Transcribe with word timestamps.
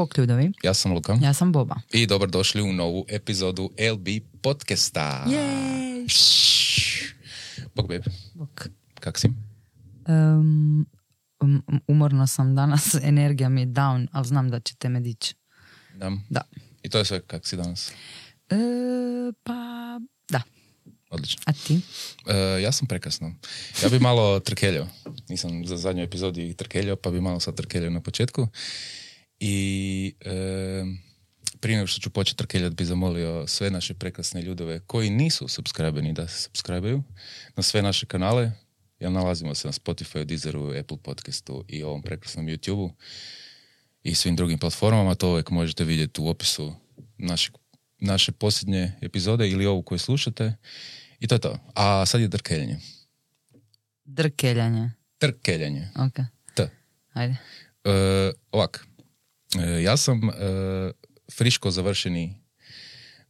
Bok 0.00 0.18
ljudovi, 0.18 0.52
ja 0.62 0.74
sam 0.74 0.92
Luka 0.92 1.18
Ja 1.22 1.34
sam 1.34 1.52
Boba. 1.52 1.80
i 1.92 2.06
dobrodošli 2.06 2.62
u 2.62 2.72
novu 2.72 3.04
epizodu 3.08 3.70
LB 3.94 4.08
podcasta. 4.42 5.24
Jej! 5.28 6.06
Bok 7.74 7.86
Bok. 8.34 8.68
kak 9.00 9.18
si? 9.18 9.28
Um, 10.08 10.86
um, 11.40 11.62
umorno 11.88 12.26
sam 12.26 12.54
danas, 12.54 12.94
energija 13.02 13.48
mi 13.48 13.60
je 13.60 13.66
down, 13.66 14.08
ali 14.12 14.26
znam 14.26 14.50
da 14.50 14.60
ćete 14.60 14.88
me 14.88 15.00
dići. 15.00 15.34
Da. 15.94 16.12
Da. 16.28 16.40
I 16.82 16.88
to 16.88 16.98
je 16.98 17.04
sve 17.04 17.20
kak 17.20 17.46
si 17.46 17.56
danas. 17.56 17.92
E, 18.50 18.56
pa, 19.42 19.54
da. 20.28 20.42
Odlično. 21.10 21.42
A 21.46 21.52
ti? 21.52 21.80
E, 22.26 22.62
ja 22.62 22.72
sam 22.72 22.88
prekasno. 22.88 23.34
Ja 23.82 23.88
bi 23.88 23.98
malo 23.98 24.40
trkeljao. 24.40 24.86
Nisam 25.28 25.66
za 25.66 25.76
zadnju 25.76 26.02
epizodi 26.02 26.54
trkeljao, 26.54 26.96
pa 26.96 27.10
bi 27.10 27.20
malo 27.20 27.40
sad 27.40 27.54
trkeljao 27.56 27.90
na 27.90 28.00
početku. 28.00 28.48
I 29.40 30.14
e, 30.20 30.84
prije 31.60 31.76
nego 31.76 31.86
što 31.86 32.00
ću 32.00 32.10
početi 32.10 32.38
trkeljati 32.38 32.74
bi 32.74 32.84
zamolio 32.84 33.46
sve 33.46 33.70
naše 33.70 33.94
prekrasne 33.94 34.42
ljudove 34.42 34.80
koji 34.80 35.10
nisu 35.10 35.48
subscribeni 35.48 36.12
da 36.12 36.28
se 36.28 36.42
subscribeju 36.42 37.02
na 37.56 37.62
sve 37.62 37.82
naše 37.82 38.06
kanale. 38.06 38.52
Jer 38.98 39.12
nalazimo 39.12 39.54
se 39.54 39.68
na 39.68 39.72
Spotify, 39.72 40.24
Deezeru, 40.24 40.78
Apple 40.80 40.96
podcastu 41.02 41.64
i 41.68 41.82
ovom 41.82 42.02
prekrasnom 42.02 42.46
YouTubeu 42.46 42.90
i 44.02 44.14
svim 44.14 44.36
drugim 44.36 44.58
platformama. 44.58 45.14
To 45.14 45.30
uvijek 45.30 45.50
možete 45.50 45.84
vidjeti 45.84 46.20
u 46.20 46.28
opisu 46.28 46.74
našeg, 47.18 47.54
naše 47.98 48.32
posljednje 48.32 48.92
epizode 49.00 49.48
ili 49.48 49.66
ovu 49.66 49.82
koju 49.82 49.98
slušate. 49.98 50.54
I 51.20 51.26
to 51.26 51.34
je 51.34 51.38
to. 51.38 51.58
A 51.74 52.06
sad 52.06 52.20
je 52.20 52.28
drkeljenje. 52.28 52.76
Drkeljanje. 54.04 54.90
Trkeljanje. 55.18 55.88
Ok, 55.96 56.14
T. 56.54 56.70
ajde. 57.12 57.36
E, 57.84 58.32
ovak. 58.52 58.86
E, 59.58 59.82
ja 59.82 59.96
sam 59.96 60.28
e, 60.28 60.32
friško 61.32 61.70
završeni 61.70 62.34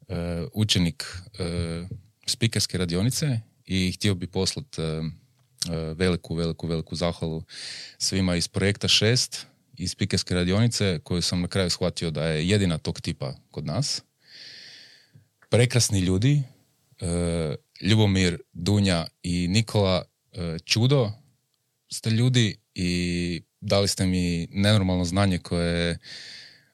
e, 0.08 0.14
učenik 0.52 1.04
e, 1.38 1.86
spikerske 2.26 2.78
radionice 2.78 3.40
i 3.66 3.92
htio 3.92 4.14
bi 4.14 4.26
poslati 4.26 4.82
veliku, 5.96 6.34
veliku, 6.34 6.66
veliku 6.66 6.96
zahvalu 6.96 7.42
svima 7.98 8.36
iz 8.36 8.48
projekta 8.48 8.88
6 8.88 9.44
iz 9.76 9.91
spikerske 9.91 10.34
radionice 10.34 11.00
koju 11.04 11.22
sam 11.22 11.41
na 11.41 11.48
kraju 11.48 11.70
shvatio 11.70 12.10
da 12.10 12.24
je 12.24 12.48
jedina 12.48 12.78
tog 12.78 13.00
tipa 13.00 13.34
kod 13.50 13.66
nas. 13.66 14.02
Prekrasni 15.50 16.00
ljudi, 16.00 16.42
Ljubomir, 17.80 18.38
Dunja 18.52 19.06
i 19.22 19.48
Nikola 19.48 20.04
Čudo 20.64 21.12
ste 21.92 22.10
ljudi 22.10 22.56
i 22.74 23.42
dali 23.61 23.89
ste 23.89 24.06
mi 24.06 24.48
nenormalno 24.50 25.05
znanje 25.05 25.39
koje 25.39 25.98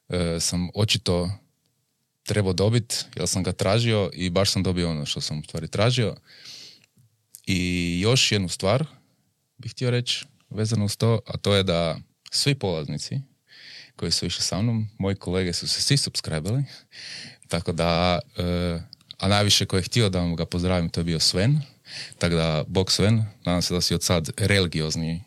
e, 0.09 0.39
sam 0.39 0.69
očito 0.73 1.31
trebao 2.23 2.53
dobiti, 2.53 2.95
jer 3.15 3.27
sam 3.27 3.43
ga 3.43 3.51
tražio 3.51 4.09
i 4.13 4.29
baš 4.29 4.51
sam 4.51 4.63
dobio 4.63 4.89
ono 4.89 5.05
što 5.05 5.21
sam 5.21 5.39
u 5.39 5.43
stvari 5.43 5.67
tražio. 5.67 6.15
I 7.47 7.99
još 8.01 8.31
jednu 8.31 8.49
stvar 8.49 8.85
bih 9.57 9.71
htio 9.71 9.89
reći 9.89 10.25
vezano 10.49 10.85
uz 10.85 10.97
to, 10.97 11.19
a 11.25 11.37
to 11.37 11.55
je 11.55 11.63
da 11.63 11.97
svi 12.31 12.55
polaznici 12.55 13.19
koji 13.95 14.11
su 14.11 14.25
išli 14.25 14.43
sa 14.43 14.61
mnom, 14.61 14.89
moji 14.97 15.15
kolege 15.15 15.53
su 15.53 15.67
se 15.67 15.81
svi 15.81 15.97
subscribili, 15.97 16.63
tako 17.47 17.71
da, 17.71 18.19
e, 18.37 18.43
a 19.17 19.27
najviše 19.27 19.65
ko 19.65 19.75
je 19.75 19.83
htio 19.83 20.09
da 20.09 20.19
vam 20.19 20.35
ga 20.35 20.45
pozdravim, 20.45 20.89
to 20.89 20.99
je 20.99 21.03
bio 21.03 21.19
Sven, 21.19 21.61
tako 22.17 22.35
da, 22.35 22.63
bog 22.67 22.91
Sven, 22.91 23.25
nadam 23.45 23.61
se 23.61 23.73
da 23.73 23.81
si 23.81 23.93
od 23.93 24.03
sad 24.03 24.29
religiozni 24.37 25.23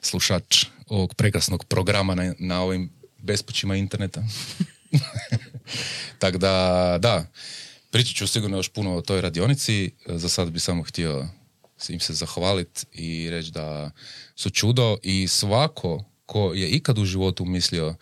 slušač 0.00 0.64
ovog 0.88 1.14
prekrasnog 1.14 1.64
programa 1.64 2.14
na, 2.14 2.34
na 2.38 2.62
ovim 2.62 2.90
bespućima 3.18 3.76
interneta. 3.76 4.24
tako 6.20 6.38
da, 6.38 6.98
da, 7.00 7.26
pričat 7.90 8.16
ću 8.16 8.26
sigurno 8.26 8.56
još 8.56 8.68
puno 8.68 8.96
o 8.96 9.00
toj 9.00 9.20
radionici, 9.20 9.90
za 10.06 10.28
sad 10.28 10.50
bi 10.50 10.60
samo 10.60 10.82
htio 10.82 11.28
im 11.88 12.00
se 12.00 12.14
zahvaliti 12.14 12.86
i 12.92 13.30
reći 13.30 13.50
da 13.50 13.90
su 14.34 14.50
čudo 14.50 14.96
i 15.02 15.28
svako 15.28 16.04
ko 16.26 16.52
je 16.54 16.68
ikad 16.68 16.98
u 16.98 17.04
životu 17.04 17.44
mislio 17.44 17.94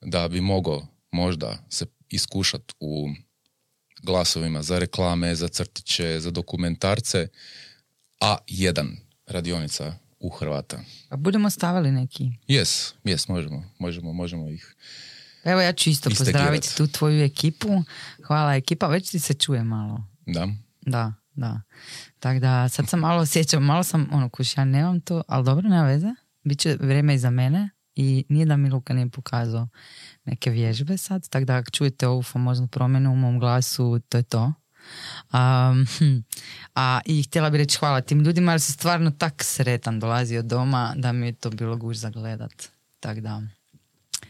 da 0.00 0.28
bi 0.28 0.40
mogao 0.40 0.86
možda 1.10 1.66
se 1.70 1.86
iskušat 2.10 2.72
u 2.80 3.08
glasovima 4.02 4.62
za 4.62 4.78
reklame, 4.78 5.34
za 5.34 5.48
crtiće, 5.48 6.20
za 6.20 6.30
dokumentarce, 6.30 7.28
a 8.20 8.36
jedan 8.46 8.96
radionica 9.26 9.98
u 10.24 10.28
Hrvata. 10.28 10.80
Pa 11.08 11.16
budemo 11.16 11.50
stavili 11.50 11.90
neki. 11.90 12.32
Jes, 12.48 12.94
jes, 13.04 13.28
možemo, 13.28 13.64
možemo, 13.78 14.12
možemo 14.12 14.48
ih. 14.48 14.74
Evo 15.44 15.60
ja 15.60 15.72
ću 15.72 15.90
isto 15.90 16.10
pozdraviti 16.10 16.76
tu 16.76 16.86
tvoju 16.86 17.24
ekipu. 17.24 17.68
Hvala 18.26 18.54
ekipa, 18.54 18.86
već 18.86 19.10
ti 19.10 19.18
se 19.18 19.34
čuje 19.34 19.64
malo. 19.64 20.04
Da, 20.26 20.48
Da, 20.80 21.12
da. 21.34 21.60
Tako 22.18 22.40
da 22.40 22.68
sad 22.68 22.88
sam 22.88 23.00
malo 23.00 23.22
osjećam, 23.22 23.64
malo 23.64 23.82
sam 23.82 24.08
ono 24.12 24.28
kuš, 24.28 24.56
ja 24.56 24.64
nemam 24.64 25.00
to, 25.00 25.22
ali 25.28 25.44
dobro, 25.44 25.68
nema 25.68 25.86
veze. 25.86 26.08
Biće 26.44 26.76
vrijeme 26.80 27.14
i 27.14 27.18
za 27.18 27.30
mene 27.30 27.70
i 27.94 28.24
nije 28.28 28.46
da 28.46 28.56
mi 28.56 28.70
Luka 28.70 28.94
nije 28.94 29.08
pokazao 29.10 29.68
neke 30.24 30.50
vježbe 30.50 30.96
sad, 30.96 31.28
tako 31.28 31.44
da 31.44 31.56
ako 31.56 31.70
čujete 31.70 32.08
ovu 32.08 32.22
famoznu 32.22 32.68
promjenu 32.68 33.12
u 33.12 33.16
mom 33.16 33.38
glasu, 33.38 34.00
to 34.08 34.18
je 34.18 34.22
to. 34.22 34.52
Um, 35.32 35.86
a 36.74 37.00
i 37.04 37.22
htjela 37.22 37.50
bih 37.50 37.58
reći 37.58 37.78
hvala 37.78 38.00
tim 38.00 38.20
ljudima 38.20 38.52
jer 38.52 38.60
sam 38.60 38.72
stvarno 38.72 39.10
tak 39.10 39.42
sretan 39.44 40.00
dolazio 40.00 40.42
doma 40.42 40.94
da 40.96 41.12
mi 41.12 41.26
je 41.26 41.32
to 41.32 41.50
bilo 41.50 41.76
guž 41.76 41.96
za 41.96 42.10
gledat. 42.10 42.68
Tako 43.00 43.20
da, 43.20 43.42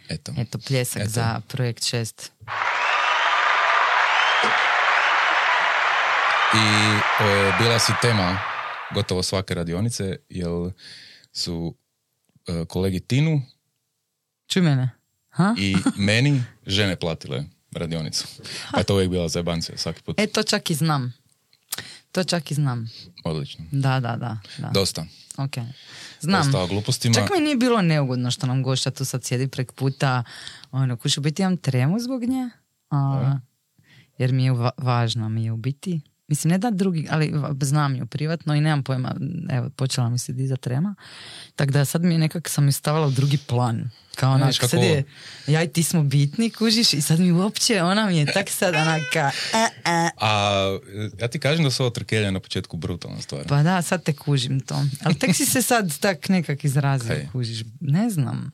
eto. 0.08 0.32
eto 0.38 0.58
pljesak 0.58 1.02
Eto. 1.02 1.10
za 1.10 1.40
projekt 1.48 1.82
6. 1.82 2.30
I 6.54 6.58
e, 7.24 7.52
bila 7.58 7.78
si 7.78 7.92
tema 8.02 8.38
gotovo 8.94 9.22
svake 9.22 9.54
radionice, 9.54 10.16
jer 10.28 10.72
su 11.32 11.74
e, 12.46 12.64
kolegi 12.64 13.00
Tinu 13.00 13.42
Čuj 14.46 14.62
mene. 14.62 14.90
Ha? 15.30 15.54
i 15.58 15.76
meni 15.96 16.42
žene 16.66 16.96
platile 16.96 17.44
radionicu. 17.74 18.24
Pa 18.72 18.78
je 18.78 18.84
to 18.84 18.94
uvijek 18.94 19.10
bila 19.10 19.28
zajebancija 19.28 19.78
svaki 19.78 20.02
put. 20.02 20.20
E, 20.20 20.26
to 20.26 20.42
čak 20.42 20.70
i 20.70 20.74
znam. 20.74 21.14
To 22.12 22.24
čak 22.24 22.50
i 22.50 22.54
znam. 22.54 22.90
Odlično. 23.24 23.64
Da, 23.72 24.00
da, 24.00 24.16
da. 24.16 24.38
da. 24.58 24.70
Dosta. 24.70 25.06
Ok. 25.36 25.54
Znam. 26.20 26.42
Dosta 26.42 26.60
o 26.60 26.66
glupostima. 26.66 27.14
Čak 27.14 27.30
mi 27.30 27.40
nije 27.40 27.56
bilo 27.56 27.82
neugodno 27.82 28.30
što 28.30 28.46
nam 28.46 28.62
gošća 28.62 28.90
tu 28.90 29.04
sad 29.04 29.24
sjedi 29.24 29.48
prek 29.48 29.72
puta. 29.72 30.24
Ono, 30.70 30.96
kuš, 30.96 31.18
u 31.18 31.20
biti 31.20 31.42
imam 31.42 31.56
tremu 31.56 32.00
zbog 32.00 32.22
nje. 32.22 32.50
A, 32.90 33.36
jer 34.18 34.32
mi 34.32 34.44
je 34.44 34.52
va- 34.52 34.70
važno 34.76 35.28
mi 35.28 35.44
je 35.44 35.52
u 35.52 35.56
biti. 35.56 36.00
Mislim, 36.28 36.50
ne 36.50 36.58
da 36.58 36.70
drugi, 36.70 37.06
ali 37.10 37.34
znam 37.60 37.96
ju 37.96 38.06
privatno 38.06 38.54
i 38.54 38.60
nemam 38.60 38.82
pojma, 38.82 39.14
evo, 39.50 39.70
počela 39.70 40.08
mi 40.08 40.18
se 40.18 40.32
dizat 40.32 40.60
trema. 40.60 40.94
Tako 41.56 41.72
da 41.72 41.84
sad 41.84 42.02
mi 42.02 42.14
je 42.14 42.18
nekak 42.18 42.48
sam 42.48 42.66
ju 42.66 42.72
stavila 42.72 43.06
u 43.06 43.10
drugi 43.10 43.38
plan. 43.38 43.90
Kao 44.14 44.36
Vidiš 44.36 44.58
kako 44.58 44.70
sad 44.70 44.82
je, 44.82 45.04
ja 45.46 45.62
i 45.62 45.68
ti 45.68 45.82
smo 45.82 46.02
bitni, 46.02 46.50
kužiš, 46.50 46.92
i 46.92 47.00
sad 47.00 47.20
mi 47.20 47.32
uopće, 47.32 47.82
ona 47.82 48.06
mi 48.06 48.18
je 48.18 48.32
tak 48.32 48.50
sad 48.50 48.74
onaka, 48.74 49.30
e, 49.54 49.90
e. 49.90 50.10
A 50.20 50.78
ja 51.20 51.28
ti 51.28 51.38
kažem 51.38 51.64
da 51.64 51.70
su 51.70 51.82
ovo 51.82 51.90
trkelja 51.90 52.30
na 52.30 52.40
početku 52.40 52.76
brutalna 52.76 53.20
stvar. 53.20 53.46
Pa 53.46 53.62
da, 53.62 53.82
sad 53.82 54.02
te 54.02 54.12
kužim 54.12 54.60
to. 54.60 54.84
Ali 55.02 55.18
tek 55.18 55.36
si 55.36 55.46
se 55.46 55.62
sad 55.62 55.98
tak 55.98 56.28
nekak 56.28 56.64
izrazio, 56.64 57.08
Kaj? 57.08 57.28
kužiš. 57.32 57.64
Ne 57.80 58.10
znam. 58.10 58.50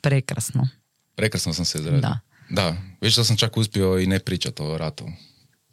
Prekrasno. 0.00 0.68
Prekrasno 1.14 1.52
sam 1.54 1.64
se 1.64 1.78
izradio. 1.78 2.00
Da. 2.00 2.18
Da, 2.50 2.76
viš 3.00 3.16
da 3.16 3.24
sam 3.24 3.36
čak 3.36 3.56
uspio 3.56 3.98
i 3.98 4.06
ne 4.06 4.18
pričat 4.18 4.60
o 4.60 4.78
ratu. 4.78 5.08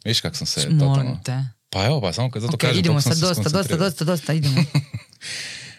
Viš 0.04 0.20
kak 0.20 0.36
sam 0.36 0.46
se 0.46 0.60
Molim 0.60 0.78
totalno... 0.78 1.20
te. 1.24 1.44
Pa 1.70 1.84
evo, 1.84 2.00
pa 2.00 2.12
samo 2.12 2.30
kad 2.30 2.42
zato 2.42 2.54
Ok, 2.54 2.60
kažem... 2.60 2.78
idemo 2.78 3.00
sad, 3.00 3.18
dosta, 3.18 3.48
dosta, 3.48 3.76
dosta, 3.76 4.04
dosta, 4.04 4.32
idemo. 4.32 4.60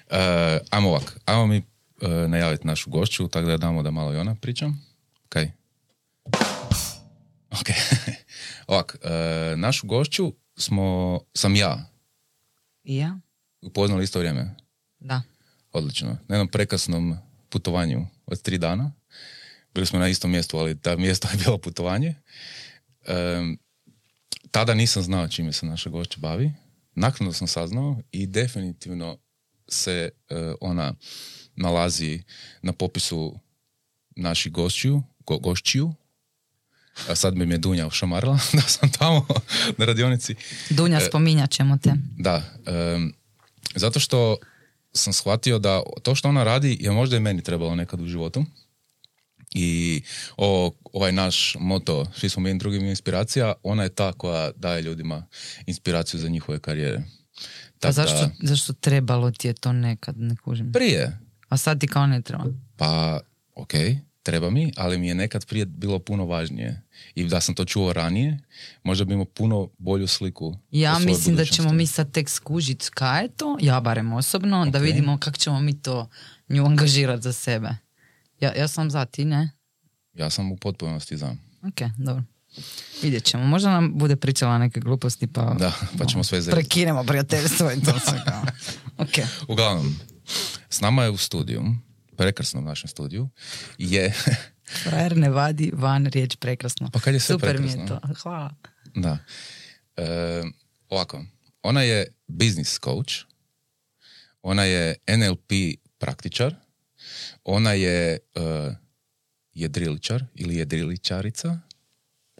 E, 0.09 0.59
ajmo 0.71 0.89
ovak, 0.89 1.19
ajmo 1.25 1.47
mi 1.47 1.57
e, 1.57 2.07
najaviti 2.07 2.67
našu 2.67 2.89
gošću, 2.89 3.27
tako 3.27 3.47
da 3.47 3.57
damo 3.57 3.83
da 3.83 3.91
malo 3.91 4.13
i 4.13 4.17
ona 4.17 4.35
priča. 4.35 4.71
Kaj? 5.29 5.51
Ok. 7.51 7.67
ovak, 8.67 8.97
e, 9.03 9.55
našu 9.57 9.87
gošću 9.87 10.33
smo, 10.57 11.19
sam 11.33 11.55
ja 11.55 11.89
I 12.83 12.97
ja? 12.97 13.19
upoznali 13.61 14.03
isto 14.03 14.19
vrijeme. 14.19 14.55
Da. 14.99 15.21
Odlično. 15.71 16.09
Na 16.27 16.35
jednom 16.35 16.47
prekasnom 16.47 17.17
putovanju 17.49 18.07
od 18.25 18.41
tri 18.41 18.57
dana. 18.57 18.91
Bili 19.73 19.85
smo 19.85 19.99
na 19.99 20.07
istom 20.07 20.31
mjestu, 20.31 20.57
ali 20.57 20.79
ta 20.79 20.95
mjesto 20.95 21.27
je 21.31 21.37
bilo 21.37 21.57
putovanje. 21.57 22.15
Em, 23.07 23.57
tada 24.51 24.73
nisam 24.73 25.03
znao 25.03 25.27
čime 25.27 25.53
se 25.53 25.65
naša 25.65 25.89
gošća 25.89 26.17
bavi. 26.19 26.53
Naknadno 26.95 27.33
sam 27.33 27.47
saznao 27.47 28.01
i 28.11 28.27
definitivno 28.27 29.17
se 29.67 30.09
e, 30.29 30.35
ona 30.61 30.93
nalazi 31.55 32.23
na 32.61 32.73
popisu 32.73 33.39
naših 34.15 34.51
gošćiju, 34.51 35.03
go, 35.25 35.37
gošćiju. 35.37 35.93
A 37.09 37.15
sad 37.15 37.33
bi 37.33 37.45
me 37.45 37.57
Dunja 37.57 37.87
ošamarila 37.87 38.39
da 38.53 38.61
sam 38.61 38.91
tamo 38.91 39.27
na 39.77 39.85
radionici. 39.85 40.35
Dunja, 40.69 40.97
E, 40.97 41.05
spominjat 41.05 41.51
ćemo 41.51 41.77
te. 41.77 41.93
Da, 42.17 42.43
em, 42.65 43.13
zato 43.75 43.99
što 43.99 44.37
sam 44.93 45.13
shvatio 45.13 45.59
da 45.59 45.83
to 46.03 46.15
što 46.15 46.29
ona 46.29 46.43
radi 46.43 46.77
je 46.79 46.91
možda 46.91 47.17
i 47.17 47.19
meni 47.19 47.43
trebalo 47.43 47.75
nekad 47.75 48.01
u 48.01 48.05
životu. 48.05 48.45
I 49.51 50.01
o, 50.37 50.71
ovaj 50.85 51.11
naš 51.11 51.55
moto, 51.59 52.05
svi 52.15 52.29
smo 52.29 52.43
mi 52.43 52.57
drugim 52.57 52.85
inspiracija, 52.85 53.53
ona 53.63 53.83
je 53.83 53.89
ta 53.89 54.13
koja 54.13 54.51
daje 54.51 54.81
ljudima 54.81 55.27
inspiraciju 55.65 56.19
za 56.19 56.27
njihove 56.29 56.59
karijere. 56.59 57.03
Pa 57.73 57.79
Tak 57.81 57.87
da- 57.87 58.01
zašto, 58.03 58.29
zašto 58.41 58.73
trebalo 58.73 59.31
ti 59.31 59.47
je 59.47 59.53
to 59.53 59.73
nekad, 59.73 60.17
ne 60.17 60.35
kužim. 60.35 60.71
Prije, 60.71 61.19
A 61.49 61.57
sad 61.57 61.79
ti 61.79 61.87
kao 61.87 62.07
ne 62.07 62.21
treba. 62.21 62.45
pa 62.75 63.19
ok, 63.55 63.71
treba 64.23 64.49
mi, 64.49 64.71
ali 64.77 64.97
mi 64.97 65.07
je 65.07 65.15
nekad 65.15 65.45
prije 65.45 65.65
bilo 65.65 65.99
puno 65.99 66.25
važnije. 66.25 66.81
I 67.15 67.23
da 67.23 67.41
sam 67.41 67.55
to 67.55 67.65
čuo 67.65 67.93
ranije, 67.93 68.39
možda 68.83 69.05
bi 69.05 69.13
imao 69.13 69.25
puno 69.25 69.69
bolju 69.77 70.07
sliku. 70.07 70.57
Ja 70.71 70.99
mislim 70.99 71.35
da 71.35 71.45
ćemo 71.45 71.73
mi 71.73 71.87
sad 71.87 72.11
tek 72.11 72.29
skužit 72.29 72.89
kaj 72.89 73.23
je 73.23 73.29
to, 73.29 73.57
ja 73.61 73.79
barem 73.79 74.13
osobno, 74.13 74.65
da 74.65 74.77
Ok. 74.77 74.83
vidimo 74.83 75.17
kako 75.17 75.37
ćemo 75.37 75.59
mi 75.59 75.81
to 75.81 76.09
nju 76.49 76.65
angažirati 76.65 77.21
za 77.23 77.33
sebe. 77.33 77.69
Ja, 78.41 78.53
ja 78.53 78.67
sam 78.67 78.91
za, 78.91 79.05
ti 79.05 79.25
ne? 79.25 79.49
Ja 80.13 80.29
sam 80.29 80.51
u 80.51 80.57
potpunosti 80.57 81.17
za. 81.17 81.35
Ok, 81.63 81.81
dobro. 81.97 82.23
Vidjet 83.01 83.23
ćemo. 83.23 83.43
Možda 83.45 83.69
nam 83.71 83.91
bude 83.93 84.15
pričala 84.15 84.57
neke 84.57 84.79
gluposti 84.79 85.27
pa, 85.27 85.53
Da, 85.53 85.73
pa 85.97 86.05
ćemo 86.05 86.23
sve 86.23 86.41
zezati. 86.41 86.55
prekinemo 86.55 87.03
prijateljstvo 87.03 87.71
i 87.71 87.81
to 87.81 87.99
sve 88.09 88.21
kao. 88.25 88.43
Ok. 88.97 89.09
Uglavnom, 89.47 89.95
s 90.69 90.81
nama 90.81 91.03
je 91.03 91.09
u 91.09 91.17
studiju, 91.17 91.63
prekrasnom 92.17 92.63
našem 92.63 92.87
studiju, 92.87 93.29
je, 93.77 94.13
Frajer 94.83 95.17
ne 95.17 95.29
vadi 95.29 95.71
van 95.73 96.05
riječ 96.05 96.35
prekrasno. 96.35 96.89
Pa 96.93 96.99
kad 96.99 97.13
je 97.13 97.19
sve 97.19 97.33
Super 97.33 97.59
mi 97.59 97.67
je 97.67 97.71
prekrasno. 97.71 97.99
to. 97.99 98.13
Hvala. 98.13 98.53
da, 98.95 99.17
e, 99.97 100.43
ovako, 100.89 101.25
ona 101.63 101.81
je 101.81 102.07
business 102.27 102.79
coach, 102.79 103.13
ona 104.41 104.63
je 104.63 104.95
NLP 105.09 105.51
praktičar, 105.97 106.55
ona 107.43 107.73
je 107.73 108.13
e, 108.13 108.19
jedriličar 109.53 110.23
ili 110.35 110.55
jedriličarica, 110.55 111.59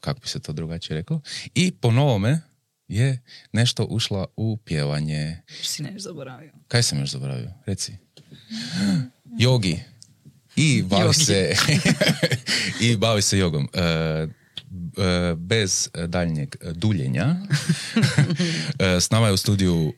kako 0.02 0.20
bi 0.20 0.28
se 0.28 0.40
to 0.40 0.54
drugačije 0.54 0.98
reklo, 0.98 1.22
i 1.56 1.72
po 1.72 1.92
novome 1.92 2.42
je 2.88 3.22
nešto 3.52 3.86
ušla 3.86 4.26
u 4.38 4.58
pjevanje. 4.58 5.42
Si 5.64 5.84
nešto 5.84 6.00
zaboravio. 6.00 6.52
Kaj 6.68 6.84
sam 6.84 7.00
još 7.00 7.10
zaboravio? 7.10 7.54
Reci. 7.66 7.94
Jogi. 9.40 9.80
I 10.56 10.84
bavi 10.84 11.04
Jogi. 11.04 11.26
se 11.26 11.56
i 12.90 12.98
bavi 12.98 13.22
se 13.22 13.38
jogom. 13.38 13.70
E, 13.74 14.28
bez 15.36 15.90
daljnjeg 16.08 16.56
duljenja. 16.74 17.36
S 19.02 19.10
nama 19.10 19.28
je 19.28 19.34
u 19.34 19.38
studiju 19.38 19.94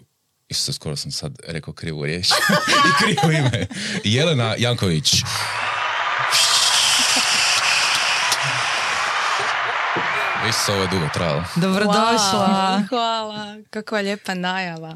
Isto 0.49 0.73
skoro 0.73 0.95
sam 0.95 1.11
sad 1.11 1.33
rekao 1.47 1.73
krivu 1.73 2.05
riječ. 2.05 2.27
I 2.89 3.03
krivo 3.03 3.31
ime. 3.31 3.67
Jelena 4.03 4.55
Janković. 4.57 5.13
Isto 10.49 10.73
ovo 10.73 10.81
je 10.81 10.87
dugo 10.87 11.07
trajalo. 11.13 11.43
Dobrodošla. 11.55 12.79
Wow, 12.79 12.89
hvala, 12.89 13.57
kakva 13.69 13.99
lijepa 13.99 14.33
najava. 14.33 14.95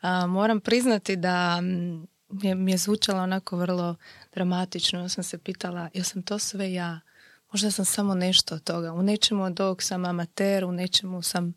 A, 0.00 0.26
moram 0.26 0.60
priznati 0.60 1.16
da 1.16 1.62
je, 2.42 2.54
mi 2.54 2.70
je 2.70 2.78
zvučalo 2.78 3.22
onako 3.22 3.56
vrlo 3.56 3.96
dramatično. 4.34 5.00
Ja 5.00 5.08
sam 5.08 5.24
se 5.24 5.38
pitala, 5.38 5.88
ja 5.94 6.04
sam 6.04 6.22
to 6.22 6.38
sve 6.38 6.72
ja. 6.72 7.00
Možda 7.52 7.70
sam 7.70 7.84
samo 7.84 8.14
nešto 8.14 8.54
od 8.54 8.64
toga. 8.64 8.92
U 8.92 9.02
nečemu 9.02 9.44
od 9.44 9.60
ovog 9.60 9.82
sam 9.82 10.04
amater, 10.04 10.64
u 10.64 10.72
nečemu 10.72 11.22
sam, 11.22 11.54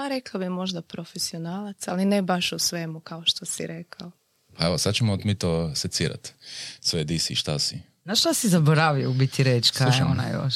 a 0.00 0.08
rekla 0.08 0.40
bi 0.40 0.48
možda 0.48 0.82
profesionalac, 0.82 1.88
ali 1.88 2.04
ne 2.04 2.22
baš 2.22 2.52
u 2.52 2.58
svemu 2.58 3.00
kao 3.00 3.22
što 3.24 3.46
si 3.46 3.66
rekao. 3.66 4.10
Pa 4.56 4.66
evo, 4.66 4.78
sad 4.78 4.94
ćemo 4.94 5.18
mi 5.24 5.34
to 5.34 5.74
secirat. 5.74 6.32
Sve 6.80 7.04
di 7.04 7.18
si, 7.18 7.34
šta 7.34 7.58
si. 7.58 7.78
Znaš 8.04 8.20
šta 8.20 8.34
si 8.34 8.48
zaboravio 8.48 9.10
u 9.10 9.14
biti 9.14 9.42
reći 9.42 9.72
kaj 9.72 9.98
je 9.98 10.04
ona 10.04 10.28
još? 10.28 10.54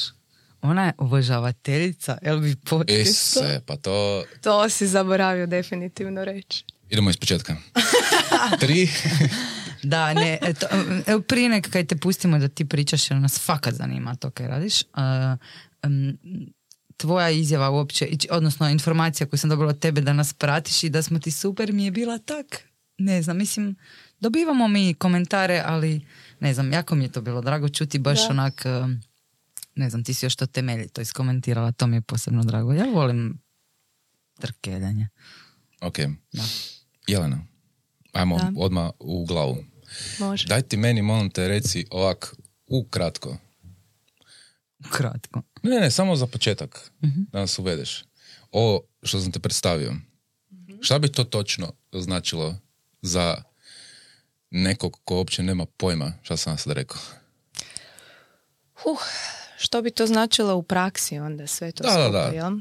Ona 0.61 0.85
je 0.85 0.93
obožavateljica 0.97 2.17
LB 2.21 2.43
podcasta. 2.69 3.39
Ise, 3.39 3.61
pa 3.65 3.75
to... 3.75 4.23
To 4.41 4.69
si 4.69 4.87
zaboravio 4.87 5.47
definitivno 5.47 6.25
reći. 6.25 6.65
Idemo 6.89 7.09
iz 7.09 7.17
početka. 7.17 7.55
Tri. 8.61 8.89
Da, 9.83 10.13
ne, 10.13 10.39
eto, 10.41 10.67
evo 11.07 11.21
prije 11.21 11.49
nek 11.49 11.69
kaj 11.69 11.85
te 11.85 11.95
pustimo 11.95 12.39
da 12.39 12.47
ti 12.47 12.65
pričaš 12.65 13.11
jer 13.11 13.19
nas 13.19 13.39
fakat 13.45 13.73
zanima 13.73 14.15
to 14.15 14.29
kaj 14.29 14.47
radiš. 14.47 14.81
Uh, 14.81 15.39
um, 15.83 16.17
tvoja 16.97 17.29
izjava 17.31 17.69
uopće, 17.69 18.05
i- 18.05 18.27
odnosno 18.31 18.69
informacija 18.69 19.27
koju 19.27 19.39
sam 19.39 19.49
dobila 19.49 19.69
od 19.69 19.79
tebe 19.79 20.01
da 20.01 20.13
nas 20.13 20.33
pratiš 20.33 20.83
i 20.83 20.89
da 20.89 21.01
smo 21.01 21.19
ti 21.19 21.31
super 21.31 21.73
mi 21.73 21.85
je 21.85 21.91
bila 21.91 22.17
tak, 22.17 22.45
ne 22.97 23.21
znam, 23.21 23.37
mislim, 23.37 23.75
dobivamo 24.19 24.67
mi 24.67 24.93
komentare, 24.93 25.61
ali 25.65 26.01
ne 26.39 26.53
znam, 26.53 26.73
jako 26.73 26.95
mi 26.95 27.03
je 27.03 27.11
to 27.11 27.21
bilo 27.21 27.41
drago 27.41 27.69
čuti 27.69 27.99
baš 27.99 28.19
Da. 28.19 28.27
onak, 28.29 28.63
um, 28.83 29.01
ne 29.75 29.89
znam, 29.89 30.03
ti 30.03 30.13
si 30.13 30.25
još 30.25 30.35
to 30.35 30.45
temeljito 30.45 31.01
iskomentirala, 31.01 31.71
to 31.71 31.87
mi 31.87 31.97
je 31.97 32.01
posebno 32.01 32.43
drago. 32.43 32.73
Ja 32.73 32.85
volim 32.85 33.39
trkeljanje. 34.35 35.07
Ok. 35.81 35.97
Da. 36.33 36.43
Jelena, 37.07 37.45
ajmo 38.13 38.37
Da. 38.37 38.51
odmah 38.57 38.89
u 38.99 39.25
glavu. 39.25 39.57
Može. 40.19 40.47
Daj 40.47 40.61
ti 40.61 40.77
meni, 40.77 41.01
molim 41.01 41.29
te, 41.29 41.47
reci 41.47 41.85
ovak, 41.91 42.35
ukratko. 42.67 43.37
Kratko. 44.89 45.41
Ne, 45.63 45.79
ne, 45.79 45.91
samo 45.91 46.15
za 46.15 46.27
početak, 46.27 46.91
Mhm. 47.03 47.21
da 47.23 47.39
nas 47.39 47.59
uvedeš. 47.59 48.03
Ovo 48.51 48.81
što 49.03 49.19
sam 49.19 49.31
te 49.31 49.39
predstavio, 49.39 49.93
šta 50.81 50.99
bi 50.99 51.07
to 51.09 51.23
točno 51.23 51.71
značilo 51.93 52.57
za 53.01 53.43
nekog 54.51 54.99
ko 55.03 55.15
uopće 55.15 55.43
nema 55.43 55.65
pojma 55.67 56.13
šta 56.21 56.37
sam 56.37 56.51
vam 56.51 56.57
sad 56.57 56.73
rekao? 56.73 57.01
Huh, 58.75 58.99
što 59.57 59.81
bi 59.81 59.91
to 59.91 60.07
značilo 60.07 60.55
u 60.55 60.63
praksi 60.63 61.19
onda 61.19 61.47
sve 61.47 61.71
to 61.71 61.83
Da, 61.83 61.93
da, 61.93 62.09
da. 62.09 62.19
jel? 62.25 62.51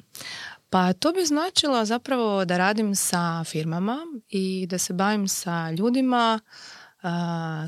Pa 0.70 0.92
to 0.92 1.12
bi 1.12 1.24
značilo 1.24 1.84
zapravo 1.84 2.44
da 2.44 2.56
radim 2.56 2.94
sa 2.94 3.44
firmama 3.44 3.96
i 4.28 4.66
da 4.66 4.78
se 4.78 4.92
bavim 4.92 5.28
sa 5.28 5.70
ljudima, 5.70 6.40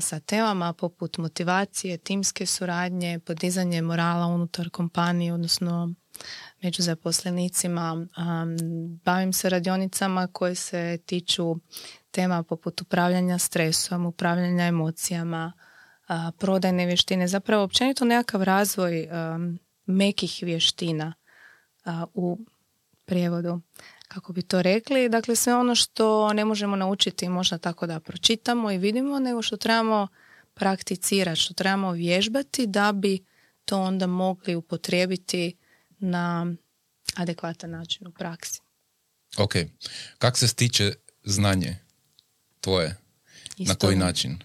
sa 0.01 0.19
temama 0.19 0.73
poput 0.73 1.17
motivacije, 1.17 1.97
timske 1.97 2.45
suradnje, 2.45 3.19
podizanje 3.19 3.81
morala 3.81 4.25
unutar 4.25 4.69
kompanije, 4.69 5.33
odnosno 5.33 5.93
među 6.61 6.83
zaposlenicima. 6.83 8.07
Bavim 9.05 9.33
se 9.33 9.49
radionicama 9.49 10.27
koje 10.27 10.55
se 10.55 10.99
tiču 11.05 11.55
tema 12.11 12.43
poput 12.43 12.81
upravljanja 12.81 13.37
stresom, 13.37 14.05
upravljanja 14.05 14.65
emocijama, 14.65 15.53
prodajne 16.37 16.85
vještine, 16.85 17.27
zapravo 17.27 17.63
općenito 17.63 18.05
nekakav 18.05 18.43
razvoj 18.43 19.07
mekih 19.85 20.39
vještina 20.41 21.13
u 22.13 22.39
prijevodu, 23.05 23.61
kako 24.07 24.33
bi 24.33 24.41
to 24.41 24.61
rekli. 24.61 25.09
Dakle, 25.09 25.35
sve 25.35 25.55
ono 25.55 25.75
što 25.75 26.33
ne 26.33 26.45
možemo 26.45 26.75
naučiti 26.75 27.29
možda 27.29 27.57
tako 27.57 27.87
da 27.87 27.99
pročitamo 27.99 28.71
i 28.71 28.77
vidimo, 28.77 29.19
nego 29.19 29.41
što 29.41 29.57
trebamo 29.57 30.07
prakticirati, 30.53 31.41
što 31.41 31.53
trebamo 31.53 31.91
vježbati 31.91 32.67
da 32.67 32.91
bi 32.91 33.19
to 33.65 33.81
onda 33.81 34.07
mogli 34.07 34.55
upotrijebiti 34.55 35.55
na 35.99 36.53
adekvatan 37.15 37.69
način 37.69 38.07
u 38.07 38.11
praksi. 38.11 38.61
Ok, 39.37 39.53
kak 40.17 40.37
se 40.37 40.47
stiče 40.47 40.93
znanje 41.23 41.75
tvoje? 42.61 42.87
Na 42.87 42.95
Isto- 43.57 43.75
koji 43.77 43.95
način? 43.95 44.39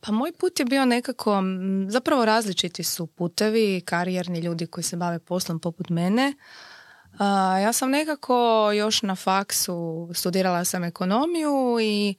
Pa 0.00 0.12
moj 0.12 0.32
put 0.32 0.58
je 0.58 0.64
bio 0.64 0.84
nekako, 0.84 1.42
zapravo 1.88 2.24
različiti 2.24 2.84
su 2.84 3.06
putevi, 3.06 3.82
karijerni 3.84 4.40
ljudi 4.40 4.66
koji 4.66 4.84
se 4.84 4.96
bave 4.96 5.18
poslom 5.18 5.60
poput 5.60 5.88
mene. 5.88 6.34
Ja 7.62 7.72
sam 7.72 7.90
nekako 7.90 8.70
još 8.72 9.02
na 9.02 9.16
faksu 9.16 10.08
studirala 10.14 10.64
sam 10.64 10.84
ekonomiju 10.84 11.78
i 11.82 12.14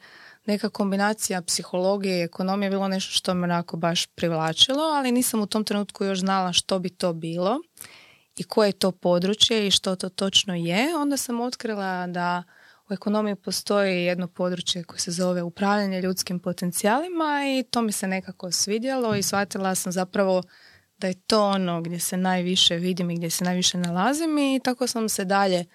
neka 0.45 0.69
kombinacija 0.69 1.41
psihologije 1.41 2.19
i 2.19 2.23
ekonomije 2.23 2.67
je 2.67 2.69
bilo 2.69 2.87
nešto 2.87 3.11
što 3.11 3.33
me 3.33 3.43
onako 3.43 3.77
baš 3.77 4.05
privlačilo, 4.05 4.83
ali 4.83 5.11
nisam 5.11 5.41
u 5.41 5.45
tom 5.45 5.63
trenutku 5.63 6.05
još 6.05 6.19
znala 6.19 6.53
što 6.53 6.79
bi 6.79 6.89
to 6.89 7.13
bilo 7.13 7.59
i 8.37 8.43
koje 8.43 8.67
je 8.67 8.79
to 8.79 8.91
područje 8.91 9.67
i 9.67 9.71
što 9.71 9.95
to 9.95 10.09
točno 10.09 10.55
je. 10.55 10.95
Onda 10.97 11.17
sam 11.17 11.41
otkrila 11.41 12.07
da 12.07 12.43
u 12.89 12.93
ekonomiji 12.93 13.35
postoji 13.35 14.03
jedno 14.03 14.27
područje 14.27 14.83
koje 14.83 14.99
se 14.99 15.11
zove 15.11 15.43
upravljanje 15.43 16.01
ljudskim 16.01 16.39
potencijalima 16.39 17.41
i 17.59 17.63
to 17.63 17.81
mi 17.81 17.91
se 17.91 18.07
nekako 18.07 18.51
svidjelo 18.51 19.15
i 19.15 19.23
shvatila 19.23 19.75
sam 19.75 19.91
zapravo 19.91 20.43
da 21.03 21.07
je 21.07 21.13
to 21.13 21.45
ono 21.45 21.81
gdje 21.81 21.99
se 21.99 22.17
najviše 22.17 22.75
vidim 22.75 23.11
i 23.11 23.15
gdje 23.15 23.29
se 23.29 23.43
najviše 23.43 23.77
nalazim 23.77 24.37
i 24.37 24.59
tako 24.63 24.87
sam 24.87 25.09
se 25.09 25.25
dalje 25.25 25.65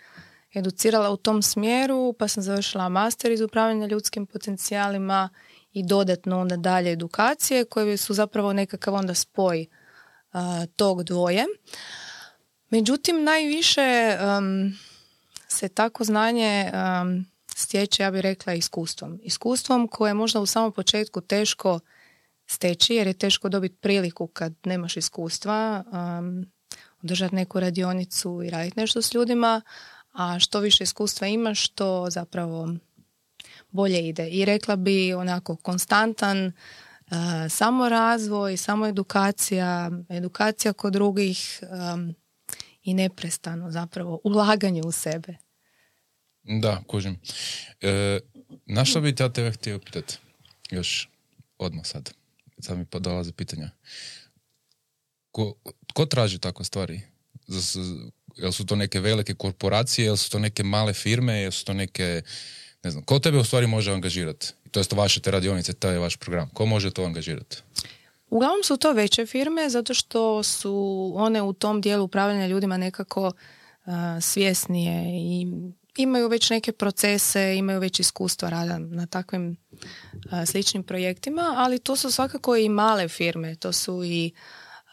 educirala 0.54 1.10
u 1.10 1.16
tom 1.16 1.42
smjeru 1.42 2.14
pa 2.18 2.28
sam 2.28 2.42
završila 2.42 2.88
master 2.88 3.30
iz 3.30 3.40
upravljanja 3.40 3.86
ljudskim 3.86 4.26
potencijalima 4.26 5.28
i 5.72 5.86
dodatno 5.86 6.40
onda 6.40 6.56
dalje 6.56 6.92
edukacije 6.92 7.64
koje 7.64 7.96
su 7.96 8.14
zapravo 8.14 8.52
nekakav 8.52 8.94
onda 8.94 9.14
spoj 9.14 9.66
a, 10.32 10.66
tog 10.76 11.04
dvoje. 11.04 11.44
Međutim, 12.70 13.24
najviše 13.24 14.18
um, 14.38 14.72
se 15.48 15.68
tako 15.68 16.04
znanje 16.04 16.72
um, 16.72 17.26
stječe, 17.56 18.02
ja 18.02 18.10
bih 18.10 18.20
rekla, 18.20 18.54
iskustvom. 18.54 19.20
Iskustvom 19.22 19.88
koje 19.88 20.10
je 20.10 20.14
možda 20.14 20.40
u 20.40 20.46
samom 20.46 20.72
početku 20.72 21.20
teško 21.20 21.80
steći 22.50 22.94
jer 22.94 23.06
je 23.06 23.12
teško 23.12 23.48
dobiti 23.48 23.76
priliku 23.76 24.26
kad 24.26 24.54
nemaš 24.64 24.96
iskustva 24.96 25.84
um, 25.86 26.46
održati 27.02 27.34
neku 27.34 27.60
radionicu 27.60 28.42
i 28.44 28.50
raditi 28.50 28.80
nešto 28.80 29.02
s 29.02 29.14
ljudima, 29.14 29.62
a 30.12 30.38
što 30.38 30.60
više 30.60 30.84
iskustva 30.84 31.26
imaš, 31.26 31.68
to 31.68 32.06
zapravo 32.10 32.68
bolje 33.70 34.08
ide. 34.08 34.28
I 34.28 34.44
rekla 34.44 34.76
bi 34.76 35.14
onako 35.14 35.56
konstantan 35.56 36.46
uh, 36.46 36.52
samo 37.50 37.88
razvoj, 37.88 38.56
samo 38.56 38.86
edukacija, 38.86 39.90
edukacija 40.08 40.72
kod 40.72 40.92
drugih 40.92 41.60
um, 41.62 42.14
i 42.82 42.94
neprestano 42.94 43.70
zapravo 43.70 44.20
ulaganje 44.24 44.82
u 44.82 44.92
sebe. 44.92 45.36
Da, 46.42 46.82
kužim. 46.86 47.20
E, 47.80 48.20
na 48.66 48.84
što 48.84 49.00
bi 49.00 49.14
ja 49.18 49.32
tebe 49.32 49.50
htio 49.50 49.78
pitati? 49.78 50.18
Još 50.70 51.08
odmah 51.58 51.86
sad. 51.86 52.17
Sad 52.60 52.78
mi 52.78 52.86
dolaze 53.00 53.32
pitanja. 53.32 53.70
Ko, 55.30 55.54
ko 55.94 56.06
traži 56.06 56.38
takve 56.38 56.64
stvari? 56.64 57.00
Jel 58.36 58.52
su 58.52 58.66
to 58.66 58.76
neke 58.76 59.00
velike 59.00 59.34
korporacije, 59.34 60.04
jel 60.04 60.16
su 60.16 60.30
to 60.30 60.38
neke 60.38 60.62
male 60.62 60.92
firme, 60.92 61.40
jel 61.40 61.50
su 61.50 61.64
to 61.64 61.74
neke, 61.74 62.22
ne 62.82 62.90
znam, 62.90 63.04
ko 63.04 63.18
tebe 63.18 63.38
u 63.38 63.44
stvari 63.44 63.66
može 63.66 63.92
angažirati? 63.92 64.52
To 64.70 64.80
jest 64.80 64.92
vaše 64.92 65.20
te 65.20 65.30
radionice, 65.30 65.72
taj 65.72 65.92
je 65.92 65.98
vaš 65.98 66.16
program. 66.16 66.50
Ko 66.54 66.66
može 66.66 66.90
to 66.90 67.04
angažirati? 67.04 67.56
Uglavnom 68.30 68.62
su 68.64 68.76
to 68.76 68.92
veće 68.92 69.26
firme 69.26 69.68
zato 69.68 69.94
što 69.94 70.42
su 70.42 71.12
one 71.16 71.42
u 71.42 71.52
tom 71.52 71.80
dijelu 71.80 72.04
upravljanja 72.04 72.46
ljudima 72.46 72.76
nekako 72.76 73.26
uh, 73.26 73.92
svjesnije 74.20 75.04
i 75.06 75.46
imaju 75.98 76.28
već 76.28 76.50
neke 76.50 76.72
procese, 76.72 77.56
imaju 77.56 77.80
već 77.80 78.00
iskustva 78.00 78.48
rada 78.48 78.78
na 78.78 79.06
takvim 79.06 79.56
sličnim 80.46 80.82
projektima, 80.82 81.54
ali 81.56 81.78
to 81.78 81.96
su 81.96 82.10
svakako 82.10 82.56
i 82.56 82.68
male 82.68 83.08
firme, 83.08 83.54
to 83.54 83.72
su 83.72 84.04
i 84.04 84.32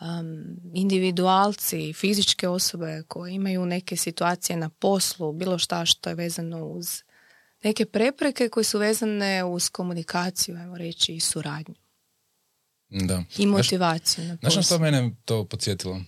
um, 0.02 0.58
individualci, 0.74 1.94
fizičke 1.94 2.48
osobe 2.48 3.04
koje 3.08 3.34
imaju 3.34 3.66
neke 3.66 3.98
situacije 3.98 4.58
na 4.58 4.70
poslu, 4.70 5.34
bilo 5.34 5.58
šta 5.58 5.86
što 5.86 6.10
je 6.10 6.16
vezano 6.16 6.66
uz 6.66 7.02
neke 7.64 7.86
prepreke 7.86 8.50
koje 8.50 8.64
su 8.64 8.80
vezane 8.80 9.44
uz 9.44 9.70
komunikaciju, 9.70 10.58
ajmo 10.58 10.78
reći, 10.78 11.16
i 11.16 11.20
suradnju. 11.20 11.76
Da. 12.90 13.24
I 13.38 13.46
motivaciju 13.46 14.26
na 14.26 14.38
poslu. 14.38 14.52
Znaš 14.52 14.66
što 14.66 14.80
mene 14.80 15.12
to 15.26 15.46
podsjetilo? 15.46 16.02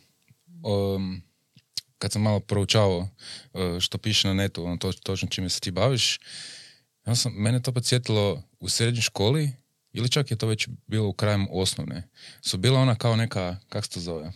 Um, 0.63 1.21
kad 1.97 2.11
sam 2.11 2.21
malo 2.21 2.39
proučavao 2.39 3.07
e, 3.53 3.79
što 3.79 3.97
piše 3.97 4.27
na 4.27 4.33
netu, 4.33 4.65
ono 4.65 4.77
to, 4.77 4.91
točno 4.93 5.27
čime 5.27 5.49
se 5.49 5.59
ti 5.59 5.71
baviš, 5.71 6.19
ja 7.05 7.15
sam, 7.15 7.33
mene 7.33 7.61
to 7.61 7.71
podsjetilo 7.71 8.43
u 8.59 8.69
srednjoj 8.69 9.01
školi, 9.01 9.51
ili 9.93 10.09
čak 10.09 10.31
je 10.31 10.37
to 10.37 10.47
već 10.47 10.67
bilo 10.87 11.07
u 11.07 11.13
krajem 11.13 11.47
osnovne, 11.51 12.09
su 12.41 12.57
bila 12.57 12.79
ona 12.79 12.95
kao 12.95 13.15
neka, 13.15 13.57
kak 13.69 13.85
se 13.85 13.91
to 13.91 13.99
zove, 13.99 14.31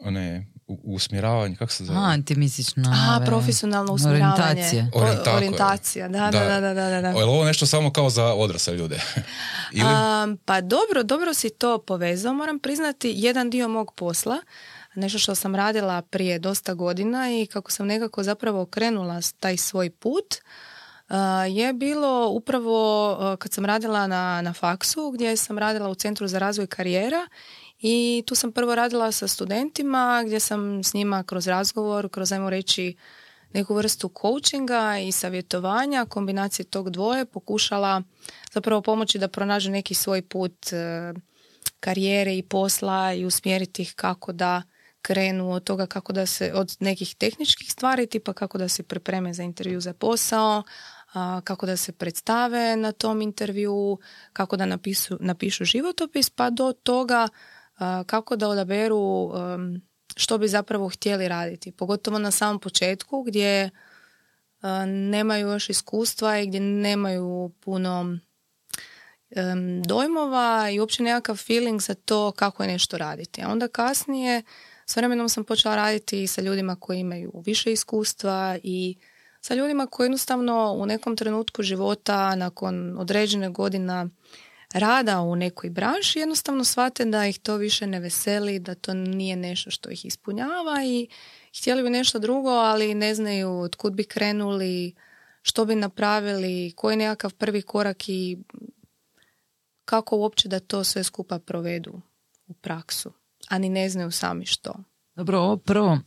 one 0.00 0.46
usmjeravanje, 0.66 1.56
kako 1.56 1.72
se 1.72 1.84
zove? 1.84 1.98
A, 1.98 2.18
ti 2.24 2.34
misliš 2.34 2.76
na... 2.76 3.20
A, 3.22 3.26
profesionalno 3.26 3.92
usmjeravanje. 3.92 4.62
Orijentacija. 4.94 5.36
Orijentacija, 5.36 6.08
da, 6.08 6.30
da, 6.30 6.60
da, 6.60 6.60
da, 6.60 6.74
da, 6.74 7.00
da. 7.00 7.08
Je 7.08 7.24
ovo 7.24 7.44
nešto 7.44 7.66
samo 7.66 7.92
kao 7.92 8.10
za 8.10 8.24
odrasle 8.24 8.74
ljude? 8.74 9.00
Ili... 9.72 10.36
pa 10.44 10.60
dobro, 10.60 11.02
dobro 11.02 11.34
si 11.34 11.50
to 11.50 11.78
povezao. 11.78 12.34
Moram 12.34 12.58
priznati, 12.58 13.12
jedan 13.16 13.50
dio 13.50 13.68
mog 13.68 13.92
posla 13.94 14.36
nešto 14.98 15.18
što 15.18 15.34
sam 15.34 15.54
radila 15.54 16.02
prije 16.02 16.38
dosta 16.38 16.74
godina 16.74 17.30
i 17.30 17.46
kako 17.46 17.70
sam 17.70 17.86
nekako 17.86 18.22
zapravo 18.22 18.66
krenula 18.66 19.20
taj 19.40 19.56
svoj 19.56 19.90
put 19.90 20.34
je 21.50 21.72
bilo 21.72 22.28
upravo 22.28 23.36
kad 23.38 23.52
sam 23.52 23.64
radila 23.64 24.06
na, 24.06 24.42
na 24.42 24.52
faksu 24.52 25.10
gdje 25.10 25.36
sam 25.36 25.58
radila 25.58 25.88
u 25.88 25.94
Centru 25.94 26.28
za 26.28 26.38
razvoj 26.38 26.66
karijera 26.66 27.28
i 27.80 28.22
tu 28.26 28.34
sam 28.34 28.52
prvo 28.52 28.74
radila 28.74 29.12
sa 29.12 29.28
studentima 29.28 30.22
gdje 30.26 30.40
sam 30.40 30.84
s 30.84 30.94
njima 30.94 31.22
kroz 31.22 31.46
razgovor, 31.46 32.08
kroz 32.10 32.32
ajmo 32.32 32.50
reći 32.50 32.96
neku 33.52 33.74
vrstu 33.74 34.10
coachinga 34.20 34.98
i 34.98 35.12
savjetovanja, 35.12 36.06
kombinacije 36.08 36.66
tog 36.66 36.90
dvoje 36.90 37.24
pokušala 37.24 38.02
zapravo 38.52 38.82
pomoći 38.82 39.18
da 39.18 39.28
pronađu 39.28 39.70
neki 39.70 39.94
svoj 39.94 40.22
put 40.22 40.72
e, 40.72 41.12
karijere 41.80 42.36
i 42.36 42.42
posla 42.42 43.12
i 43.12 43.24
usmjeriti 43.24 43.82
ih 43.82 43.92
kako 43.96 44.32
da 44.32 44.62
krenu 45.02 45.52
od 45.52 45.64
toga 45.64 45.86
kako 45.86 46.12
da 46.12 46.26
se, 46.26 46.52
od 46.54 46.76
nekih 46.80 47.14
tehničkih 47.14 47.72
stvari, 47.72 48.06
tipa 48.06 48.32
kako 48.32 48.58
da 48.58 48.68
se 48.68 48.82
pripreme 48.82 49.34
za 49.34 49.42
intervju 49.42 49.80
za 49.80 49.92
posao, 49.92 50.62
kako 51.44 51.66
da 51.66 51.76
se 51.76 51.92
predstave 51.92 52.76
na 52.76 52.92
tom 52.92 53.22
intervju, 53.22 53.98
kako 54.32 54.56
da 54.56 54.66
napisu, 54.66 55.18
napišu 55.20 55.64
životopis, 55.64 56.30
pa 56.30 56.50
do 56.50 56.72
toga 56.72 57.28
kako 58.06 58.36
da 58.36 58.48
odaberu 58.48 59.32
što 60.16 60.38
bi 60.38 60.48
zapravo 60.48 60.88
htjeli 60.88 61.28
raditi. 61.28 61.72
Pogotovo 61.72 62.18
na 62.18 62.30
samom 62.30 62.60
početku 62.60 63.22
gdje 63.22 63.70
nemaju 64.86 65.48
još 65.48 65.70
iskustva 65.70 66.38
i 66.38 66.46
gdje 66.46 66.60
nemaju 66.60 67.52
puno 67.60 68.18
dojmova 69.86 70.70
i 70.70 70.80
uopće 70.80 71.02
nekakav 71.02 71.36
feeling 71.36 71.80
za 71.80 71.94
to 71.94 72.32
kako 72.32 72.62
je 72.62 72.68
nešto 72.68 72.98
raditi. 72.98 73.42
A 73.42 73.48
onda 73.48 73.68
kasnije 73.68 74.42
s 74.90 74.96
vremenom 74.96 75.28
sam 75.28 75.44
počela 75.44 75.76
raditi 75.76 76.26
sa 76.26 76.40
ljudima 76.40 76.76
koji 76.76 77.00
imaju 77.00 77.42
više 77.46 77.72
iskustva 77.72 78.58
i 78.62 78.96
sa 79.40 79.54
ljudima 79.54 79.86
koji 79.86 80.04
jednostavno 80.04 80.72
u 80.78 80.86
nekom 80.86 81.16
trenutku 81.16 81.62
života 81.62 82.34
nakon 82.34 82.98
određene 82.98 83.50
godina 83.50 84.08
rada 84.72 85.20
u 85.20 85.36
nekoj 85.36 85.70
branši 85.70 86.18
jednostavno 86.18 86.64
shvate 86.64 87.04
da 87.04 87.26
ih 87.26 87.38
to 87.38 87.56
više 87.56 87.86
ne 87.86 88.00
veseli, 88.00 88.58
da 88.58 88.74
to 88.74 88.94
nije 88.94 89.36
nešto 89.36 89.70
što 89.70 89.90
ih 89.90 90.04
ispunjava 90.04 90.84
i 90.84 91.08
htjeli 91.58 91.82
bi 91.82 91.90
nešto 91.90 92.18
drugo, 92.18 92.50
ali 92.50 92.94
ne 92.94 93.14
znaju 93.14 93.58
od 93.58 93.76
kud 93.76 93.92
bi 93.92 94.04
krenuli, 94.04 94.94
što 95.42 95.64
bi 95.64 95.74
napravili, 95.74 96.72
koji 96.76 96.92
je 96.92 96.96
nekakav 96.96 97.34
prvi 97.34 97.62
korak 97.62 98.08
i 98.08 98.38
kako 99.84 100.16
uopće 100.16 100.48
da 100.48 100.60
to 100.60 100.84
sve 100.84 101.04
skupa 101.04 101.38
provedu 101.38 102.00
u 102.46 102.54
praksu 102.54 103.12
a 103.50 103.58
ni 103.58 103.68
ne 103.68 103.88
znaju 103.88 104.10
sami 104.10 104.46
što. 104.46 104.74
Dobro, 105.16 105.38
ovo 105.38 105.56
prvo 105.56 105.98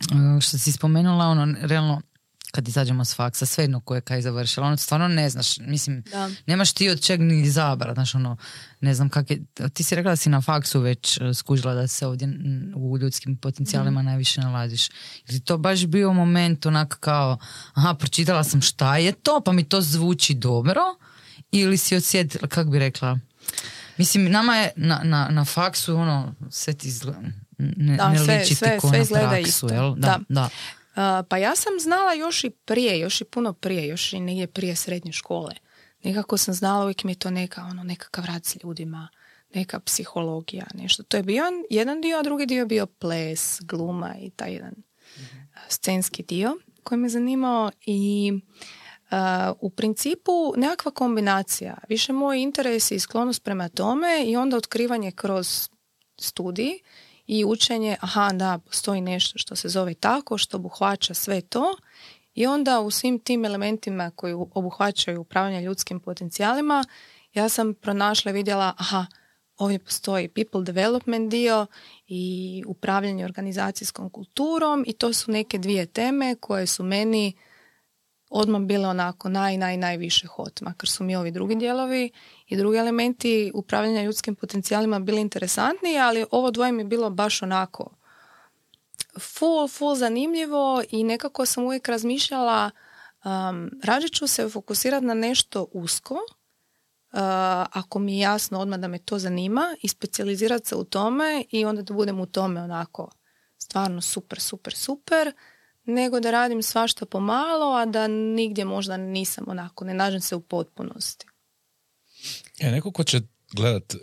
e, 0.00 0.40
što 0.40 0.58
si 0.58 0.72
spomenula, 0.72 1.26
ono, 1.26 1.54
realno, 1.60 2.02
kad 2.50 2.68
izađemo 2.68 3.04
s 3.04 3.14
faksa, 3.14 3.46
svejedno 3.46 3.80
ko 3.80 3.94
je 3.94 4.00
kaj 4.00 4.22
završila, 4.22 4.66
ono 4.66 4.76
stvarno 4.76 5.08
ne 5.08 5.30
znaš, 5.30 5.58
mislim, 5.58 6.02
da. 6.02 6.30
nemaš 6.46 6.72
ti 6.72 6.88
od 6.88 7.00
čeg 7.00 7.20
ni 7.20 7.50
zabrat, 7.50 7.94
znaš, 7.94 8.14
ono, 8.14 8.36
ne 8.80 8.94
znam 8.94 9.08
kak 9.08 9.30
je, 9.30 9.44
ti 9.74 9.82
si 9.82 9.94
rekla 9.94 10.12
da 10.12 10.16
si 10.16 10.28
na 10.28 10.40
faksu 10.40 10.80
već 10.80 11.20
e, 11.20 11.34
skužila 11.34 11.74
da 11.74 11.86
se 11.86 12.06
ovdje 12.06 12.28
u 12.76 12.98
ljudskim 12.98 13.36
potencijalima 13.36 14.02
mm. 14.02 14.04
najviše 14.04 14.40
nalaziš. 14.40 14.88
Je 15.28 15.40
to 15.40 15.58
baš 15.58 15.86
bio 15.86 16.12
moment 16.12 16.66
onak 16.66 16.96
kao, 17.00 17.38
aha, 17.74 17.94
pročitala 17.94 18.44
sam 18.44 18.60
šta 18.60 18.96
je 18.96 19.12
to, 19.12 19.42
pa 19.44 19.52
mi 19.52 19.64
to 19.64 19.80
zvuči 19.80 20.34
dobro, 20.34 20.80
ili 21.52 21.76
si 21.76 21.96
osjetila, 21.96 22.48
kak 22.48 22.70
bi 22.70 22.78
rekla, 22.78 23.18
Mislim, 24.00 24.30
nama 24.30 24.56
je 24.56 24.72
na, 24.76 25.00
na, 25.04 25.28
na 25.30 25.44
faksu 25.44 25.96
ono, 25.96 26.34
sve 26.50 26.72
ti 26.72 26.88
izgleda, 26.88 27.20
ne, 27.58 27.96
da, 27.96 28.08
ne 28.08 28.18
sve, 28.18 28.44
sve, 28.44 28.80
sve 28.80 29.00
izgleda 29.02 29.28
praksu, 29.28 29.48
isto. 29.48 29.68
Jel? 29.68 29.94
Da, 29.94 30.20
da. 30.28 30.44
Uh, 30.44 31.26
pa 31.28 31.36
ja 31.36 31.56
sam 31.56 31.72
znala 31.80 32.12
još 32.12 32.44
i 32.44 32.50
prije, 32.50 32.98
još 32.98 33.20
i 33.20 33.24
puno 33.24 33.52
prije, 33.52 33.86
još 33.86 34.12
i 34.12 34.20
negdje 34.20 34.46
prije 34.46 34.76
srednje 34.76 35.12
škole. 35.12 35.54
Nekako 36.04 36.36
sam 36.36 36.54
znala, 36.54 36.84
uvijek 36.84 37.04
mi 37.04 37.12
je 37.12 37.18
to 37.18 37.30
neka, 37.30 37.62
ono, 37.62 37.84
nekakav 37.84 38.24
rad 38.24 38.46
s 38.46 38.56
ljudima, 38.64 39.08
neka 39.54 39.80
psihologija, 39.80 40.66
nešto. 40.74 41.02
To 41.02 41.16
je 41.16 41.22
bio 41.22 41.44
jedan 41.70 42.00
dio, 42.00 42.18
a 42.18 42.22
drugi 42.22 42.46
dio 42.46 42.58
je 42.58 42.66
bio 42.66 42.86
ples, 42.86 43.58
gluma 43.62 44.14
i 44.20 44.30
taj 44.30 44.52
jedan 44.52 44.70
mm-hmm. 44.70 45.50
scenski 45.68 46.22
dio 46.22 46.56
koji 46.82 46.98
me 46.98 47.08
zanimao 47.08 47.70
i 47.86 48.32
u 49.60 49.70
principu 49.70 50.52
nekakva 50.56 50.92
kombinacija. 50.92 51.78
Više 51.88 52.12
moj 52.12 52.42
interes 52.42 52.90
i 52.90 52.98
sklonost 52.98 53.42
prema 53.42 53.68
tome 53.68 54.24
i 54.26 54.36
onda 54.36 54.56
otkrivanje 54.56 55.10
kroz 55.12 55.68
studij 56.20 56.78
i 57.26 57.44
učenje, 57.44 57.96
aha 58.00 58.30
da, 58.32 58.58
postoji 58.58 59.00
nešto 59.00 59.38
što 59.38 59.56
se 59.56 59.68
zove 59.68 59.94
tako, 59.94 60.38
što 60.38 60.56
obuhvaća 60.56 61.14
sve 61.14 61.40
to 61.40 61.76
i 62.34 62.46
onda 62.46 62.80
u 62.80 62.90
svim 62.90 63.18
tim 63.18 63.44
elementima 63.44 64.10
koji 64.10 64.32
obuhvaćaju 64.32 65.20
upravljanje 65.20 65.62
ljudskim 65.62 66.00
potencijalima, 66.00 66.84
ja 67.34 67.48
sam 67.48 67.74
pronašla 67.74 68.30
i 68.30 68.34
vidjela, 68.34 68.74
aha, 68.78 69.06
ovdje 69.56 69.78
postoji 69.78 70.28
people 70.28 70.62
development 70.64 71.30
dio 71.30 71.66
i 72.06 72.64
upravljanje 72.66 73.24
organizacijskom 73.24 74.10
kulturom 74.10 74.84
i 74.86 74.92
to 74.92 75.12
su 75.12 75.30
neke 75.30 75.58
dvije 75.58 75.86
teme 75.86 76.34
koje 76.34 76.66
su 76.66 76.84
meni 76.84 77.32
odmah 78.30 78.60
bile 78.60 78.88
onako 78.88 79.28
naj, 79.28 79.56
naj, 79.56 79.76
najviše 79.76 80.26
hot, 80.26 80.60
makar 80.60 80.88
su 80.88 81.04
mi 81.04 81.16
ovi 81.16 81.30
drugi 81.30 81.54
dijelovi 81.54 82.10
i 82.46 82.56
drugi 82.56 82.78
elementi 82.78 83.52
upravljanja 83.54 84.02
ljudskim 84.02 84.34
potencijalima 84.34 84.98
bili 84.98 85.20
interesantniji, 85.20 85.98
ali 85.98 86.26
ovo 86.30 86.50
dvoje 86.50 86.72
mi 86.72 86.80
je 86.80 86.86
bilo 86.86 87.10
baš 87.10 87.42
onako 87.42 87.90
full, 89.18 89.68
full 89.68 89.94
zanimljivo 89.94 90.82
i 90.90 91.04
nekako 91.04 91.46
sam 91.46 91.64
uvijek 91.64 91.88
razmišljala 91.88 92.70
um, 93.24 93.70
rađe 93.84 94.08
ću 94.08 94.26
se 94.26 94.48
fokusirati 94.48 95.06
na 95.06 95.14
nešto 95.14 95.66
usko, 95.72 96.16
ako 97.70 97.98
mi 97.98 98.12
je 98.12 98.20
jasno 98.20 98.60
odmah 98.60 98.78
da 98.78 98.88
me 98.88 98.98
to 98.98 99.18
zanima 99.18 99.76
i 99.82 99.88
specijalizirati 99.88 100.68
se 100.68 100.76
u 100.76 100.84
tome 100.84 101.44
i 101.50 101.64
onda 101.64 101.82
da 101.82 101.94
budem 101.94 102.20
u 102.20 102.26
tome 102.26 102.62
onako 102.62 103.10
stvarno 103.58 104.00
super, 104.00 104.40
super, 104.40 104.74
super, 104.74 105.32
nego 105.90 106.20
da 106.20 106.30
radim 106.30 106.62
svašta 106.62 107.06
pomalo, 107.06 107.76
a 107.76 107.86
da 107.86 108.08
nigdje 108.08 108.64
možda 108.64 108.96
nisam 108.96 109.44
onako, 109.48 109.84
ne 109.84 109.94
nađem 109.94 110.20
se 110.20 110.36
u 110.36 110.40
potpunosti. 110.40 111.26
E, 112.58 112.70
neko 112.70 112.92
ko 112.92 113.04
će 113.04 113.20
gledat 113.52 113.94
e, 113.94 113.98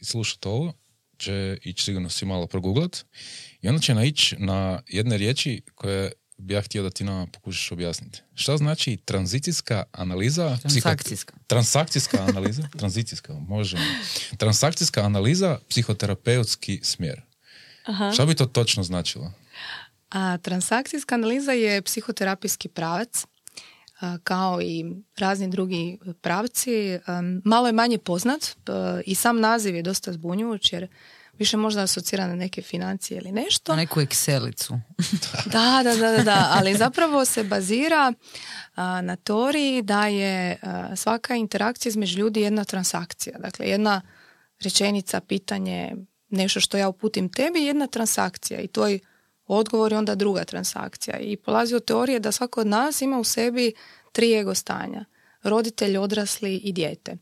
i 0.00 0.04
slušati 0.04 0.48
ovo, 0.48 0.72
će 1.18 1.58
ići 1.62 1.84
sigurno 1.84 2.10
si 2.10 2.24
malo 2.24 2.46
proguglat 2.46 3.04
i 3.62 3.68
onda 3.68 3.80
će 3.80 3.94
naići 3.94 4.36
na 4.38 4.82
jedne 4.88 5.16
riječi 5.16 5.62
koje 5.74 6.12
bi 6.38 6.54
ja 6.54 6.62
htio 6.62 6.82
da 6.82 6.90
ti 6.90 7.04
nama 7.04 7.26
pokušaš 7.26 7.72
objasniti. 7.72 8.22
Šta 8.34 8.56
znači 8.56 8.96
tranzicijska 8.96 9.84
analiza? 9.92 10.56
Transakcijska. 10.56 11.34
Transakcijska 11.46 12.24
analiza? 12.28 12.62
Tranzicijska, 12.78 13.32
možemo. 13.32 13.82
Transakcijska 14.36 15.00
analiza, 15.00 15.58
psihoterapeutski 15.68 16.80
smjer. 16.82 17.22
Aha. 17.84 18.12
Šta 18.12 18.26
bi 18.26 18.34
to 18.34 18.46
točno 18.46 18.82
značilo? 18.82 19.32
A, 20.10 20.38
transakcijska 20.38 21.14
analiza 21.14 21.52
je 21.52 21.82
psihoterapijski 21.82 22.68
pravac 22.68 23.26
kao 24.22 24.60
i 24.62 24.84
razni 25.16 25.48
drugi 25.48 25.98
pravci. 26.20 26.98
Malo 27.44 27.66
je 27.66 27.72
manje 27.72 27.98
poznat 27.98 28.56
i 29.04 29.14
sam 29.14 29.40
naziv 29.40 29.74
je 29.74 29.82
dosta 29.82 30.12
zbunjujuć 30.12 30.72
jer 30.72 30.88
više 31.38 31.56
možda 31.56 31.82
asocira 31.82 32.26
na 32.26 32.34
neke 32.34 32.62
financije 32.62 33.18
ili 33.18 33.32
nešto. 33.32 33.72
Na 33.72 33.76
neku 33.76 34.00
Excelicu. 34.00 34.80
da, 35.52 35.80
da, 35.84 35.96
da, 35.96 36.22
da, 36.22 36.48
ali 36.50 36.74
zapravo 36.74 37.24
se 37.24 37.44
bazira 37.44 38.12
na 38.76 39.16
teoriji 39.16 39.82
da 39.82 40.06
je 40.06 40.58
svaka 40.96 41.34
interakcija 41.34 41.90
između 41.90 42.18
ljudi 42.18 42.40
jedna 42.40 42.64
transakcija. 42.64 43.38
Dakle, 43.38 43.66
jedna 43.66 44.02
rečenica, 44.60 45.20
pitanje, 45.20 45.94
nešto 46.28 46.60
što 46.60 46.76
ja 46.76 46.88
uputim 46.88 47.32
tebi, 47.32 47.62
jedna 47.62 47.86
transakcija 47.86 48.60
i 48.60 48.68
tvoj 48.68 48.98
odgovor 49.48 49.92
je 49.92 49.98
onda 49.98 50.14
druga 50.14 50.44
transakcija. 50.44 51.18
I 51.18 51.36
polazi 51.36 51.74
od 51.74 51.84
teorije 51.84 52.20
da 52.20 52.32
svako 52.32 52.60
od 52.60 52.66
nas 52.66 53.02
ima 53.02 53.18
u 53.18 53.24
sebi 53.24 53.72
tri 54.12 54.34
ego 54.34 54.54
stanja. 54.54 55.04
Roditelj, 55.42 55.96
odrasli 55.96 56.56
i 56.56 56.72
dijete. 56.72 57.16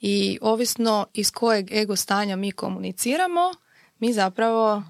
I 0.00 0.38
ovisno 0.42 1.06
iz 1.14 1.30
kojeg 1.30 1.72
ego 1.72 1.96
stanja 1.96 2.36
mi 2.36 2.52
komuniciramo, 2.52 3.52
mi 3.98 4.12
zapravo 4.12 4.82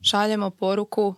šaljemo 0.00 0.50
poruku 0.50 1.14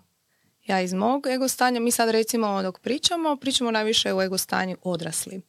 ja 0.66 0.80
iz 0.80 0.92
mog 0.92 1.26
ego 1.26 1.48
stanja, 1.48 1.80
mi 1.80 1.90
sad 1.90 2.10
recimo 2.10 2.62
dok 2.62 2.80
pričamo, 2.80 3.36
pričamo 3.36 3.70
najviše 3.70 4.14
u 4.14 4.22
ego 4.22 4.38
stanju 4.38 4.76
odrasli. 4.82 5.40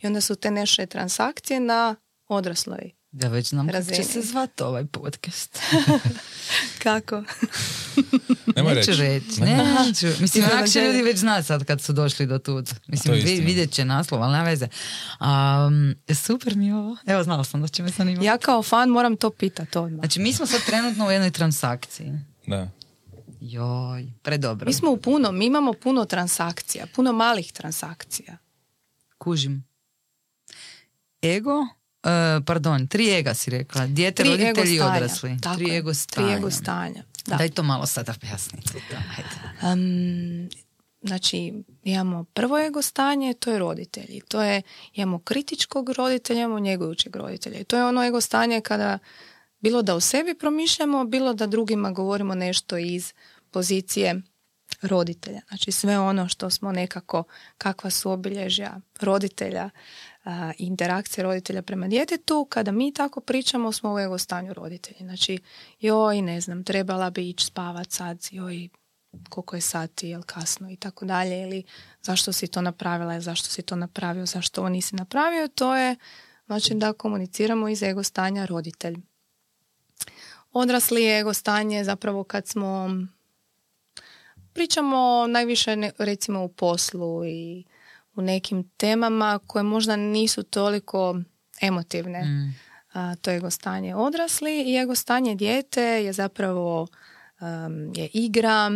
I 0.00 0.06
onda 0.06 0.20
su 0.20 0.34
te 0.34 0.50
naše 0.50 0.86
transakcije 0.86 1.60
na 1.60 1.96
odrasloj 2.28 2.98
da 3.10 3.28
već 3.28 3.48
znam 3.48 3.68
kako 3.68 3.94
će 3.94 4.02
se 4.02 4.22
zvati 4.22 4.62
ovaj 4.62 4.84
podcast. 4.84 5.58
kako? 6.82 7.22
Nemoj 8.56 8.74
Neću 8.74 8.90
reći. 8.90 9.40
Ne, 9.40 9.56
neću. 9.86 10.06
Mislim, 10.20 10.44
će 10.72 10.80
ljudi 10.80 11.02
već 11.02 11.18
znati 11.18 11.46
sad 11.46 11.64
kad 11.64 11.80
su 11.80 11.92
došli 11.92 12.26
do 12.26 12.38
tud. 12.38 12.70
Mislim, 12.86 13.14
vidjet 13.24 13.70
će 13.70 13.84
naslov, 13.84 14.22
ali 14.22 14.32
nema 14.32 14.44
veze. 14.44 14.68
Um, 15.20 15.94
super 16.14 16.56
mi 16.56 16.66
je 16.66 16.76
ovo. 16.76 16.96
Evo, 17.06 17.22
znala 17.24 17.44
sam 17.44 17.62
da 17.62 17.68
će 17.68 17.82
me 17.82 17.88
zanimati. 17.88 18.26
Ja 18.26 18.38
kao 18.38 18.62
fan 18.62 18.88
moram 18.88 19.16
to 19.16 19.30
pitati 19.30 19.78
odmah. 19.78 20.00
Znači, 20.00 20.20
mi 20.20 20.32
smo 20.32 20.46
sad 20.46 20.60
trenutno 20.66 21.06
u 21.06 21.10
jednoj 21.10 21.30
transakciji. 21.30 22.12
Da. 22.46 22.70
Joj, 23.40 24.12
predobro. 24.22 24.66
Mi 24.66 24.72
smo 24.72 24.90
u 24.90 24.96
puno, 24.96 25.32
mi 25.32 25.46
imamo 25.46 25.72
puno 25.72 26.04
transakcija, 26.04 26.86
puno 26.94 27.12
malih 27.12 27.52
transakcija. 27.52 28.36
Kužim. 29.18 29.64
Ego, 31.22 31.66
Uh, 32.02 32.44
pardon, 32.44 32.86
tri 32.86 33.10
ega 33.10 33.34
si 33.34 33.50
rekla. 33.50 33.86
Dijete, 33.86 34.22
tri 34.22 34.30
roditelji 34.30 34.74
i 34.74 34.80
odrasli. 34.80 35.38
Tako 35.40 35.56
tri 35.56 35.76
ego 35.76 35.94
stanja. 35.94 36.26
Tri 36.28 36.36
ego 36.36 36.50
stanja. 36.50 37.02
Da. 37.28 37.36
Daj 37.36 37.48
to 37.48 37.62
malo 37.62 37.86
sada 37.86 38.14
pojasniti. 38.20 38.72
Um, 39.62 40.48
znači, 41.02 41.52
imamo 41.84 42.24
prvo 42.24 42.58
ego 42.58 42.82
stanje, 42.82 43.34
to 43.34 43.50
je 43.50 43.58
roditelji. 43.58 44.20
To 44.28 44.42
je, 44.42 44.62
imamo 44.94 45.18
kritičkog 45.18 45.90
roditelja, 45.90 46.40
imamo 46.40 46.58
njegujućeg 46.58 47.16
roditelja. 47.16 47.58
I 47.58 47.64
to 47.64 47.76
je 47.76 47.84
ono 47.84 48.04
ego 48.04 48.20
stanje 48.20 48.60
kada 48.60 48.98
bilo 49.60 49.82
da 49.82 49.94
o 49.94 50.00
sebi 50.00 50.34
promišljamo, 50.34 51.04
bilo 51.04 51.34
da 51.34 51.46
drugima 51.46 51.90
govorimo 51.90 52.34
nešto 52.34 52.76
iz 52.78 53.12
pozicije 53.50 54.22
roditelja. 54.82 55.40
Znači 55.48 55.72
sve 55.72 55.98
ono 55.98 56.28
što 56.28 56.50
smo 56.50 56.72
nekako, 56.72 57.24
kakva 57.58 57.90
su 57.90 58.10
obilježja 58.10 58.80
roditelja, 59.00 59.70
interakcije 60.58 61.24
roditelja 61.24 61.62
prema 61.62 61.88
djetetu, 61.88 62.46
kada 62.50 62.72
mi 62.72 62.92
tako 62.92 63.20
pričamo 63.20 63.72
smo 63.72 63.94
u 63.94 63.98
ego 63.98 64.18
stanju 64.18 64.54
roditelji. 64.54 64.98
Znači, 65.00 65.38
joj, 65.80 66.22
ne 66.22 66.40
znam, 66.40 66.64
trebala 66.64 67.10
bi 67.10 67.28
ići 67.28 67.44
spavat 67.44 67.90
sad, 67.90 68.26
joj, 68.30 68.68
koliko 69.28 69.56
je 69.56 69.60
sati, 69.60 70.08
jel 70.08 70.22
kasno 70.22 70.70
i 70.70 70.76
tako 70.76 71.04
dalje, 71.04 71.42
ili 71.42 71.64
zašto 72.02 72.32
si 72.32 72.46
to 72.46 72.62
napravila, 72.62 73.20
zašto 73.20 73.48
si 73.48 73.62
to 73.62 73.76
napravio, 73.76 74.26
zašto 74.26 74.60
ovo 74.60 74.68
nisi 74.68 74.96
napravio, 74.96 75.48
to 75.48 75.76
je 75.76 75.96
znači 76.46 76.74
da 76.74 76.92
komuniciramo 76.92 77.68
iz 77.68 77.82
ego 77.82 78.02
stanja 78.02 78.46
roditelj. 78.46 78.96
Odrasli 80.52 81.06
ego 81.06 81.34
stanje 81.34 81.84
zapravo 81.84 82.24
kad 82.24 82.46
smo 82.46 82.88
pričamo 84.52 85.26
najviše 85.28 85.76
recimo 85.98 86.44
u 86.44 86.48
poslu 86.48 87.24
i 87.24 87.64
u 88.18 88.22
nekim 88.22 88.70
temama 88.76 89.40
koje 89.46 89.62
možda 89.62 89.96
nisu 89.96 90.42
toliko 90.42 91.20
emotivne. 91.60 92.24
Mm. 92.24 92.54
A, 92.92 93.14
to 93.14 93.30
je 93.30 93.50
stanje 93.50 93.94
odrasli 93.94 94.62
i 94.62 94.76
ego 94.76 94.94
stanje 94.94 95.34
dijete 95.34 95.82
je 95.82 96.12
zapravo 96.12 96.86
je 97.94 98.08
igra, 98.12 98.70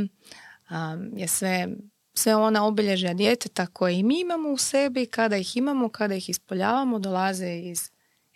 je 1.16 1.28
sve, 1.28 1.68
sve 2.14 2.36
ona 2.36 2.66
obilježja 2.66 3.14
djeteta 3.14 3.66
koje 3.66 3.98
i 3.98 4.02
mi 4.02 4.20
imamo 4.20 4.48
u 4.48 4.56
sebi, 4.56 5.06
kada 5.06 5.36
ih 5.36 5.56
imamo, 5.56 5.88
kada 5.88 6.14
ih 6.14 6.28
ispoljavamo, 6.28 6.98
dolaze 6.98 7.56
iz 7.56 7.90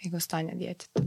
ego 0.06 0.20
stanja 0.20 0.54
djeteta. 0.54 1.00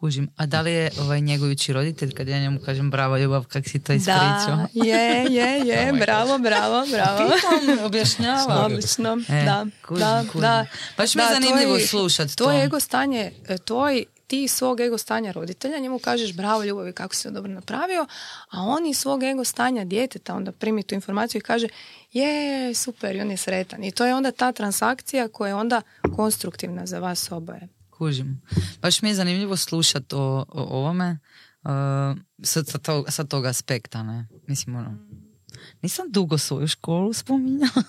Kužim. 0.00 0.28
A 0.36 0.46
da 0.46 0.60
li 0.60 0.72
je 0.72 0.90
ovaj 1.00 1.20
njegovići 1.20 1.72
roditelj 1.72 2.12
kad 2.12 2.28
ja 2.28 2.40
njemu 2.40 2.60
kažem 2.60 2.90
bravo 2.90 3.18
ljubav 3.18 3.44
kak 3.44 3.68
si 3.68 3.78
to 3.78 3.92
ispričao? 3.92 4.56
Da, 4.56 4.68
je, 4.72 5.24
je, 5.30 5.60
je, 5.66 5.92
bravo, 6.04 6.38
bravo, 6.38 6.86
bravo. 6.90 7.18
Pitam, 7.18 7.84
objašnjava. 7.84 8.64
Odlično, 8.64 9.18
e, 9.28 9.44
da, 9.44 9.66
kužim, 9.86 10.00
da, 10.00 10.24
kužim. 10.32 10.40
da. 10.40 10.66
Baš 10.96 11.14
mi 11.14 11.22
je 11.22 11.28
zanimljivo 11.32 11.78
slušati 11.78 12.36
to. 12.36 12.44
To 12.44 12.52
je 12.52 12.64
ego 12.64 12.80
stanje, 12.80 13.32
e, 13.48 13.58
tvoj, 13.58 14.04
ti 14.26 14.48
svog 14.48 14.80
ego 14.80 14.98
stanja 14.98 15.32
roditelja, 15.32 15.78
njemu 15.78 15.98
kažeš 15.98 16.32
bravo 16.32 16.64
ljubavi 16.64 16.92
kako 16.92 17.14
si 17.14 17.22
to 17.22 17.30
dobro 17.30 17.52
napravio, 17.52 18.06
a 18.50 18.62
on 18.62 18.86
iz 18.86 18.98
svog 18.98 19.22
ego 19.22 19.44
stanja 19.44 19.84
djeteta 19.84 20.34
onda 20.34 20.52
primi 20.52 20.82
tu 20.82 20.94
informaciju 20.94 21.38
i 21.38 21.42
kaže 21.42 21.68
je, 22.12 22.74
super, 22.74 23.16
i 23.16 23.20
on 23.20 23.30
je 23.30 23.36
sretan. 23.36 23.84
I 23.84 23.90
to 23.90 24.06
je 24.06 24.14
onda 24.14 24.32
ta 24.32 24.52
transakcija 24.52 25.28
koja 25.28 25.48
je 25.48 25.54
onda 25.54 25.82
konstruktivna 26.16 26.86
za 26.86 26.98
vas 26.98 27.32
oboje. 27.32 27.75
Kužim. 27.98 28.42
Baš 28.82 29.02
mi 29.02 29.08
je 29.08 29.14
zanimljivo 29.14 29.56
slušati 29.56 30.14
o, 30.14 30.44
o 30.48 30.62
ovome 30.78 31.18
uh, 31.62 31.70
sa, 32.42 32.64
sa, 32.64 32.78
tog, 32.78 33.06
sa 33.08 33.24
tog 33.24 33.46
aspekta. 33.46 34.02
Ne? 34.02 34.28
Mislim, 34.46 34.76
ono, 34.76 34.98
nisam 35.82 36.06
dugo 36.10 36.38
svoju 36.38 36.66
školu 36.68 37.12
spominjala, 37.12 37.82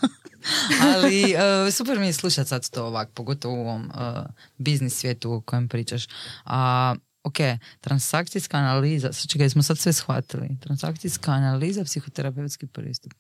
ali 0.96 1.24
uh, 1.24 1.74
super 1.74 2.00
mi 2.00 2.06
je 2.06 2.14
slušati 2.14 2.50
sad 2.50 2.70
to 2.70 2.86
ovak, 2.86 3.10
pogotovo 3.14 3.56
u 3.56 3.60
ovom 3.60 3.86
uh, 3.86 4.26
biznis 4.58 5.00
svijetu 5.00 5.32
o 5.34 5.42
kojem 5.42 5.68
pričaš. 5.68 6.08
A, 6.46 6.96
ok, 7.24 7.38
transakcijska 7.82 8.58
analiza, 8.58 9.10
čekaj, 9.28 9.50
smo 9.50 9.64
sad 9.64 9.78
sve 9.78 9.94
shvatili. 9.94 10.58
Transakcijska 10.62 11.32
analiza, 11.32 11.84
psihoterapeutski 11.84 12.68
pristup. 12.68 13.14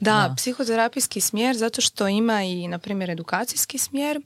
Da, 0.00 0.28
da, 0.28 0.34
psihoterapijski 0.36 1.20
smjer, 1.20 1.56
zato 1.56 1.80
što 1.80 2.08
ima 2.08 2.42
i, 2.42 2.68
na 2.68 2.78
primjer, 2.78 3.10
edukacijski 3.10 3.78
smjer, 3.78 4.20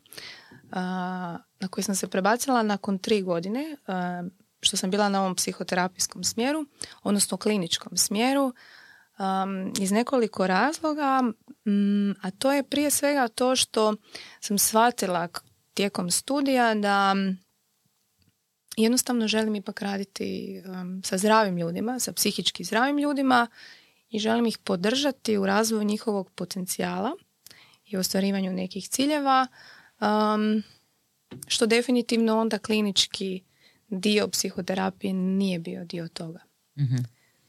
na 1.61 1.69
koji 1.71 1.85
sam 1.85 1.95
se 1.95 2.09
prebacila 2.09 2.63
nakon 2.63 2.99
tri 2.99 3.23
godine, 3.23 3.77
što 4.61 4.77
sam 4.77 4.91
bila 4.91 5.09
na 5.09 5.21
ovom 5.21 5.35
psihoterapijskom 5.35 6.25
smjeru, 6.25 6.67
odnosno 7.03 7.37
kliničkom 7.37 7.97
smjeru, 7.97 8.53
iz 9.81 9.93
nekoliko 9.93 10.47
razloga, 10.47 11.23
mm, 11.67 12.11
a 12.11 12.31
to 12.39 12.53
je 12.53 12.63
prije 12.63 12.91
svega 12.91 13.29
to 13.29 13.57
što 13.57 13.95
sam 14.41 14.59
shvatila 14.59 15.29
tijekom 15.75 16.11
studija 16.11 16.75
da 16.75 17.15
jednostavno 18.77 19.29
želim 19.29 19.55
ipak 19.55 19.83
raditi 19.83 20.63
sa 21.05 21.19
zdravim 21.19 21.57
ljudima, 21.57 21.99
sa 22.01 22.13
psihički 22.13 22.65
zdravim 22.65 22.99
ljudima 22.99 23.47
i 24.11 24.19
želim 24.19 24.47
ih 24.47 24.59
podržati 24.59 25.39
u 25.39 25.47
razvoju 25.47 25.85
njihovog 25.85 26.31
potencijala 26.31 27.11
i 27.85 27.97
ostvarivanju 27.97 28.53
nekih 28.53 28.89
ciljeva 28.89 29.47
Um, 30.05 30.63
što 31.47 31.67
definitivno 31.67 32.41
onda 32.41 32.59
klinički 32.59 33.43
dio 33.89 34.29
psihoterapije 34.29 35.13
nije 35.13 35.59
bio 35.59 35.85
dio 35.85 36.09
toga. 36.09 36.41
mm 36.79 36.97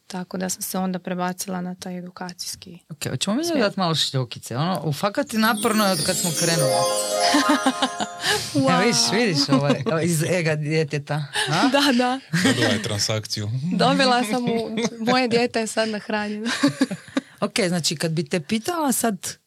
Tako 0.08 0.38
da 0.38 0.50
sam 0.50 0.62
se 0.62 0.78
onda 0.78 1.00
prebacila 1.00 1.62
na 1.62 1.76
taj 1.76 1.98
edukacijski. 1.98 2.80
Ok, 2.90 3.10
hoćemo 3.10 3.36
mi 3.36 3.60
dati 3.60 3.80
malo 3.80 3.96
šljokice? 3.96 4.58
Ono, 4.58 4.82
u 4.84 4.94
fakat 4.94 5.34
je 5.34 5.40
naporno 5.40 5.86
od 5.86 6.06
kad 6.06 6.18
smo 6.18 6.32
krenuli. 6.40 6.72
Evo 8.70 8.80
vidiš, 8.80 8.98
vidiš 9.14 9.50
ovaj, 9.50 9.84
evo, 9.92 10.00
iz 10.00 10.24
ega 10.24 10.56
djeteta. 10.56 11.26
A? 11.50 11.68
Da, 11.68 11.92
da. 11.98 12.20
Dobila 12.44 12.70
je 12.70 12.84
transakciju. 12.84 13.50
Dobila 13.80 14.24
sam 14.24 14.44
u... 14.44 14.78
Moje 15.00 15.28
dijete 15.28 15.60
je 15.60 15.68
sad 15.68 15.90
nahranjeno. 15.90 16.50
Ok, 17.40 17.60
znači 17.68 17.96
kad 17.96 18.12
bi 18.12 18.30
te 18.30 18.40
pitala 18.40 18.92
sad 18.92 19.38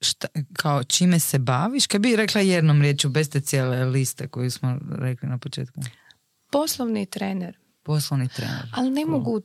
šta, 0.00 0.28
kao 0.52 0.84
čime 0.84 1.20
se 1.20 1.38
baviš, 1.38 1.86
kad 1.86 2.00
bi 2.00 2.16
rekla 2.16 2.40
jednom 2.40 2.82
riječu 2.82 3.08
bez 3.08 3.30
te 3.30 3.40
cijele 3.40 3.84
liste 3.84 4.28
koju 4.28 4.50
smo 4.50 4.78
rekli 4.98 5.28
na 5.28 5.38
početku. 5.38 5.80
Poslovni 6.52 7.06
trener. 7.06 7.58
Poslovni 7.88 8.28
trener. 8.28 8.66
Ali 8.72 8.90
ne 8.90 9.04
mogu, 9.06 9.40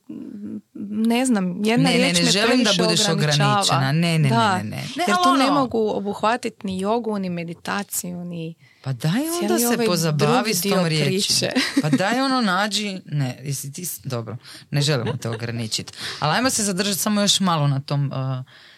ne 1.05 1.25
znam, 1.25 1.65
jedna 1.65 1.89
Ne, 1.89 1.91
ne, 1.91 1.97
riječ 1.97 2.17
ne 2.17 2.23
me 2.23 2.31
želim 2.31 2.63
da 2.63 2.71
budeš 2.77 2.99
ograničava. 3.01 3.51
ograničena. 3.51 3.91
Ne, 3.91 4.19
ne, 4.19 4.29
da, 4.29 4.57
ne, 4.57 4.63
ne, 4.63 4.69
ne. 4.69 4.75
Ne, 4.75 5.03
Jer 5.07 5.15
tu 5.23 5.33
ne 5.33 5.45
ono- 5.45 5.53
mogu 5.53 5.89
obuhvatiti 5.89 6.67
ni 6.67 6.79
jogu, 6.79 7.19
ni 7.19 7.29
meditaciju, 7.29 8.17
ni... 8.17 8.55
Pa 8.81 8.93
daj 8.93 9.11
onda 9.41 9.59
se 9.59 9.67
ovaj 9.67 9.85
pozabavi 9.85 10.53
s 10.53 10.61
tom 10.61 10.85
riječi. 10.85 11.33
Pa 11.81 11.89
daj 11.89 12.21
ono 12.21 12.41
nađi, 12.41 13.01
ne, 13.05 13.39
jesi 13.43 13.71
ti, 13.71 13.83
dobro, 14.03 14.37
ne 14.71 14.81
želimo 14.81 15.13
te 15.13 15.29
ograničiti. 15.29 15.93
Ali 16.19 16.35
ajmo 16.35 16.49
se 16.49 16.63
zadržati 16.63 16.99
samo 16.99 17.21
još 17.21 17.39
malo 17.39 17.67
na 17.67 17.79
tom 17.79 18.05
uh, 18.05 18.13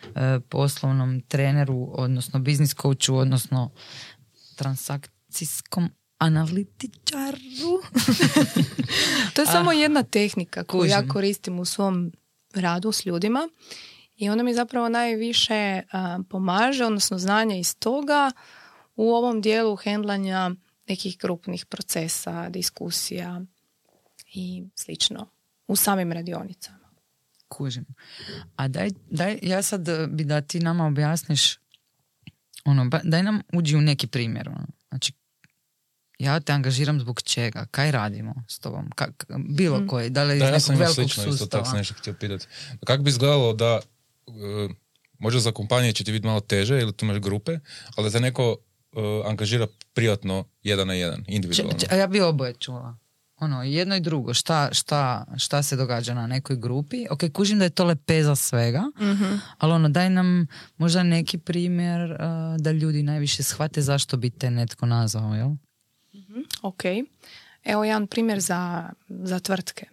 uh, 0.05 0.21
poslovnom 0.49 1.21
treneru, 1.21 1.89
odnosno 1.93 2.39
biznis 2.39 2.75
coachu, 2.75 3.15
odnosno 3.15 3.71
transakcijskom 4.55 5.89
analitičaru. 6.17 7.81
To 9.33 9.41
je 9.41 9.45
samo 9.45 9.71
jedna 9.71 10.03
tehnika 10.03 10.63
koju 10.63 10.85
ja 10.85 10.97
kužim. 10.97 11.09
koristim 11.09 11.59
u 11.59 11.65
svom 11.65 12.11
radu 12.53 12.91
s 12.91 13.05
ljudima 13.05 13.49
i 14.15 14.29
ona 14.29 14.43
mi 14.43 14.53
zapravo 14.53 14.89
najviše 14.89 15.81
pomaže, 16.29 16.85
odnosno 16.85 17.17
znanja 17.17 17.55
iz 17.55 17.75
toga 17.79 18.31
u 18.95 19.09
ovom 19.13 19.41
dijelu 19.41 19.75
hendlanja 19.75 20.51
nekih 20.87 21.17
grupnih 21.21 21.65
procesa, 21.65 22.49
diskusija 22.49 23.41
i 24.33 24.63
slično 24.75 25.27
u 25.67 25.75
samim 25.75 26.11
radionicama. 26.11 26.89
Kužim. 27.47 27.85
A 28.55 28.67
daj, 28.67 28.89
daj, 29.09 29.39
ja 29.41 29.61
sad 29.61 29.87
eh, 29.89 30.07
bi 30.07 30.23
da 30.23 30.41
ti 30.41 30.59
nama 30.59 30.85
objasniš, 30.85 31.57
ono, 32.65 32.85
ba- 32.85 33.01
daj 33.03 33.23
nam 33.23 33.41
uđi 33.53 33.75
u 33.75 33.81
neki 33.81 34.07
primjer. 34.07 34.49
Ono. 34.49 34.67
Znači, 34.89 35.13
ja 36.19 36.39
te 36.39 36.53
angažiram 36.53 36.99
zbog 36.99 37.21
čega? 37.21 37.65
Kaj 37.65 37.91
radimo 37.91 38.33
s 38.47 38.59
tobom? 38.59 38.89
Kak, 38.91 39.25
bilo 39.49 39.79
Mm. 39.79 39.87
koji, 39.87 40.09
da 40.09 40.23
li 40.23 40.33
iz 40.33 40.39
Da, 40.39 40.45
ja 40.45 40.51
nekog 40.51 40.61
sam 40.61 40.75
imao 40.75 40.83
velikog 40.85 40.95
slično, 40.95 41.23
isto 41.23 41.31
sustava? 41.33 41.49
tako 41.53 41.65
sam 41.65 41.77
nešto 41.77 41.93
htio 41.93 42.13
pitati. 42.15 42.45
Kako 42.81 43.03
bi 43.03 43.09
izgledalo 43.09 43.53
da, 43.53 43.79
e, 44.27 44.73
možda 45.19 45.39
za 45.39 45.51
kompanije 45.51 45.93
će 45.93 46.03
ti 46.03 46.11
biti 46.11 46.25
malo 46.25 46.39
teže 46.39 46.75
ili 46.75 46.93
tu 46.93 47.05
imaš 47.05 47.17
grupe, 47.19 47.59
ali 47.95 48.11
da 48.11 48.19
neko 48.19 48.57
e, 48.93 48.99
angažira 49.25 49.67
privatno 49.93 50.45
jedan 50.63 50.87
na 50.87 50.93
jedan, 50.93 51.17
Č- 51.17 51.23
individualno. 51.27 51.73
č- 51.73 51.87
a 51.91 51.95
ja 51.95 52.07
bi 52.07 52.21
oboje 52.21 52.53
čula. 52.53 52.97
Ono, 53.37 53.63
jedno 53.63 53.95
i 53.95 54.01
drugo. 54.01 54.33
Šta, 54.33 54.69
šta, 54.73 55.25
šta 55.37 55.63
se 55.63 55.75
događa 55.75 56.13
na 56.13 56.27
nekoj 56.27 56.55
grupi? 56.57 57.05
Ok, 57.09 57.19
kužim 57.29 57.59
da 57.59 57.63
je 57.63 57.69
to 57.69 57.85
lepeza 57.85 58.35
svega, 58.37 58.83
ali 59.57 59.73
ono, 59.73 59.89
daj 59.89 60.09
nam 60.09 60.47
možda 60.77 61.03
neki 61.03 61.37
primjer 61.37 62.11
uh, 62.11 62.17
da 62.57 62.71
ljudi 62.71 63.03
najviše 63.03 63.43
shvate 63.43 63.81
zašto 63.81 64.17
bi 64.17 64.29
te 64.29 64.51
netko 64.51 64.85
nazvao, 64.85 65.33
jel? 65.33 65.49
Ok. 66.61 66.83
Evo 67.63 67.83
jedan 67.83 68.07
primjer 68.07 68.39
za, 68.39 68.89
za 69.07 69.39
tvrtke. 69.39 69.85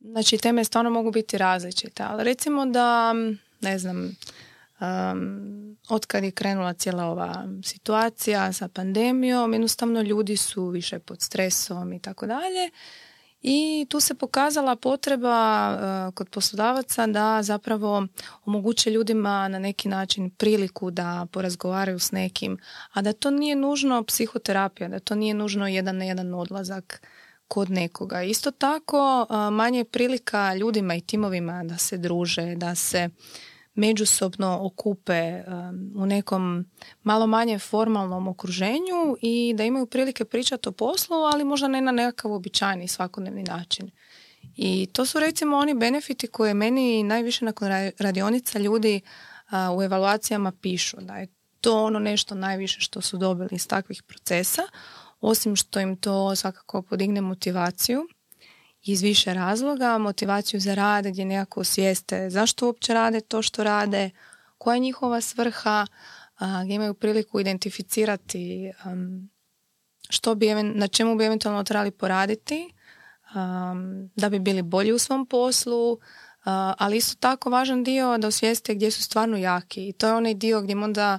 Znači, 0.00 0.38
teme 0.38 0.64
stvarno 0.64 0.90
mogu 0.90 1.10
biti 1.10 1.38
različite, 1.38 2.02
ali 2.02 2.24
recimo 2.24 2.66
da, 2.66 3.12
ne 3.60 3.78
znam, 3.78 4.16
um, 4.80 5.76
otkad 5.88 6.24
je 6.24 6.30
krenula 6.30 6.72
cijela 6.72 7.04
ova 7.04 7.48
situacija 7.64 8.52
sa 8.52 8.68
pandemijom, 8.68 9.52
jednostavno 9.52 10.02
ljudi 10.02 10.36
su 10.36 10.68
više 10.68 10.98
pod 10.98 11.20
stresom 11.20 11.92
i 11.92 11.98
tako 11.98 12.26
dalje. 12.26 12.70
I 13.42 13.86
tu 13.88 14.00
se 14.00 14.14
pokazala 14.14 14.76
potreba 14.76 15.68
uh, 16.08 16.14
kod 16.14 16.28
poslodavaca 16.28 17.06
da 17.06 17.42
zapravo 17.42 18.06
omoguće 18.44 18.90
ljudima 18.90 19.48
na 19.48 19.58
neki 19.58 19.88
način 19.88 20.30
priliku 20.30 20.90
da 20.90 21.26
porazgovaraju 21.32 21.98
s 21.98 22.12
nekim, 22.12 22.58
a 22.92 23.02
da 23.02 23.12
to 23.12 23.30
nije 23.30 23.56
nužno 23.56 24.04
psihoterapija, 24.04 24.88
da 24.88 24.98
to 24.98 25.14
nije 25.14 25.34
nužno 25.34 25.68
jedan 25.68 25.96
na 25.96 26.04
jedan 26.04 26.34
odlazak 26.34 27.02
kod 27.48 27.70
nekoga. 27.70 28.22
Isto 28.22 28.50
tako 28.50 29.26
uh, 29.30 29.36
manje 29.54 29.78
je 29.78 29.84
prilika 29.84 30.54
ljudima 30.54 30.94
i 30.94 31.00
timovima 31.00 31.64
da 31.64 31.78
se 31.78 31.96
druže, 31.96 32.54
da 32.54 32.74
se 32.74 33.08
međusobno 33.74 34.58
okupe 34.62 35.42
u 35.96 36.06
nekom 36.06 36.64
malo 37.02 37.26
manje 37.26 37.58
formalnom 37.58 38.28
okruženju 38.28 39.16
i 39.22 39.54
da 39.56 39.64
imaju 39.64 39.86
prilike 39.86 40.24
pričati 40.24 40.68
o 40.68 40.72
poslu, 40.72 41.16
ali 41.16 41.44
možda 41.44 41.68
ne 41.68 41.80
na 41.80 41.92
nekakav 41.92 42.30
uobičajeni 42.30 42.88
svakodnevni 42.88 43.42
način. 43.42 43.90
I 44.56 44.86
to 44.92 45.06
su 45.06 45.20
recimo 45.20 45.56
oni 45.56 45.74
benefiti 45.74 46.26
koje 46.26 46.54
meni 46.54 47.02
najviše 47.02 47.44
nakon 47.44 47.68
ra- 47.68 47.90
radionica 47.98 48.58
ljudi 48.58 49.00
u 49.76 49.82
evaluacijama 49.82 50.52
pišu, 50.52 50.96
da 51.00 51.16
je 51.16 51.26
to 51.60 51.84
ono 51.84 51.98
nešto 51.98 52.34
najviše 52.34 52.80
što 52.80 53.00
su 53.00 53.16
dobili 53.16 53.48
iz 53.52 53.68
takvih 53.68 54.02
procesa, 54.02 54.62
osim 55.20 55.56
što 55.56 55.80
im 55.80 55.96
to 55.96 56.36
svakako 56.36 56.82
podigne 56.82 57.20
motivaciju 57.20 58.06
iz 58.82 59.02
više 59.02 59.34
razloga, 59.34 59.98
motivaciju 59.98 60.60
za 60.60 60.74
rad 60.74 61.06
gdje 61.06 61.24
nekako 61.24 61.60
osvijeste 61.60 62.30
zašto 62.30 62.66
uopće 62.66 62.94
rade 62.94 63.20
to 63.20 63.42
što 63.42 63.64
rade, 63.64 64.10
koja 64.58 64.74
je 64.74 64.80
njihova 64.80 65.20
svrha, 65.20 65.86
gdje 66.64 66.74
imaju 66.74 66.94
priliku 66.94 67.40
identificirati 67.40 68.72
am, 68.82 69.30
što 70.08 70.34
bi, 70.34 70.54
na 70.54 70.88
čemu 70.88 71.16
bi 71.16 71.24
eventualno 71.24 71.64
trebali 71.64 71.90
poraditi 71.90 72.74
am, 73.32 74.10
da 74.16 74.28
bi 74.28 74.38
bili 74.38 74.62
bolji 74.62 74.92
u 74.92 74.98
svom 74.98 75.26
poslu, 75.26 75.98
ali 76.78 76.96
isto 76.96 77.16
tako 77.20 77.50
važan 77.50 77.84
dio 77.84 78.18
da 78.18 78.28
osvijeste 78.28 78.74
gdje 78.74 78.90
su 78.90 79.02
stvarno 79.02 79.36
jaki. 79.36 79.88
I 79.88 79.92
to 79.92 80.06
je 80.06 80.14
onaj 80.14 80.34
dio 80.34 80.60
gdje 80.60 80.76
onda 80.76 81.18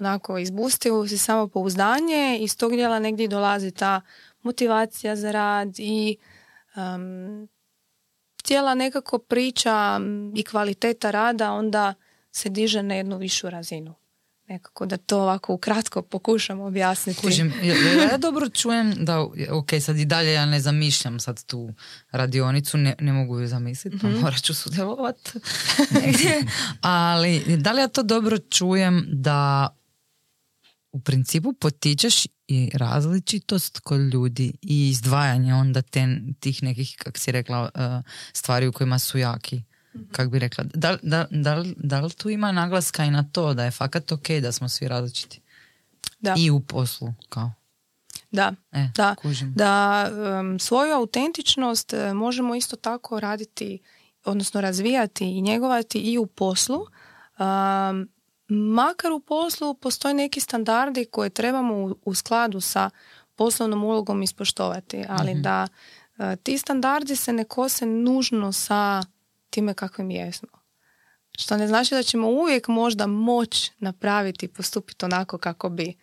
onako 0.00 0.38
izbustiju 0.38 1.08
si 1.08 1.18
samo 1.18 1.48
pouzdanje 1.48 2.38
i 2.40 2.44
iz 2.44 2.56
tog 2.56 2.72
dijela 2.72 2.98
negdje 2.98 3.28
dolazi 3.28 3.70
ta 3.70 4.00
motivacija 4.42 5.16
za 5.16 5.32
rad 5.32 5.74
i 5.78 6.16
um, 6.78 7.48
cijela 8.42 8.74
nekako 8.74 9.18
priča 9.18 10.00
i 10.34 10.42
kvaliteta 10.42 11.10
rada 11.10 11.52
onda 11.52 11.94
se 12.32 12.48
diže 12.48 12.82
na 12.82 12.94
jednu 12.94 13.18
višu 13.18 13.50
razinu. 13.50 13.94
Nekako 14.48 14.86
da 14.86 14.96
to 14.96 15.22
ovako 15.22 15.54
ukratko 15.54 16.02
pokušam 16.02 16.60
objasniti. 16.60 17.20
Kužim, 17.20 17.52
jel 17.62 18.00
ja 18.10 18.18
dobro 18.18 18.48
čujem 18.48 18.94
da, 19.04 19.20
ok, 19.50 19.68
sad 19.80 19.98
i 19.98 20.04
dalje 20.04 20.32
ja 20.32 20.46
ne 20.46 20.60
zamišljam 20.60 21.20
sad 21.20 21.44
tu 21.44 21.74
radionicu, 22.10 22.78
ne, 22.78 22.94
ne 23.00 23.12
mogu 23.12 23.40
ju 23.40 23.46
zamisliti, 23.46 23.98
pa 24.02 24.08
morat 24.08 24.42
ću 24.42 24.54
sudjelovat 24.54 25.16
negdje, 26.02 26.44
ali 26.80 27.56
da 27.56 27.72
li 27.72 27.80
ja 27.80 27.88
to 27.88 28.02
dobro 28.02 28.38
čujem 28.38 29.06
da 29.08 29.68
u 30.92 31.00
principu 31.00 31.52
potičeš 31.52 32.26
i 32.48 32.70
različitost 32.74 33.78
kod 33.80 34.00
ljudi 34.00 34.52
i 34.62 34.88
izdvajanje 34.88 35.54
onda 35.54 35.82
te, 35.82 36.06
tih 36.40 36.62
nekih, 36.62 36.96
kak 36.98 37.18
si 37.18 37.32
rekla, 37.32 37.62
uh, 37.74 38.04
stvari 38.32 38.66
u 38.66 38.72
kojima 38.72 38.98
su 38.98 39.18
jaki. 39.18 39.62
Kak 40.12 40.30
bi 40.30 40.38
rekla, 40.38 40.64
da, 40.74 40.96
da, 41.02 41.26
da, 41.30 41.64
da 41.76 42.00
li 42.00 42.10
tu 42.12 42.30
ima 42.30 42.52
naglaska 42.52 43.04
i 43.04 43.10
na 43.10 43.22
to 43.32 43.54
da 43.54 43.64
je 43.64 43.70
fakat 43.70 44.12
ok 44.12 44.28
da 44.42 44.52
smo 44.52 44.68
svi 44.68 44.88
različiti? 44.88 45.40
Da, 46.20 46.34
I 46.38 46.50
u 46.50 46.60
poslu, 46.60 47.14
kao. 47.28 47.52
da, 48.30 48.54
E, 48.72 48.88
da. 48.94 49.14
kužim. 49.14 49.52
da 49.56 50.10
um, 50.40 50.58
svoju 50.58 50.94
autentičnost 50.94 51.92
e, 51.92 52.14
možemo 52.14 52.54
isto 52.54 52.76
tako 52.76 53.20
raditi, 53.20 53.78
odnosno 54.24 54.60
razvijati 54.60 55.24
i 55.24 55.42
njegovati 55.42 55.98
i 55.98 56.18
u 56.18 56.26
poslu. 56.26 56.78
Um, 56.78 58.08
makar 58.48 59.12
u 59.12 59.20
poslu 59.20 59.74
postoje 59.74 60.14
neki 60.14 60.40
standardi 60.40 61.04
koje 61.04 61.30
trebamo 61.30 61.74
u, 61.74 61.94
u 62.04 62.14
skladu 62.14 62.60
sa 62.60 62.90
poslovnom 63.34 63.84
ulogom 63.84 64.22
ispoštovati, 64.22 65.04
ali 65.08 65.34
da 65.34 65.68
e, 66.18 66.36
ti 66.36 66.58
standardi 66.58 67.16
se 67.16 67.32
ne 67.32 67.44
kose 67.44 67.86
nužno 67.86 68.52
sa 68.52 69.02
time 69.50 69.74
kakvim 69.74 70.10
jesmo. 70.10 70.48
Što 71.38 71.56
ne 71.56 71.68
znači 71.68 71.94
da 71.94 72.02
ćemo 72.02 72.28
uvijek 72.28 72.68
možda 72.68 73.06
moć 73.06 73.70
napraviti 73.78 74.46
i 74.46 74.48
postupiti 74.48 75.04
onako 75.04 75.38
kako 75.38 75.68
bi 75.68 75.94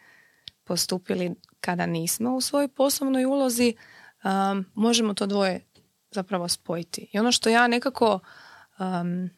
postupili 0.63 1.36
kada 1.60 1.86
nismo 1.86 2.36
u 2.36 2.41
svojoj 2.41 2.67
poslovnoj 2.67 3.25
ulozi, 3.25 3.75
um, 4.23 4.65
možemo 4.73 5.13
to 5.13 5.25
dvoje 5.25 5.65
zapravo 6.12 6.47
spojiti. 6.47 7.10
I 7.13 7.19
ono 7.19 7.31
što 7.31 7.49
ja 7.49 7.67
nekako 7.67 8.19
um, 8.79 9.29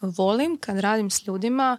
volim 0.00 0.58
kad 0.60 0.78
radim 0.78 1.10
s 1.10 1.26
ljudima, 1.26 1.78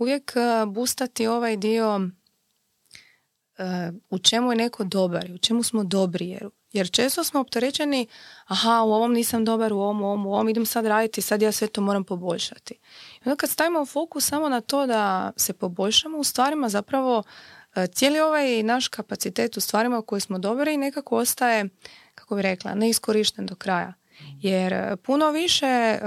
uvijek 0.00 0.32
uh, 0.36 0.72
bustati 0.72 1.26
ovaj 1.26 1.56
dio 1.56 1.96
uh, 1.96 3.64
u 4.10 4.18
čemu 4.18 4.52
je 4.52 4.56
neko 4.56 4.84
dobar 4.84 5.30
u 5.34 5.38
čemu 5.38 5.62
smo 5.62 5.84
dobri. 5.84 6.28
Jer 6.28 6.50
Jer 6.72 6.90
često 6.90 7.24
smo 7.24 7.40
opterećeni, 7.40 8.06
aha, 8.46 8.82
u 8.82 8.92
ovom 8.92 9.12
nisam 9.12 9.44
dobar, 9.44 9.72
u 9.72 9.80
ovom, 9.80 10.02
u 10.02 10.06
ovom, 10.06 10.26
u 10.26 10.34
ovom, 10.34 10.48
idem 10.48 10.66
sad 10.66 10.86
raditi, 10.86 11.22
sad 11.22 11.42
ja 11.42 11.52
sve 11.52 11.68
to 11.68 11.80
moram 11.80 12.04
poboljšati. 12.04 12.74
I 13.14 13.20
onda 13.24 13.36
kad 13.36 13.50
stavimo 13.50 13.86
fokus 13.86 14.28
samo 14.28 14.48
na 14.48 14.60
to 14.60 14.86
da 14.86 15.32
se 15.36 15.52
poboljšamo 15.52 16.18
u 16.18 16.24
stvarima, 16.24 16.68
zapravo 16.68 17.22
e, 17.74 17.86
cijeli 17.86 18.20
ovaj 18.20 18.62
naš 18.62 18.88
kapacitet 18.88 19.56
u 19.56 19.60
stvarima 19.60 19.98
u 19.98 20.02
koje 20.02 20.20
smo 20.20 20.38
dobri 20.38 20.76
nekako 20.76 21.16
ostaje, 21.16 21.68
kako 22.14 22.36
bi 22.36 22.42
rekla, 22.42 22.74
neiskorišten 22.74 23.46
do 23.46 23.54
kraja. 23.54 23.94
Jer 24.40 24.72
e, 24.72 24.96
puno 24.96 25.30
više, 25.30 25.98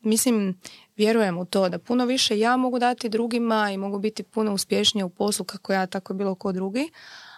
mislim, 0.00 0.60
vjerujem 1.00 1.38
u 1.38 1.44
to 1.44 1.68
da 1.68 1.78
puno 1.78 2.04
više 2.04 2.38
ja 2.38 2.56
mogu 2.56 2.78
dati 2.78 3.08
drugima 3.08 3.70
i 3.70 3.76
mogu 3.76 3.98
biti 3.98 4.22
puno 4.22 4.54
uspješnije 4.54 5.04
u 5.04 5.10
poslu 5.10 5.44
kako 5.44 5.72
ja, 5.72 5.86
tako 5.86 6.14
bilo 6.14 6.34
ko 6.34 6.52
drugi, 6.52 6.90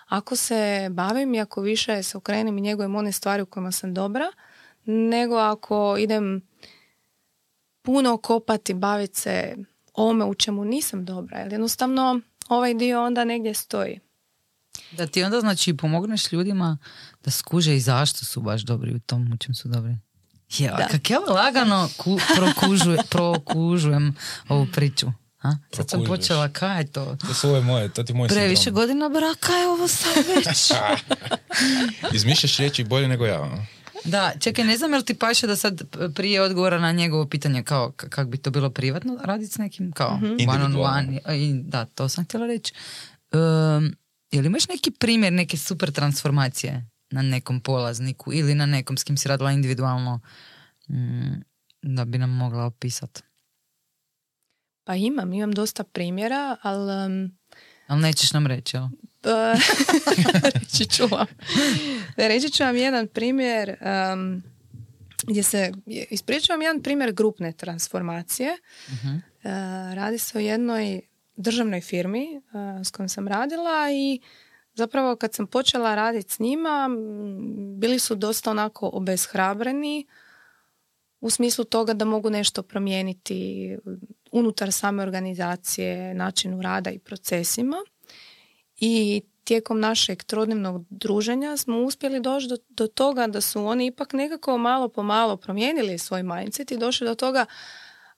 ako 0.08 0.36
se 0.36 0.88
bavim 0.90 1.34
i 1.34 1.40
ako 1.40 1.60
više 1.60 2.02
se 2.02 2.16
okrenem 2.16 2.58
i 2.58 2.60
njegujem 2.60 2.94
one 2.94 3.12
stvari 3.12 3.42
u 3.42 3.46
kojima 3.46 3.72
sam 3.72 3.94
dobra, 3.94 4.32
nego 4.84 5.36
ako 5.36 5.96
idem 5.98 6.42
puno 7.82 8.16
kopati, 8.16 8.74
baviti 8.74 9.20
se 9.20 9.56
ome 9.94 10.24
u 10.24 10.34
čemu 10.34 10.64
nisam 10.64 11.04
dobra. 11.04 11.38
Jer 11.38 11.52
jednostavno 11.52 12.20
ovaj 12.48 12.74
dio 12.74 13.04
onda 13.04 13.24
negdje 13.24 13.54
stoji. 13.54 14.00
Da 14.92 15.06
ti 15.06 15.22
onda 15.22 15.40
znači 15.40 15.76
pomogneš 15.76 16.32
ljudima 16.32 16.78
da 17.24 17.30
skuže 17.30 17.76
i 17.76 17.80
zašto 17.80 18.24
su 18.24 18.40
baš 18.40 18.62
dobri 18.62 18.94
u 18.94 19.00
tom 19.00 19.32
u 19.32 19.36
čem 19.36 19.54
su 19.54 19.68
dobri. 19.68 19.96
Ja, 20.58 20.88
kak 20.90 21.10
ja 21.10 21.18
lagano 21.18 21.88
ku, 21.96 22.18
prokužujem 23.10 24.16
ovu 24.48 24.66
priču. 24.72 25.06
A? 25.42 25.50
Sad 25.72 25.90
sam 25.90 26.04
počela, 26.04 26.48
kaj 26.48 26.80
je 26.80 26.92
to? 26.92 27.16
To 27.42 27.56
je 27.56 27.62
moje, 27.62 27.88
to 27.88 28.02
ti 28.02 28.14
moj 28.14 28.28
Previše 28.28 28.70
godina 28.70 29.08
braka 29.08 29.52
je 29.52 29.68
ovo 29.68 29.88
sad 29.88 30.24
već. 30.36 30.72
Izmišljaš 32.16 32.56
riječi 32.56 32.84
bolje 32.84 33.08
nego 33.08 33.26
ja. 33.26 33.66
Da, 34.04 34.32
čekaj, 34.40 34.64
ne 34.64 34.76
znam 34.76 34.92
jel 34.92 35.02
ti 35.02 35.14
paše 35.14 35.46
da 35.46 35.56
sad 35.56 35.82
prije 36.14 36.42
odgovora 36.42 36.78
na 36.78 36.92
njegovo 36.92 37.26
pitanje 37.26 37.62
kao 37.62 37.92
kak 37.96 38.28
bi 38.28 38.38
to 38.38 38.50
bilo 38.50 38.70
privatno 38.70 39.18
raditi 39.24 39.52
s 39.52 39.58
nekim, 39.58 39.92
kao 39.92 40.16
mm-hmm. 40.16 40.48
one 40.48 40.64
on 40.64 40.76
one. 40.76 41.20
I, 41.36 41.52
da, 41.62 41.84
to 41.84 42.08
sam 42.08 42.24
htjela 42.24 42.46
reći. 42.46 42.74
Um, 43.32 43.96
jel 44.30 44.46
imaš 44.46 44.68
neki 44.68 44.90
primjer 44.90 45.32
neke 45.32 45.56
super 45.56 45.92
transformacije 45.92 46.91
na 47.12 47.22
nekom 47.22 47.60
polazniku 47.60 48.32
ili 48.32 48.54
na 48.54 48.66
nekom 48.66 48.96
s 48.96 49.04
kim 49.04 49.16
si 49.16 49.28
radila 49.28 49.52
individualno 49.52 50.20
mm, 50.88 51.42
da 51.82 52.04
bi 52.04 52.18
nam 52.18 52.30
mogla 52.30 52.64
opisati? 52.64 53.22
Pa 54.84 54.94
imam, 54.94 55.32
imam 55.32 55.52
dosta 55.52 55.84
primjera, 55.84 56.56
ali... 56.62 57.06
Um, 57.06 57.38
ali 57.86 58.02
nećeš 58.02 58.32
nam 58.32 58.46
reći, 58.46 58.76
jel? 58.76 58.88
Pa, 59.20 59.54
reći 60.60 60.86
ću 60.86 61.06
vam. 61.06 61.26
Reći 62.16 62.50
ću 62.50 62.62
vam 62.62 62.76
jedan 62.76 63.08
primjer 63.08 63.76
um, 63.80 64.42
gdje 65.26 65.42
se, 65.42 65.72
ispričavam 65.86 66.62
jedan 66.62 66.82
primjer 66.82 67.12
grupne 67.12 67.52
transformacije. 67.52 68.50
uh 68.88 69.22
radi 69.94 70.18
se 70.18 70.38
o 70.38 70.40
jednoj 70.40 71.00
državnoj 71.36 71.80
firmi 71.80 72.26
uh, 72.36 72.86
s 72.86 72.90
kojom 72.90 73.08
sam 73.08 73.28
radila 73.28 73.90
i 73.92 74.20
zapravo 74.74 75.16
kad 75.16 75.34
sam 75.34 75.46
počela 75.46 75.94
raditi 75.94 76.32
s 76.32 76.38
njima 76.38 76.88
bili 77.78 77.98
su 77.98 78.14
dosta 78.14 78.50
onako 78.50 78.90
obeshrabreni 78.92 80.06
u 81.20 81.30
smislu 81.30 81.64
toga 81.64 81.94
da 81.94 82.04
mogu 82.04 82.30
nešto 82.30 82.62
promijeniti 82.62 83.76
unutar 84.32 84.72
same 84.72 85.02
organizacije, 85.02 86.14
načinu 86.14 86.62
rada 86.62 86.90
i 86.90 86.98
procesima. 86.98 87.76
I 88.76 89.22
tijekom 89.44 89.80
našeg 89.80 90.24
trodnevnog 90.24 90.84
druženja 90.90 91.56
smo 91.56 91.78
uspjeli 91.78 92.20
doći 92.20 92.46
do, 92.48 92.56
do 92.68 92.86
toga 92.86 93.26
da 93.26 93.40
su 93.40 93.64
oni 93.64 93.86
ipak 93.86 94.12
nekako 94.12 94.58
malo 94.58 94.88
po 94.88 95.02
malo 95.02 95.36
promijenili 95.36 95.98
svoj 95.98 96.22
mindset 96.22 96.70
i 96.70 96.78
došli 96.78 97.06
do 97.06 97.14
toga 97.14 97.46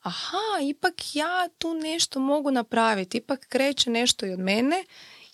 aha, 0.03 0.61
ipak 0.63 0.95
ja 1.15 1.49
tu 1.59 1.75
nešto 1.75 2.21
mogu 2.21 2.51
napraviti, 2.51 3.19
ipak 3.19 3.47
kreće 3.49 3.91
nešto 3.91 4.27
i 4.27 4.33
od 4.33 4.39
mene 4.39 4.85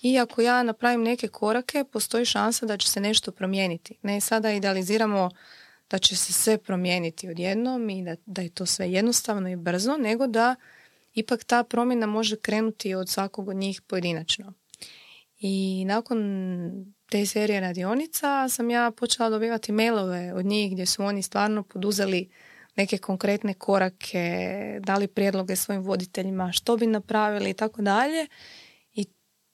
i 0.02 0.18
ako 0.18 0.42
ja 0.42 0.62
napravim 0.62 1.02
neke 1.02 1.28
korake, 1.28 1.84
postoji 1.92 2.24
šansa 2.24 2.66
da 2.66 2.76
će 2.76 2.88
se 2.88 3.00
nešto 3.00 3.32
promijeniti. 3.32 3.98
Ne 4.02 4.20
sada 4.20 4.52
idealiziramo 4.52 5.30
da 5.90 5.98
će 5.98 6.16
se 6.16 6.32
sve 6.32 6.58
promijeniti 6.58 7.28
odjednom 7.28 7.90
i 7.90 8.04
da, 8.04 8.16
da 8.26 8.42
je 8.42 8.50
to 8.50 8.66
sve 8.66 8.92
jednostavno 8.92 9.48
i 9.48 9.56
brzo, 9.56 9.96
nego 9.96 10.26
da 10.26 10.56
ipak 11.14 11.44
ta 11.44 11.64
promjena 11.64 12.06
može 12.06 12.36
krenuti 12.36 12.94
od 12.94 13.08
svakog 13.08 13.48
od 13.48 13.56
njih 13.56 13.82
pojedinačno. 13.82 14.52
I 15.38 15.84
nakon 15.86 16.20
te 17.10 17.26
serije 17.26 17.60
radionica 17.60 18.48
sam 18.48 18.70
ja 18.70 18.90
počela 18.90 19.30
dobivati 19.30 19.72
mailove 19.72 20.32
od 20.34 20.46
njih 20.46 20.72
gdje 20.72 20.86
su 20.86 21.04
oni 21.04 21.22
stvarno 21.22 21.62
poduzeli 21.62 22.28
neke 22.76 22.98
konkretne 22.98 23.54
korake, 23.54 24.46
dali 24.82 25.06
prijedloge 25.06 25.56
svojim 25.56 25.82
voditeljima 25.82 26.52
što 26.52 26.76
bi 26.76 26.86
napravili 26.86 27.50
i 27.50 27.54
tako 27.54 27.82
dalje. 27.82 28.26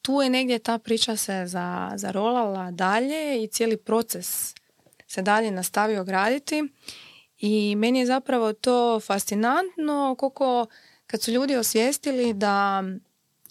Tu 0.07 0.23
je 0.23 0.31
negdje 0.31 0.59
ta 0.59 0.79
priča 0.79 1.17
se 1.17 1.43
za, 1.47 1.93
zarolala 1.97 2.71
dalje 2.71 3.43
i 3.43 3.47
cijeli 3.47 3.77
proces 3.77 4.55
se 5.07 5.23
dalje 5.23 5.51
nastavio 5.51 6.05
graditi. 6.05 6.65
I 7.39 7.75
meni 7.77 7.99
je 7.99 8.07
zapravo 8.07 8.53
to 8.53 9.01
fascinantno 9.01 10.17
koliko 10.19 10.67
kad 11.07 11.23
su 11.23 11.31
ljudi 11.31 11.57
osvijestili 11.57 12.35
da 12.35 12.85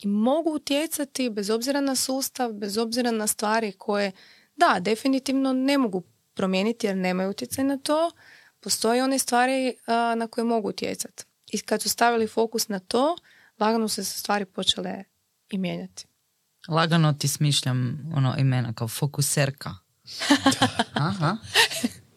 mogu 0.04 0.50
utjecati 0.50 1.30
bez 1.30 1.50
obzira 1.50 1.82
na 1.82 1.96
sustav, 1.96 2.54
bez 2.54 2.78
obzira 2.78 3.12
na 3.12 3.28
stvari 3.28 3.72
koje, 3.72 4.12
da, 4.56 4.78
definitivno 4.80 5.54
ne 5.54 5.78
mogu 5.78 6.04
promijeniti 6.34 6.88
jer 6.88 6.96
nemaju 6.98 7.30
utjecaj 7.30 7.64
na 7.64 7.78
to, 7.78 8.12
postoje 8.60 9.04
one 9.04 9.20
stvari 9.20 9.76
na 10.18 10.28
koje 10.28 10.46
mogu 10.46 10.70
utjecati. 10.70 11.24
I 11.52 11.60
kad 11.60 11.82
su 11.82 11.90
stavili 11.90 12.28
fokus 12.28 12.68
na 12.68 12.80
to, 12.80 13.16
lagano 13.60 13.88
se 13.88 14.04
stvari 14.04 14.46
počele 14.46 15.04
i 15.50 15.58
mijenjati. 15.58 16.06
Lagano 16.68 17.14
ti 17.14 17.28
smišljam 17.28 18.12
ono 18.16 18.36
imena 18.38 18.74
kao 18.74 18.88
fokuserka. 18.88 19.76
Aha. 20.94 21.38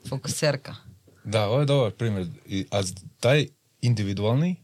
Fokuserka. 0.08 0.76
Da, 1.24 1.48
ovo 1.48 1.61
je 1.61 1.66
dobar 1.66 1.90
primjer. 1.92 2.26
A 2.70 2.82
taj 3.20 3.46
individualni 3.80 4.56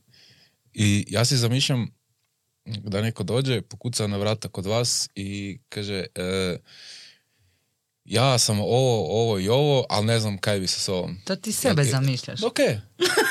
i 0.73 1.07
ja 1.09 1.25
si 1.25 1.37
zamišljam 1.37 1.89
da 2.65 3.03
neko 3.03 3.23
dođe, 3.23 3.63
pokuca 3.63 4.07
na 4.07 4.17
vrata 4.17 4.49
kod 4.49 4.67
vas 4.67 5.09
i 5.15 5.59
kaže 5.69 6.07
e, 6.15 6.57
ja 8.05 8.39
sam 8.39 8.61
ovo, 8.61 9.23
ovo 9.23 9.39
i 9.39 9.49
ovo, 9.49 9.87
ali 9.89 10.07
ne 10.07 10.21
znam 10.21 10.39
kaj 10.39 10.61
bi 10.61 10.67
se 10.67 10.81
s 10.81 10.89
ovom. 10.89 11.17
To 11.25 11.37
ti 11.37 11.53
sebe 11.53 11.83
jel, 11.83 11.91
zamišljaš. 11.91 12.43
Ok. 12.43 12.59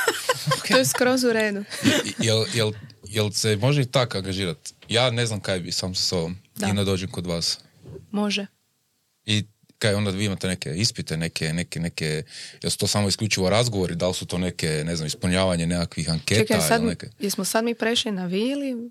to 0.68 0.76
je 0.78 0.84
skroz 0.84 1.24
u 1.24 1.32
redu. 1.32 1.64
jel, 2.18 2.44
jel, 2.54 2.72
jel 3.08 3.30
se 3.30 3.56
može 3.56 3.82
i 3.82 3.86
tako 3.86 4.18
angažirati? 4.18 4.74
Ja 4.88 5.10
ne 5.10 5.26
znam 5.26 5.40
kaj 5.40 5.60
bi 5.60 5.72
sam 5.72 5.94
sa 5.94 6.16
ovom 6.16 6.36
i 6.70 6.72
ne 6.72 6.84
dođem 6.84 7.10
kod 7.10 7.26
vas. 7.26 7.58
Može. 8.10 8.46
I 9.26 9.44
kaj 9.78 9.94
onda 9.94 10.10
vi 10.10 10.24
imate 10.24 10.48
neke 10.48 10.74
ispite, 10.74 11.16
neke, 11.16 11.52
neke, 11.52 11.80
neke, 11.80 12.22
jel 12.62 12.70
su 12.70 12.78
to 12.78 12.86
samo 12.86 13.08
isključivo 13.08 13.50
razgovori, 13.50 13.94
da 13.94 14.08
li 14.08 14.14
su 14.14 14.26
to 14.26 14.38
neke, 14.38 14.82
ne 14.86 14.96
znam, 14.96 15.06
ispunjavanje 15.06 15.66
nekakvih 15.66 16.10
anketa? 16.10 16.40
Čekaj, 16.40 16.68
sad, 16.68 16.84
neke... 16.84 17.08
jesmo 17.20 17.44
sad 17.44 17.64
mi 17.64 17.74
prešli 17.74 18.12
na 18.12 18.26
vi 18.26 18.40
ili? 18.40 18.90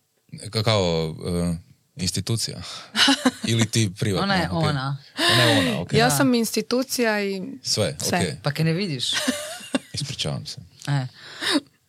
Kao 0.64 1.10
uh, 1.10 1.56
institucija. 1.96 2.62
ili 3.52 3.66
ti 3.66 3.92
privatno. 4.00 4.24
Ona 4.24 4.36
je 4.36 4.50
okay. 4.50 4.70
ona. 4.70 4.98
Ona 5.34 5.44
je 5.44 5.60
ona, 5.60 5.80
okay. 5.80 5.98
Ja 5.98 6.10
sam 6.10 6.34
institucija 6.34 7.24
i... 7.24 7.42
Sve, 7.62 7.96
Sve. 8.00 8.18
ok. 8.18 8.44
Pa 8.44 8.52
ke 8.52 8.64
ne 8.64 8.74
vidiš. 8.74 9.12
Ispričavam 9.94 10.46
se. 10.46 10.62
E. 10.88 11.08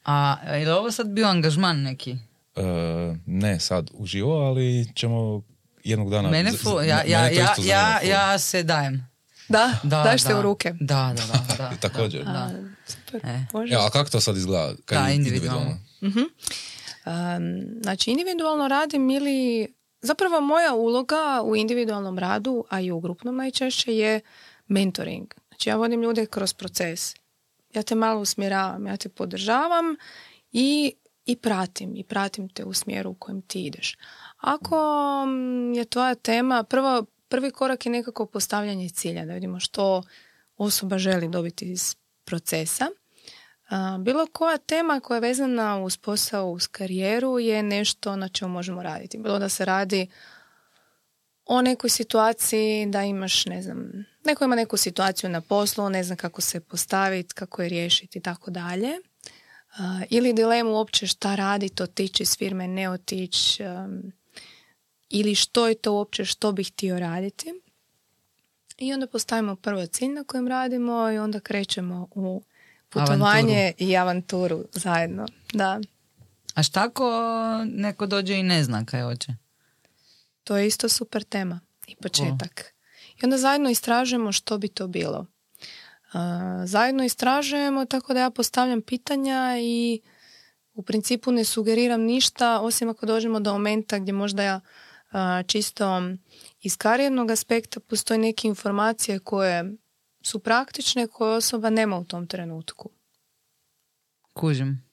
A 0.04 0.37
je 0.54 0.66
li 0.66 0.72
ovo 0.72 0.92
sad 0.92 1.08
bio 1.08 1.26
angažman 1.26 1.82
neki? 1.82 2.12
Uh, 2.56 2.62
ne 3.26 3.60
sad 3.60 3.90
uživo, 3.92 4.38
ali 4.38 4.87
ćemo 4.94 5.42
jednog 5.84 6.10
dana... 6.10 6.30
Mene 6.30 6.52
fu, 6.52 6.70
ja, 6.70 7.02
ja, 7.06 7.28
ja, 7.28 7.54
ja, 7.64 8.00
ja 8.02 8.38
se 8.38 8.62
dajem. 8.62 9.14
Da? 9.48 9.78
da 9.82 10.02
Daješ 10.02 10.22
se 10.22 10.34
u 10.34 10.42
ruke? 10.42 10.74
Da, 10.80 11.14
da, 11.16 11.22
da. 11.26 11.68
da 11.70 11.76
Također. 11.88 12.22
A, 12.26 12.50
super. 12.86 13.20
E. 13.24 13.46
Ja, 13.68 13.86
a 13.86 13.90
kako 13.90 14.10
to 14.10 14.20
sad 14.20 14.36
izgleda? 14.36 14.74
Kaj 14.84 15.02
da, 15.02 15.10
individualno. 15.10 15.76
individualno? 16.00 16.30
Um, 17.06 17.82
znači, 17.82 18.10
individualno 18.10 18.68
radim 18.68 19.10
ili... 19.10 19.68
Zapravo 20.02 20.40
moja 20.40 20.74
uloga 20.74 21.42
u 21.44 21.56
individualnom 21.56 22.18
radu, 22.18 22.64
a 22.70 22.80
i 22.80 22.90
u 22.90 23.00
grupnom 23.00 23.36
najčešće, 23.36 23.96
je 23.96 24.20
mentoring. 24.68 25.34
Znači, 25.48 25.68
ja 25.68 25.76
vodim 25.76 26.02
ljude 26.02 26.26
kroz 26.26 26.52
proces. 26.52 27.14
Ja 27.74 27.82
te 27.82 27.94
malo 27.94 28.20
usmjeravam, 28.20 28.86
ja 28.86 28.96
te 28.96 29.08
podržavam 29.08 29.96
i, 30.52 30.92
i 31.26 31.36
pratim. 31.36 31.96
I 31.96 32.04
pratim 32.04 32.48
te 32.48 32.64
u 32.64 32.72
smjeru 32.72 33.10
u 33.10 33.14
kojem 33.14 33.42
ti 33.42 33.64
ideš. 33.64 33.96
Ako 34.44 34.76
mm, 35.26 35.72
je 35.72 35.85
tvoja 35.85 36.14
tema, 36.14 36.62
prvo, 36.62 37.04
prvi 37.28 37.50
korak 37.50 37.87
je 37.87 37.92
nekako 37.92 38.26
postavljanje 38.26 38.88
cilja, 38.88 39.24
da 39.24 39.35
vidimo 39.35 39.61
što 39.61 40.02
osoba 40.57 40.98
želi 40.98 41.28
dobiti 41.28 41.64
iz 41.64 41.96
procesa. 42.24 42.87
Bilo 44.00 44.26
koja 44.26 44.59
tema 44.59 45.00
koja 45.00 45.16
je 45.16 45.20
vezana 45.20 45.83
uz 45.83 45.96
posao, 45.96 46.50
uz 46.50 46.66
karijeru 46.66 47.38
je 47.38 47.62
nešto 47.62 48.16
na 48.16 48.28
čemu 48.28 48.52
možemo 48.52 48.83
raditi. 48.83 49.18
Bilo 49.18 49.38
da 49.38 49.48
se 49.48 49.64
radi 49.64 50.07
o 51.46 51.62
nekoj 51.62 51.90
situaciji 51.90 52.87
da 52.87 53.02
imaš, 53.02 53.46
ne 53.46 53.62
znam, 53.62 54.07
neko 54.24 54.44
ima 54.44 54.57
neku 54.57 54.76
situaciju 54.76 55.30
na 55.30 55.40
poslu, 55.40 55.88
ne 55.88 56.04
zna 56.04 56.16
kako 56.16 56.40
se 56.40 56.61
postaviti, 56.61 57.35
kako 57.35 57.62
je 57.62 57.68
riješiti 57.68 58.18
i 58.18 58.22
tako 58.22 58.50
dalje. 58.50 58.92
Ili 60.11 60.33
dilemu 60.33 60.70
uopće 60.70 61.07
šta 61.07 61.35
raditi, 61.35 61.83
otići 61.83 62.22
iz 62.22 62.37
firme, 62.38 62.68
ne 62.68 62.90
otići, 62.90 63.62
ili 65.14 65.35
što 65.35 65.68
je 65.68 65.74
to 65.74 65.92
uopće 65.92 66.24
što 66.24 66.53
bih 66.53 66.72
htio 66.72 66.98
raditi. 66.98 67.61
I 68.79 68.92
onda 68.92 69.07
postavimo 69.07 69.57
prvo 69.57 69.87
cilj 69.87 70.09
na 70.09 70.24
kojem 70.24 70.48
radimo 70.48 71.11
i 71.11 71.18
onda 71.18 71.40
krećemo 71.40 72.09
u 72.11 72.42
putovanje 72.88 73.72
i 73.79 73.96
avanturu 73.96 74.64
zajedno. 74.72 75.27
Da. 75.53 75.81
A 76.55 76.62
šta 76.62 76.85
ako 76.85 77.11
neko 77.64 78.07
dođe 78.07 78.35
i 78.35 78.42
ne 78.42 78.64
zna 78.64 78.85
kaj 78.85 79.03
hoće? 79.03 79.33
To 80.44 80.57
je 80.57 80.66
isto 80.66 80.88
super 80.88 81.24
tema 81.24 81.61
i 81.87 81.96
početak. 81.96 82.74
I 83.16 83.24
onda 83.24 83.38
zajedno 83.38 83.70
istražujemo 83.70 84.33
što 84.33 84.59
bi 84.59 84.68
to 84.68 84.87
bilo. 84.87 85.27
zajedno 86.64 87.05
istražujemo 87.05 87.85
tako 87.85 88.14
da 88.14 88.20
ja 88.20 88.31
postavljam 88.31 88.83
pitanja 88.83 89.57
i 89.61 90.00
u 90.74 90.83
principu 90.83 91.33
ne 91.33 91.44
sugeriram 91.44 92.00
ništa 92.00 92.61
osim 92.61 92.88
ako 92.88 93.07
dođemo 93.07 93.40
do 93.40 93.53
momenta 93.53 93.98
gdje 93.98 94.12
možda 94.12 94.42
ja 94.42 94.61
čisto 95.46 96.03
iz 96.62 96.77
karijernog 96.77 97.31
aspekta 97.31 97.81
postoje 97.81 98.18
neke 98.18 98.48
informacije 98.48 99.18
koje 99.18 99.72
su 100.22 100.38
praktične 100.38 101.07
koje 101.07 101.37
osoba 101.37 101.70
nema 101.70 101.98
u 101.98 102.05
tom 102.05 102.27
trenutku. 102.27 102.90
Kužim. 104.33 104.85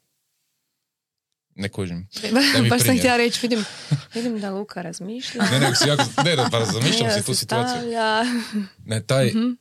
Ne 1.56 1.70
kužim. 1.70 2.08
Baš 2.70 2.82
sam 2.82 2.98
htjela 2.98 3.18
reći, 3.18 3.40
vidim, 3.42 3.66
vidim 4.16 4.40
da 4.40 4.52
Luka 4.52 4.82
razmišlja. 4.82 5.44
ne, 5.52 5.60
ne, 5.60 5.74
jako, 5.88 6.04
ne, 6.24 6.36
pa 6.52 6.60
razmišljam 6.60 7.12
si 7.12 7.26
tu 7.26 7.34
situaciju. 7.34 7.92
Ne, 8.86 9.04
taj, 9.04 9.26
mm 9.26 9.58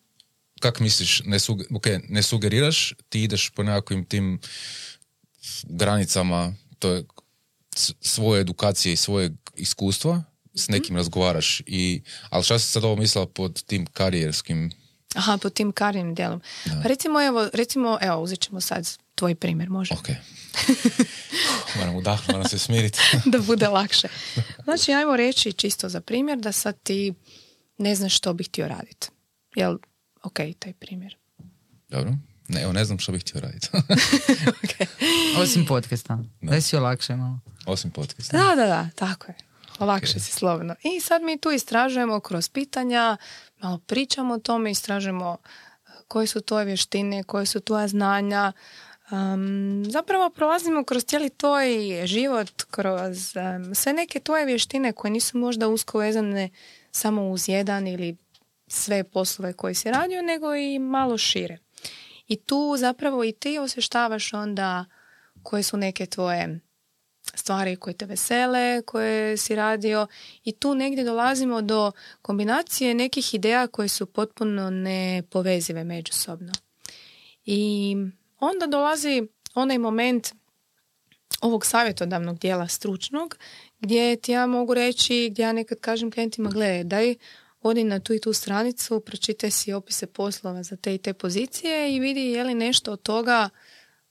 kak 0.60 0.80
misliš, 0.80 1.22
ne, 1.24 1.38
okay, 1.38 2.00
ne 2.08 2.22
sugeriraš, 2.22 2.94
ti 3.08 3.22
ideš 3.22 3.50
po 3.50 3.62
nekakvim 3.62 4.04
tim 4.04 4.40
granicama 5.64 6.54
to 6.78 6.92
je 6.92 7.04
svoje 8.00 8.40
edukacije 8.40 8.92
i 8.92 8.96
svoje 8.96 9.30
iskustva, 9.56 10.22
s 10.60 10.68
nekim 10.68 10.96
razgovaraš. 10.96 11.62
I, 11.66 12.02
ali 12.30 12.44
šta 12.44 12.58
si 12.58 12.66
sad 12.66 12.84
ovo 12.84 12.96
mislila 12.96 13.26
pod 13.26 13.62
tim 13.62 13.86
karijerskim 13.86 14.72
Aha, 15.14 15.38
pod 15.42 15.52
tim 15.52 15.72
karijernim 15.72 16.14
dijelom. 16.14 16.40
Pa 16.82 16.88
recimo, 16.88 17.22
evo, 17.22 17.48
recimo, 17.52 17.98
evo, 18.00 18.22
uzet 18.22 18.40
ćemo 18.40 18.60
sad 18.60 18.88
tvoj 19.14 19.34
primjer, 19.34 19.70
može? 19.70 19.94
Ok. 19.94 20.08
moram 21.78 21.96
udahnuti, 21.96 22.32
moram 22.32 22.48
se 22.48 22.58
smiriti. 22.58 22.98
da 23.32 23.38
bude 23.38 23.68
lakše. 23.68 24.08
Znači, 24.64 24.92
ajmo 24.92 25.16
reći 25.16 25.52
čisto 25.52 25.88
za 25.88 26.00
primjer 26.00 26.38
da 26.38 26.52
sad 26.52 26.82
ti 26.82 27.14
ne 27.78 27.94
znaš 27.94 28.16
što 28.16 28.32
bih 28.32 28.48
htio 28.48 28.68
raditi. 28.68 29.08
Jel, 29.54 29.78
ok, 30.22 30.38
taj 30.58 30.72
primjer. 30.72 31.16
Dobro. 31.88 32.14
Ne, 32.48 32.62
evo, 32.62 32.72
ne 32.72 32.84
znam 32.84 32.98
što 32.98 33.12
bih 33.12 33.20
htio 33.20 33.40
raditi. 33.40 33.68
okay. 34.62 34.86
Osim 35.38 35.66
podcasta. 35.66 36.18
Da. 36.40 36.50
da 36.50 36.60
si 36.60 36.76
olakše 36.76 37.16
malo. 37.16 37.40
Osim 37.66 37.90
podcasta. 37.90 38.38
Da, 38.38 38.54
da, 38.56 38.66
da, 38.66 38.88
tako 38.94 39.26
je. 39.26 39.49
Olakše 39.80 40.20
si 40.20 40.32
slobodno. 40.32 40.74
I 40.82 41.00
sad 41.00 41.22
mi 41.22 41.38
tu 41.38 41.50
istražujemo 41.50 42.20
kroz 42.20 42.48
pitanja, 42.48 43.16
malo 43.58 43.78
pričamo 43.86 44.34
o 44.34 44.38
tome, 44.38 44.70
istražujemo 44.70 45.36
eh, 45.40 45.90
koje 46.08 46.26
su 46.26 46.40
tvoje 46.40 46.64
vještine, 46.64 47.22
koje 47.24 47.46
su 47.46 47.60
tvoja 47.60 47.88
znanja, 47.88 48.52
Um, 49.12 49.84
zapravo 49.88 50.30
prolazimo 50.30 50.84
kroz 50.84 51.04
cijeli 51.04 51.30
tvoj 51.30 51.66
život, 52.04 52.62
kroz 52.70 53.18
sve 53.74 53.92
neke 53.92 54.20
tvoje 54.20 54.46
vještine 54.46 54.92
koje 54.92 55.10
nisu 55.10 55.38
možda 55.38 55.68
usko 55.68 55.98
vezane 55.98 56.50
samo 56.90 57.30
uz 57.30 57.48
jedan 57.48 57.86
ili 57.88 58.16
sve 58.66 59.04
poslove 59.04 59.52
koje 59.52 59.74
si 59.74 59.90
radio, 59.90 60.22
nego 60.22 60.54
i 60.54 60.78
malo 60.78 61.18
šire. 61.18 61.58
I 62.26 62.36
tu 62.36 62.74
zapravo 62.78 63.24
i 63.24 63.32
ti 63.32 63.58
osještavaš 63.58 64.32
onda 64.32 64.84
koje 65.42 65.62
su 65.62 65.76
neke 65.76 66.06
tvoje 66.06 66.60
stvari 67.34 67.76
koje 67.76 67.94
te 67.94 68.06
vesele, 68.06 68.82
koje 68.82 69.36
si 69.36 69.54
radio 69.54 70.06
i 70.44 70.52
tu 70.52 70.74
negdje 70.74 71.04
dolazimo 71.04 71.62
do 71.62 71.92
kombinacije 72.22 72.94
nekih 72.94 73.34
ideja 73.34 73.66
koje 73.66 73.88
su 73.88 74.06
potpuno 74.06 74.70
nepovezive 74.70 75.84
međusobno. 75.84 76.52
I 77.44 77.96
onda 78.38 78.66
dolazi 78.66 79.22
onaj 79.54 79.78
moment 79.78 80.28
ovog 81.40 81.66
savjetodavnog 81.66 82.38
dijela 82.38 82.68
stručnog 82.68 83.36
gdje 83.80 84.16
ti 84.16 84.32
ja 84.32 84.46
mogu 84.46 84.74
reći, 84.74 85.28
gdje 85.30 85.42
ja 85.42 85.52
nekad 85.52 85.80
kažem 85.80 86.10
klijentima 86.10 86.50
gledaj, 86.50 86.84
daj 86.84 87.14
odi 87.62 87.84
na 87.84 88.00
tu 88.00 88.14
i 88.14 88.20
tu 88.20 88.32
stranicu, 88.32 89.00
pročitaj 89.00 89.50
si 89.50 89.72
opise 89.72 90.06
poslova 90.06 90.62
za 90.62 90.76
te 90.76 90.94
i 90.94 90.98
te 90.98 91.12
pozicije 91.12 91.94
i 91.94 92.00
vidi 92.00 92.20
je 92.20 92.44
li 92.44 92.54
nešto 92.54 92.92
od 92.92 93.02
toga 93.02 93.48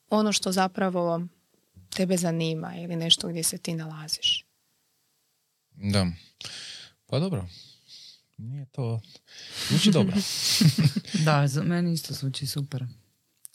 ono 0.09 0.31
što 0.33 0.51
zapravo 0.51 1.21
tebe 1.95 2.17
zanima 2.17 2.75
ili 2.75 2.95
nešto 2.95 3.27
gdje 3.27 3.43
se 3.43 3.57
ti 3.57 3.73
nalaziš. 3.73 4.45
Da. 5.71 6.07
Pa 7.05 7.19
dobro. 7.19 7.47
Nije 8.37 8.65
to... 8.65 9.01
Zvuči 9.69 9.91
dobro. 9.91 10.15
da, 11.25 11.47
za 11.47 11.63
meni 11.63 11.93
isto 11.93 12.13
zvuči 12.13 12.47
super. 12.47 12.85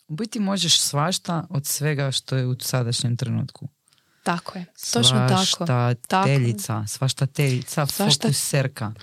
U 0.08 0.14
biti 0.14 0.40
možeš 0.40 0.80
svašta 0.80 1.46
od 1.50 1.66
svega 1.66 2.10
što 2.10 2.36
je 2.36 2.46
u 2.46 2.56
sadašnjem 2.60 3.16
trenutku. 3.16 3.68
Tako 4.22 4.58
je, 4.58 4.64
točno 4.92 5.28
tako. 5.28 5.44
Svašta 5.44 5.94
teljica, 6.24 6.84
svašta 6.86 7.26
teljica, 7.26 7.86
svašta... 7.86 8.32
serka. 8.32 8.92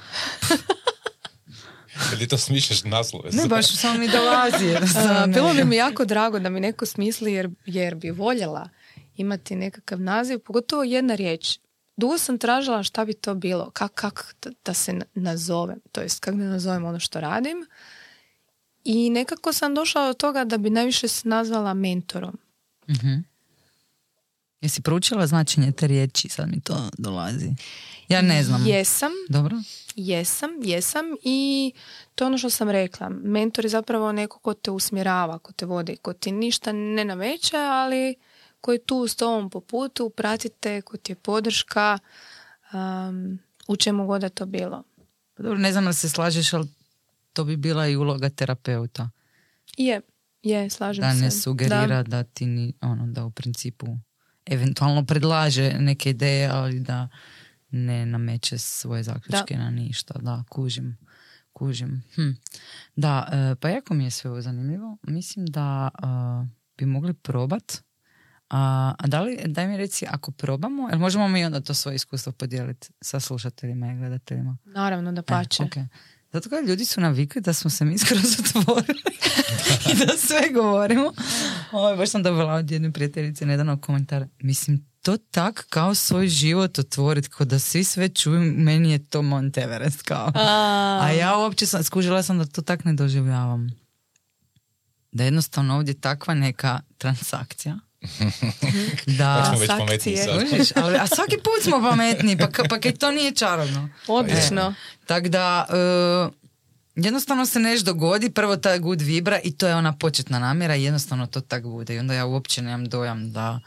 Ili 2.14 2.28
to 2.28 2.38
smišljaš 2.38 2.84
naslove? 2.84 3.30
Ne, 3.32 3.48
baš 3.48 3.76
samo 3.76 4.00
mi 4.00 4.08
dolazi. 4.08 4.76
bilo 5.36 5.54
bi 5.54 5.64
mi 5.64 5.76
jako 5.76 6.06
drago 6.06 6.40
da 6.40 6.50
mi 6.50 6.60
neko 6.60 6.86
smisli 6.86 7.34
jer, 7.34 7.50
jer 7.66 7.96
bi 7.96 8.10
voljela 8.10 8.70
imati 9.22 9.56
nekakav 9.56 10.02
naziv, 10.02 10.40
pogotovo 10.40 10.84
jedna 10.84 11.16
riječ. 11.16 11.60
Dugo 11.98 12.18
sam 12.18 12.38
tražila 12.38 12.84
šta 12.84 13.06
bi 13.06 13.14
to 13.14 13.36
bilo, 13.36 13.70
kako 13.74 13.94
kak 13.96 14.36
da, 14.66 14.74
se 14.74 15.00
nazovem, 15.14 15.80
to 15.92 16.02
jest 16.02 16.20
kako 16.20 16.38
da 16.38 16.44
nazovem 16.44 16.86
ono 16.86 17.00
što 17.00 17.20
radim. 17.20 17.66
I 18.84 19.10
nekako 19.10 19.54
sam 19.54 19.76
došla 19.76 20.08
do 20.08 20.14
toga 20.14 20.44
da 20.44 20.58
bi 20.58 20.70
najviše 20.70 21.08
se 21.08 21.30
nazvala 21.30 21.74
mentorom. 21.74 22.38
mm 22.88 23.32
Jesi 24.62 24.82
proučila 24.82 25.28
značenje 25.28 25.72
te 25.72 25.88
riječi, 25.88 26.30
sad 26.30 26.50
mi 26.50 26.62
to 26.62 26.90
dolazi. 26.98 27.50
Ja 28.08 28.22
ne 28.22 28.44
znam. 28.44 28.68
Jesam. 28.68 29.12
Dobro. 29.30 29.58
Jesam, 29.96 30.50
jesam 30.64 31.06
i 31.24 31.72
to 32.16 32.24
je 32.24 32.28
ono 32.28 32.38
što 32.38 32.50
sam 32.50 32.70
rekla. 32.70 33.10
Mentor 33.10 33.66
je 33.66 33.70
zapravo 33.70 34.12
neko 34.12 34.40
ko 34.40 34.54
te 34.54 34.72
usmjerava, 34.72 35.40
ko 35.40 35.54
te 35.54 35.66
vodi, 35.66 35.96
ko 35.96 36.14
ti 36.14 36.32
ništa 36.32 36.72
ne 36.72 37.06
nameće, 37.06 37.58
ali 37.58 38.16
koji 38.62 38.80
tu 38.80 39.08
s 39.08 39.16
tobom 39.16 39.50
po 39.50 39.62
putu, 39.62 40.10
pratite, 40.10 40.82
ko 40.82 40.98
ti 40.98 41.12
je 41.12 41.16
podrška, 41.16 42.00
um, 42.74 43.40
u 43.68 43.76
čemu 43.76 44.06
god 44.06 44.22
da 44.22 44.30
to 44.30 44.46
bilo. 44.46 44.84
Pa 45.34 45.44
dobro, 45.44 45.60
ne 45.60 45.72
znam 45.72 45.86
da 45.86 45.94
se 45.94 46.10
slažeš, 46.10 46.54
ali 46.54 46.68
to 47.34 47.44
bi 47.44 47.58
bila 47.58 47.88
i 47.88 47.96
uloga 47.96 48.30
terapeuta. 48.30 49.10
Je, 49.78 50.02
je, 50.44 50.70
slažem 50.70 51.04
se. 51.04 51.08
Da 51.08 51.14
ne 51.14 51.32
sugerira 51.32 52.04
da. 52.04 52.24
ti 52.24 52.46
ni, 52.46 52.74
ono, 52.82 53.08
da 53.08 53.26
u 53.26 53.32
principu 53.32 53.88
eventualno 54.46 55.06
predlaže 55.06 55.74
neke 55.80 56.10
ideje, 56.10 56.50
ali 56.50 56.80
da 56.80 57.08
ne 57.72 58.06
nameće 58.06 58.58
svoje 58.58 59.04
zaključke 59.04 59.58
na 59.58 59.70
ništa. 59.70 60.14
Da, 60.20 60.44
kužim. 60.50 60.98
Kužim. 61.54 62.04
Hm. 62.16 62.30
Da, 62.96 63.28
e, 63.32 63.56
pa 63.56 63.70
jako 63.70 63.94
mi 63.94 64.04
je 64.04 64.12
sve 64.12 64.32
ovo 64.32 64.42
zanimljivo. 64.42 64.98
Mislim 65.04 65.46
da 65.46 65.90
e, 65.94 66.06
bi 66.78 66.86
mogli 66.86 67.14
probat 67.14 67.84
a, 68.52 68.94
a 68.98 69.08
da 69.08 69.22
li, 69.22 69.40
daj 69.46 69.68
mi 69.68 69.78
reci, 69.78 70.06
ako 70.10 70.32
probamo, 70.32 70.90
jel 70.90 71.00
možemo 71.00 71.28
mi 71.28 71.46
onda 71.46 71.62
to 71.62 71.74
svoje 71.74 71.96
iskustvo 71.96 72.32
podijeliti 72.32 72.90
sa 73.02 73.20
slušateljima 73.20 73.92
i 73.92 73.98
gledateljima? 73.98 74.58
Naravno, 74.66 75.12
da 75.12 75.20
e, 75.20 75.24
pače. 75.24 75.64
E, 75.76 75.88
Zato 76.34 76.50
kada 76.50 76.68
ljudi 76.68 76.86
su 76.86 77.02
navikli 77.02 77.42
da 77.42 77.54
smo 77.54 77.70
se 77.70 77.86
mi 77.86 77.98
skoro 78.06 78.20
zatvorili 78.22 79.02
i 79.92 80.06
da 80.06 80.18
sve 80.18 80.50
govorimo. 80.54 81.14
Ovo, 81.72 81.96
baš 81.96 82.10
sam 82.10 82.24
dobila 82.24 82.54
od 82.54 82.72
jedne 82.72 82.92
prijateljice 82.92 83.46
nedavno 83.46 83.78
komentar. 83.78 84.26
Mislim, 84.40 84.86
to 85.02 85.18
tak 85.18 85.66
kao 85.70 85.96
svoj 85.96 86.28
život 86.28 86.80
otvoriti, 86.80 87.30
kao 87.30 87.46
da 87.46 87.60
svi 87.60 87.84
sve 87.84 88.10
čuju, 88.10 88.42
meni 88.42 88.92
je 88.92 89.06
to 89.06 89.22
Monteverest 89.22 90.02
kao. 90.02 90.32
A, 90.36 91.00
A 91.02 91.12
ja 91.12 91.38
uopće 91.38 91.66
sam, 91.66 91.84
skužila 91.84 92.24
sam 92.24 92.38
da 92.38 92.46
to 92.46 92.62
tak 92.62 92.86
ne 92.86 92.94
doživljavam. 92.94 93.70
Da 95.12 95.24
jednostavno 95.24 95.76
ovdje 95.76 95.94
takva 95.94 96.34
neka 96.34 96.80
transakcija 96.98 97.80
da, 99.18 99.56
već 99.60 99.68
pametniji 99.68 100.18
ali, 100.76 100.98
a 100.98 101.08
svaki 101.08 101.36
put 101.38 101.64
smo 101.64 101.90
pametni, 101.90 102.38
pa, 102.38 102.48
pa 102.70 102.80
kaj 102.80 102.92
to 102.92 103.12
nije 103.12 103.32
čarobno. 103.32 103.90
Odlično. 104.08 104.62
E, 104.62 105.06
tako 105.06 105.30
da, 105.30 105.66
uh, 105.70 106.34
jednostavno 106.96 107.46
se 107.46 107.60
nešto 107.60 107.86
dogodi, 107.86 108.30
prvo 108.30 108.58
ta 108.58 108.78
good 108.78 109.02
vibra 109.02 109.40
i 109.44 109.58
to 109.58 109.68
je 109.68 109.76
ona 109.76 109.98
početna 109.98 110.40
namjera 110.40 110.76
i 110.76 110.84
jednostavno 110.84 111.28
to 111.28 111.42
tak 111.42 111.64
bude. 111.64 111.96
I 111.96 112.00
onda 112.00 112.14
ja 112.14 112.26
uopće 112.26 112.62
nemam 112.62 112.86
dojam 112.86 113.32
da 113.32 113.60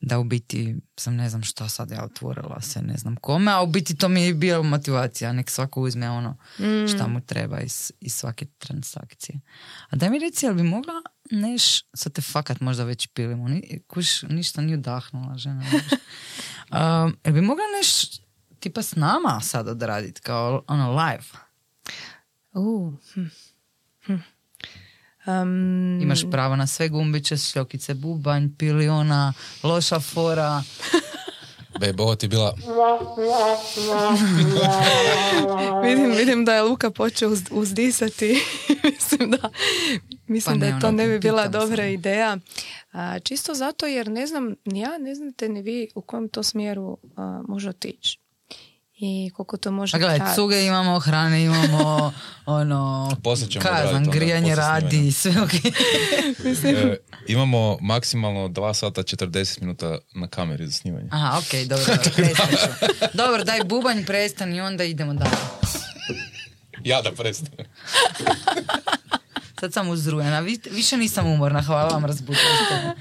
da 0.00 0.18
u 0.18 0.24
biti 0.24 0.76
sam 0.96 1.16
ne 1.16 1.30
znam 1.30 1.42
što 1.42 1.68
sad 1.68 1.90
ja 1.90 2.04
otvorila 2.04 2.60
se 2.60 2.82
ne 2.82 2.96
znam 2.96 3.16
kome, 3.16 3.52
a 3.52 3.62
u 3.62 3.66
biti 3.66 3.96
to 3.96 4.08
mi 4.08 4.22
je 4.22 4.34
bila 4.34 4.62
motivacija, 4.62 5.32
nek 5.32 5.50
svako 5.50 5.80
uzme 5.80 6.10
ono 6.10 6.36
Mm. 6.58 6.88
šta 6.88 7.06
mu 7.06 7.20
treba 7.20 7.60
iz, 7.60 7.92
iz 8.00 8.14
svake 8.14 8.46
transakcije. 8.58 9.40
A 9.90 9.96
daj 9.96 10.10
mi 10.10 10.18
reci, 10.18 10.46
jel 10.46 10.54
bi 10.54 10.62
mogla 10.62 10.92
neš, 11.30 11.82
sad 11.94 12.12
te 12.12 12.22
fakat 12.22 12.60
možda 12.60 12.84
već 12.84 13.06
pilimo, 13.06 13.48
ni, 13.48 13.80
kuš, 13.86 14.22
ništa 14.22 14.60
nije 14.60 14.78
udahnula 14.78 15.38
žena. 15.38 15.64
um, 17.04 17.16
jel 17.24 17.34
bi 17.34 17.40
mogla 17.40 17.64
neš 17.78 18.20
tipa 18.60 18.82
s 18.82 18.96
nama 18.96 19.40
sad 19.40 19.68
odraditi 19.68 20.20
kao 20.20 20.62
ono 20.66 20.92
live? 20.92 21.24
Uh, 22.52 22.94
hm, 23.14 23.24
hm. 24.06 24.16
Um, 25.26 26.00
Imaš 26.02 26.20
pravo 26.30 26.56
na 26.56 26.66
sve 26.66 26.88
gumbiće, 26.88 27.36
šljokice, 27.36 27.94
bubanj, 27.94 28.48
piliona, 28.58 29.32
loša 29.62 30.00
fora. 30.00 30.62
Bebe, 31.80 32.02
ovo 32.02 32.14
ti 32.14 32.26
je 32.26 32.28
bila... 32.28 32.54
vidim, 35.84 36.10
vidim 36.16 36.44
da 36.44 36.54
je 36.54 36.62
Luka 36.62 36.90
počeo 36.90 37.30
uz, 37.30 37.42
uzdisati. 37.50 38.40
mislim 38.92 39.30
da, 39.30 39.50
mislim 40.26 40.60
Pa 40.60 40.66
ne, 40.66 40.72
da 40.72 40.80
to 40.80 40.86
ono, 40.86 40.96
ne 40.96 41.08
bi 41.08 41.18
bila 41.18 41.48
dobra 41.48 41.76
samo. 41.76 41.88
ideja. 41.88 42.36
A, 42.92 43.18
čisto 43.18 43.54
zato 43.54 43.86
jer 43.86 44.08
ne 44.08 44.26
znam, 44.26 44.54
ni 44.64 44.80
ja 44.80 44.98
ne 44.98 45.14
znate 45.14 45.48
ni 45.48 45.62
vi 45.62 45.88
u 45.94 46.02
kojem 46.02 46.28
to 46.28 46.42
smjeru 46.42 46.98
a, 47.16 47.42
može 47.48 47.68
otići. 47.68 48.18
I 49.00 49.30
koliko 49.30 49.56
to 49.56 49.70
može 49.70 49.96
A 49.96 50.00
gledaj, 50.00 50.34
cuge 50.34 50.64
imamo, 50.64 50.98
hrane 50.98 51.44
imamo, 51.44 52.12
ono, 52.46 53.10
kazan, 53.62 54.04
grijanje 54.04 54.54
radi, 54.54 55.12
sve 55.12 55.42
ok. 55.42 55.50
E, 56.64 56.96
imamo 57.26 57.78
maksimalno 57.80 58.48
2 58.48 58.74
sata 58.74 59.02
40 59.02 59.60
minuta 59.60 59.98
na 60.14 60.28
kameri 60.28 60.66
za 60.66 60.72
snimanje. 60.72 61.08
Aha, 61.10 61.38
ok, 61.38 61.54
dobro, 61.68 61.84
dobro. 61.96 62.66
Dobro, 63.14 63.44
daj 63.44 63.64
bubanj, 63.64 64.04
prestani 64.04 64.56
i 64.56 64.60
onda 64.60 64.84
idemo 64.84 65.14
dalje. 65.14 65.30
Ja 66.84 67.02
da 67.02 67.12
prestanem. 67.12 67.66
Sad 69.60 69.72
sam 69.72 69.88
uzrujena, 69.88 70.40
Vi- 70.40 70.60
više 70.70 70.96
nisam 70.96 71.26
umorna, 71.26 71.62
hvala 71.62 71.88
vam, 71.88 72.04
razbudili 72.04 72.36
ste 72.66 72.74
me. 72.76 72.94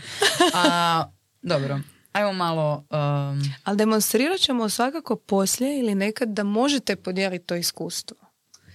A, 0.54 1.04
dobro, 1.42 1.80
ajmo 2.18 2.34
malo... 2.34 2.86
Um, 2.90 3.54
Ali 3.64 3.78
demonstrirat 3.78 4.40
ćemo 4.40 4.70
svakako 4.70 5.16
poslije 5.16 5.80
ili 5.80 5.96
nekad 5.96 6.30
da 6.30 6.44
možete 6.44 6.96
podijeliti 6.96 7.46
to 7.46 7.56
iskustvo. 7.56 8.18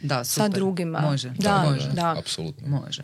da, 0.02 0.24
Sa 0.24 0.44
super. 0.44 0.50
drugima. 0.50 1.00
Može, 1.00 1.32
Da, 1.38 1.62
može. 1.70 1.88
da. 1.92 2.14
Apsolutno. 2.18 2.68
Može. 2.68 3.02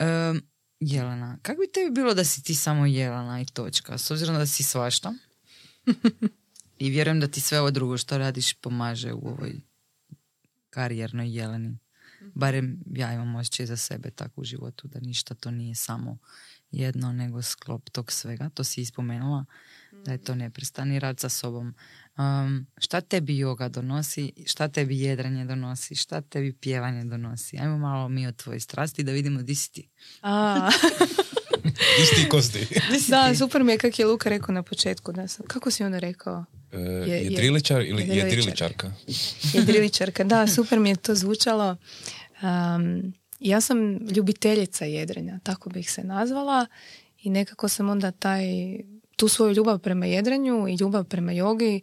Um, 0.00 0.42
Jelena, 0.80 1.38
kako 1.42 1.60
bi 1.60 1.72
tebi 1.72 1.90
bilo 1.90 2.14
da 2.14 2.24
si 2.24 2.42
ti 2.42 2.54
samo 2.54 2.86
Jelena 2.86 3.40
i 3.40 3.44
točka? 3.44 3.98
S 3.98 4.10
obzirom 4.10 4.36
da 4.36 4.46
si 4.46 4.62
svašta. 4.62 5.14
I 6.78 6.90
vjerujem 6.90 7.20
da 7.20 7.28
ti 7.28 7.40
sve 7.40 7.60
ovo 7.60 7.70
drugo 7.70 7.98
što 7.98 8.18
radiš 8.18 8.54
pomaže 8.54 9.12
u 9.12 9.28
ovoj 9.28 9.60
karijernoj 10.70 11.36
Jeleni. 11.36 11.78
Barem 12.34 12.78
ja 12.86 13.12
imam 13.12 13.34
osjećaj 13.34 13.66
za 13.66 13.76
sebe 13.76 14.10
tako 14.10 14.40
u 14.40 14.44
životu 14.44 14.88
da 14.88 15.00
ništa 15.00 15.34
to 15.34 15.50
nije 15.50 15.74
samo 15.74 16.18
jedno 16.72 17.12
nego 17.12 17.42
sklop 17.42 17.90
tog 17.90 18.12
svega. 18.12 18.50
To 18.50 18.64
si 18.64 18.80
ispomenula 18.80 19.44
da 20.04 20.12
je 20.12 20.18
to 20.18 20.34
neprestani 20.34 20.98
rad 20.98 21.20
sa 21.20 21.28
sobom. 21.28 21.74
Um, 22.16 22.66
šta 22.78 23.00
tebi 23.00 23.38
joga 23.38 23.68
donosi, 23.68 24.32
šta 24.46 24.68
tebi 24.68 25.00
jedranje 25.00 25.44
donosi, 25.44 25.94
šta 25.94 26.20
tebi 26.20 26.52
pjevanje 26.52 27.04
donosi. 27.04 27.58
Ajmo 27.58 27.78
malo 27.78 28.08
mi 28.08 28.26
o 28.26 28.32
tvojoj 28.32 28.60
strasti 28.60 29.02
da 29.02 29.12
vidimo 29.12 29.42
di 29.42 29.54
si 29.54 29.72
ti. 29.72 29.88
A, 30.22 30.70
Isti 32.02 32.28
kosti. 32.28 32.66
Da, 33.08 33.34
super 33.34 33.64
mi 33.64 33.72
je 33.72 33.78
kako 33.78 34.02
je 34.02 34.06
Luka 34.06 34.28
rekao 34.28 34.54
na 34.54 34.62
početku. 34.62 35.12
Da 35.12 35.28
sam, 35.28 35.46
kako 35.46 35.70
si 35.70 35.84
onda 35.84 35.98
rekao? 35.98 36.44
E, 36.72 36.78
je- 36.78 37.22
jedriličar 37.22 37.80
ili 37.80 38.02
jedriličar. 38.02 38.28
jedriličarka? 38.28 38.92
Jedriličarka, 39.54 40.24
da, 40.24 40.46
super 40.46 40.78
mi 40.78 40.88
je 40.88 40.96
to 40.96 41.14
zvučalo. 41.14 41.76
Um, 42.42 43.12
ja 43.42 43.60
sam 43.60 43.96
ljubiteljica 43.96 44.84
jedrenja, 44.84 45.38
tako 45.42 45.70
bih 45.70 45.90
se 45.90 46.04
nazvala 46.04 46.66
i 47.22 47.30
nekako 47.30 47.68
sam 47.68 47.88
onda 47.88 48.10
taj, 48.10 48.44
tu 49.16 49.28
svoju 49.28 49.52
ljubav 49.52 49.78
prema 49.78 50.06
jedrenju 50.06 50.68
i 50.68 50.76
ljubav 50.80 51.04
prema 51.04 51.32
jogi 51.32 51.80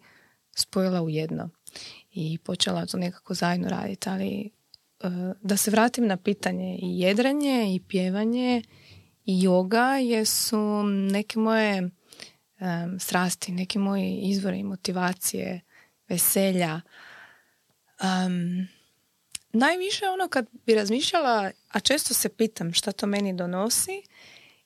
spojila 0.55 1.01
u 1.01 1.09
jedno 1.09 1.49
i 2.11 2.37
počela 2.37 2.85
to 2.85 2.97
nekako 2.97 3.33
zajedno 3.33 3.69
raditi, 3.69 4.09
ali 4.09 4.49
uh, 5.03 5.35
da 5.41 5.57
se 5.57 5.71
vratim 5.71 6.07
na 6.07 6.17
pitanje 6.17 6.79
i 6.81 6.99
jedranje 6.99 7.75
i 7.75 7.79
pjevanje 7.87 8.61
i 9.25 9.41
joga 9.41 9.97
jesu 9.97 10.83
neke 10.83 11.39
moje 11.39 11.81
um, 11.81 12.99
strasti, 12.99 13.51
neki 13.51 13.79
moji 13.79 14.19
izvori 14.23 14.63
motivacije, 14.63 15.61
veselja. 16.07 16.81
Um, 18.01 18.67
najviše 19.53 20.05
ono 20.09 20.27
kad 20.27 20.45
bi 20.65 20.75
razmišljala, 20.75 21.51
a 21.69 21.79
često 21.79 22.13
se 22.13 22.29
pitam 22.29 22.73
šta 22.73 22.91
to 22.91 23.07
meni 23.07 23.33
donosi, 23.33 24.03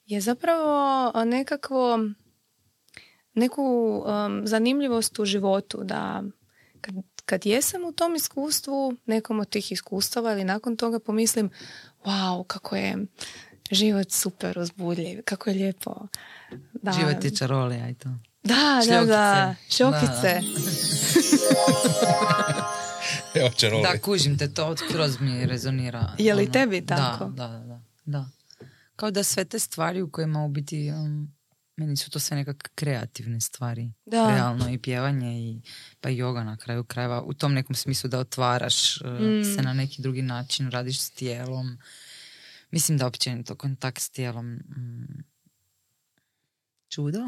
je 0.06 0.22
zapravo 0.22 1.12
nekakvo 1.26 2.00
neku 3.34 3.64
um, 4.06 4.48
zanimljivost 4.48 5.20
u 5.20 5.26
životu 5.26 5.84
da 5.84 6.24
kad, 6.82 6.96
kad 7.26 7.46
jesam 7.46 7.86
u 7.86 7.92
tom 7.92 8.16
iskustvu, 8.16 8.96
nekom 9.06 9.40
od 9.40 9.50
tih 9.50 9.72
iskustava 9.72 10.32
ili 10.32 10.44
nakon 10.44 10.78
toga 10.78 11.00
pomislim 11.00 11.50
wow, 12.06 12.48
kako 12.48 12.76
je 12.76 12.98
život 13.72 14.12
super 14.12 14.60
uzbudljiv, 14.60 15.22
kako 15.26 15.50
je 15.50 15.56
lijepo. 15.56 16.08
Da, 16.74 16.92
Život 16.92 17.24
je 17.24 17.36
čarolija 17.36 17.90
i 17.90 17.94
to. 17.94 18.10
da, 18.44 18.82
da, 18.88 19.06
da, 19.06 19.56
Šljokice. 19.70 20.42
šokice. 20.42 20.42
Da, 23.84 24.00
kužim 24.02 24.38
te, 24.38 24.54
to 24.54 24.76
skroz 24.78 25.20
mi 25.20 25.46
rezonira. 25.46 26.16
Je 26.18 26.34
li 26.34 26.44
ono, 26.44 26.52
tebi 26.52 26.86
tako? 26.86 27.26
Da, 27.26 27.48
da, 27.48 27.60
da, 27.60 27.82
da. 28.06 28.30
Kao 28.96 29.12
da 29.12 29.24
sve 29.24 29.46
te 29.46 29.60
stvari 29.60 30.02
u 30.02 30.12
kojima 30.12 30.46
u 30.46 30.50
biti, 30.50 30.92
um, 30.92 31.34
meni 31.76 31.98
su 31.98 32.10
to 32.10 32.20
sve 32.20 32.38
nekak 32.38 32.72
kreativne 32.76 33.42
stvari. 33.42 33.92
Da. 34.06 34.36
Realno 34.36 34.70
i 34.70 34.78
pjevanje 34.78 35.40
i 35.40 35.62
pa 36.02 36.10
i 36.10 36.18
joga 36.18 36.44
na 36.44 36.58
kraju 36.58 36.84
krajeva. 36.84 37.22
U 37.22 37.34
tom 37.34 37.54
nekom 37.54 37.76
smislu 37.76 38.10
da 38.10 38.20
otvaraš 38.20 39.02
uh, 39.02 39.08
Mm. 39.20 39.56
se 39.56 39.62
na 39.62 39.74
neki 39.74 40.02
drugi 40.02 40.22
način, 40.22 40.72
radiš 40.72 41.02
s 41.02 41.10
tijelom. 41.10 41.78
Mislim 42.72 42.98
da 42.98 43.08
općenito 43.08 43.56
kontakt 43.56 44.02
s 44.02 44.10
tijelom 44.10 44.46
mm, 44.54 45.24
čudo. 46.90 47.20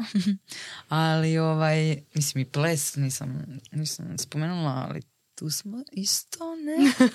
ali 0.88 1.38
ovaj, 1.38 2.02
mislim 2.14 2.42
i 2.42 2.50
ples 2.50 2.96
nisam, 2.96 3.58
nisam 3.72 4.18
spomenula, 4.18 4.86
ali 4.88 5.02
tu 5.36 5.50
smo 5.50 5.82
isto, 5.92 6.44
ne? 6.56 7.08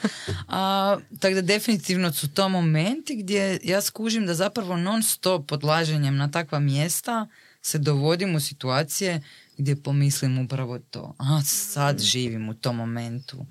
A, 0.47 0.97
tako 1.19 1.35
da 1.35 1.41
definitivno 1.41 2.13
su 2.13 2.27
to 2.27 2.49
momenti 2.49 3.15
gdje 3.15 3.59
ja 3.63 3.81
skužim 3.81 4.25
da 4.25 4.33
zapravo 4.33 4.77
non 4.77 5.03
stop 5.03 5.51
odlaženjem 5.51 6.17
na 6.17 6.31
takva 6.31 6.59
mjesta 6.59 7.27
se 7.61 7.77
dovodim 7.77 8.35
u 8.35 8.39
situacije 8.39 9.21
gdje 9.57 9.83
pomislim 9.83 10.39
upravo 10.39 10.79
to. 10.79 11.15
A 11.17 11.41
sad 11.43 11.99
živim 11.99 12.49
u 12.49 12.53
tom 12.53 12.75
momentu. 12.75 13.45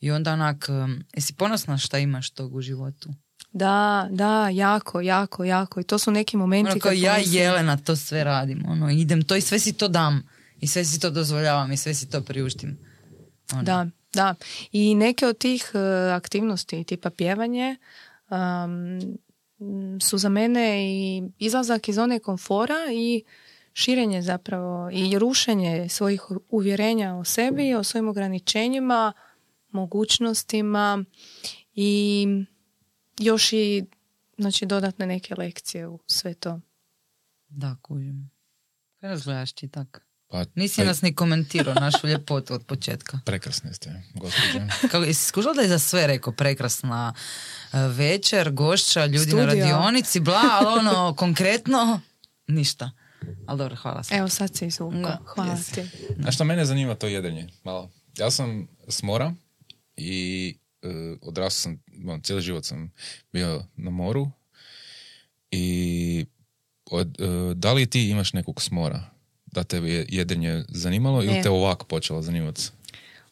I 0.00 0.10
onda 0.10 0.32
onak, 0.32 0.66
um, 0.68 1.04
jesi 1.14 1.32
ponosna 1.32 1.78
šta 1.78 1.98
imaš 1.98 2.30
tog 2.30 2.54
u 2.54 2.60
životu? 2.60 3.08
Da, 3.52 4.08
da, 4.10 4.48
jako, 4.48 5.00
jako, 5.00 5.44
jako. 5.44 5.80
I 5.80 5.84
to 5.84 5.98
su 5.98 6.10
neki 6.10 6.36
momenti 6.36 6.70
Ono 6.70 6.80
kao 6.80 6.92
ja 6.92 7.18
i 7.18 7.24
Jelena 7.26 7.76
to 7.76 7.96
sve 7.96 8.24
radim. 8.24 8.64
Ono, 8.66 8.90
idem 8.90 9.22
to 9.22 9.36
i 9.36 9.40
sve 9.40 9.58
si 9.58 9.72
to 9.72 9.88
dam. 9.88 10.22
I 10.60 10.66
sve 10.66 10.84
si 10.84 11.00
to 11.00 11.10
dozvoljavam 11.10 11.72
i 11.72 11.76
sve 11.76 11.94
si 11.94 12.10
to 12.10 12.20
priuštim. 12.22 12.78
Ono. 13.52 13.62
Da, 13.62 13.86
da. 14.12 14.34
I 14.72 14.94
neke 14.94 15.26
od 15.26 15.38
tih 15.38 15.70
e, 15.74 15.78
aktivnosti, 16.12 16.84
tipa 16.84 17.10
pjevanje, 17.10 17.76
um, 18.30 19.18
su 20.00 20.18
za 20.18 20.28
mene 20.28 20.84
i 20.84 21.22
izlazak 21.38 21.88
iz 21.88 21.94
zone 21.94 22.18
komfora 22.18 22.78
i 22.92 23.24
širenje 23.72 24.22
zapravo 24.22 24.90
i 24.92 25.18
rušenje 25.18 25.88
svojih 25.88 26.22
uvjerenja 26.48 27.14
o 27.14 27.24
sebi, 27.24 27.74
o 27.74 27.84
svojim 27.84 28.08
ograničenjima, 28.08 29.12
mogućnostima 29.70 31.04
i 31.74 32.26
još 33.18 33.52
i 33.52 33.84
znači, 34.38 34.66
dodatne 34.66 35.06
neke 35.06 35.34
lekcije 35.34 35.88
u 35.88 35.98
sve 36.06 36.34
to. 36.34 36.60
Da, 37.48 37.76
kužim. 37.82 38.30
Razgledaš 39.00 39.52
ti 39.52 39.68
tak? 39.68 40.09
Pa, 40.30 40.44
Nisi 40.54 40.84
nas 40.84 41.02
ni 41.02 41.14
komentirao 41.14 41.74
našu 41.74 42.06
ljepotu 42.06 42.54
od 42.54 42.66
početka. 42.66 43.18
Prekrasne 43.24 43.74
ste, 43.74 44.02
gospođe. 44.14 44.66
Kako, 44.90 45.04
jesi 45.04 45.24
skužila 45.24 45.54
da 45.54 45.62
je 45.62 45.68
za 45.68 45.78
sve 45.78 46.06
rekao 46.06 46.32
prekrasna 46.32 47.14
e, 47.72 47.78
večer, 47.78 48.50
gošća, 48.50 49.06
ljudi 49.06 49.18
na 49.18 49.22
Studio. 49.22 49.46
radionici, 49.46 50.20
bla, 50.20 50.42
ali 50.50 50.78
ono, 50.78 51.14
konkretno, 51.18 52.00
ništa. 52.46 52.90
Ali 53.46 53.58
dobro, 53.58 53.76
hvala 53.76 54.02
se. 54.02 54.14
Evo 54.14 54.28
sad 54.28 54.56
se 54.56 54.66
izvukao. 54.66 55.16
Hvala 55.24 55.52
jesi. 55.52 55.74
ti. 55.74 55.82
Znaš 56.18 56.34
što 56.34 56.44
mene 56.44 56.64
zanima 56.64 56.94
to 56.94 57.06
jedenje? 57.06 57.48
Malo. 57.64 57.90
Ja 58.18 58.30
sam 58.30 58.68
s 58.88 59.02
mora 59.02 59.34
i 59.96 60.54
uh, 60.82 60.90
odrastao 61.22 61.60
sam, 61.60 61.82
bon, 62.04 62.20
cijeli 62.20 62.42
život 62.42 62.64
sam 62.64 62.92
bio 63.32 63.64
na 63.76 63.90
moru 63.90 64.30
i 65.50 66.26
od, 66.90 67.20
e, 67.20 67.54
da 67.54 67.72
li 67.72 67.86
ti 67.86 68.08
imaš 68.08 68.32
nekog 68.32 68.62
smora? 68.62 69.10
Da 69.52 69.64
te 69.64 69.76
je 69.76 70.06
jedrenje 70.08 70.64
zanimalo 70.68 71.22
ili 71.22 71.42
te 71.42 71.50
ovako 71.50 71.84
počelo 71.86 72.22
zanimati? 72.22 72.62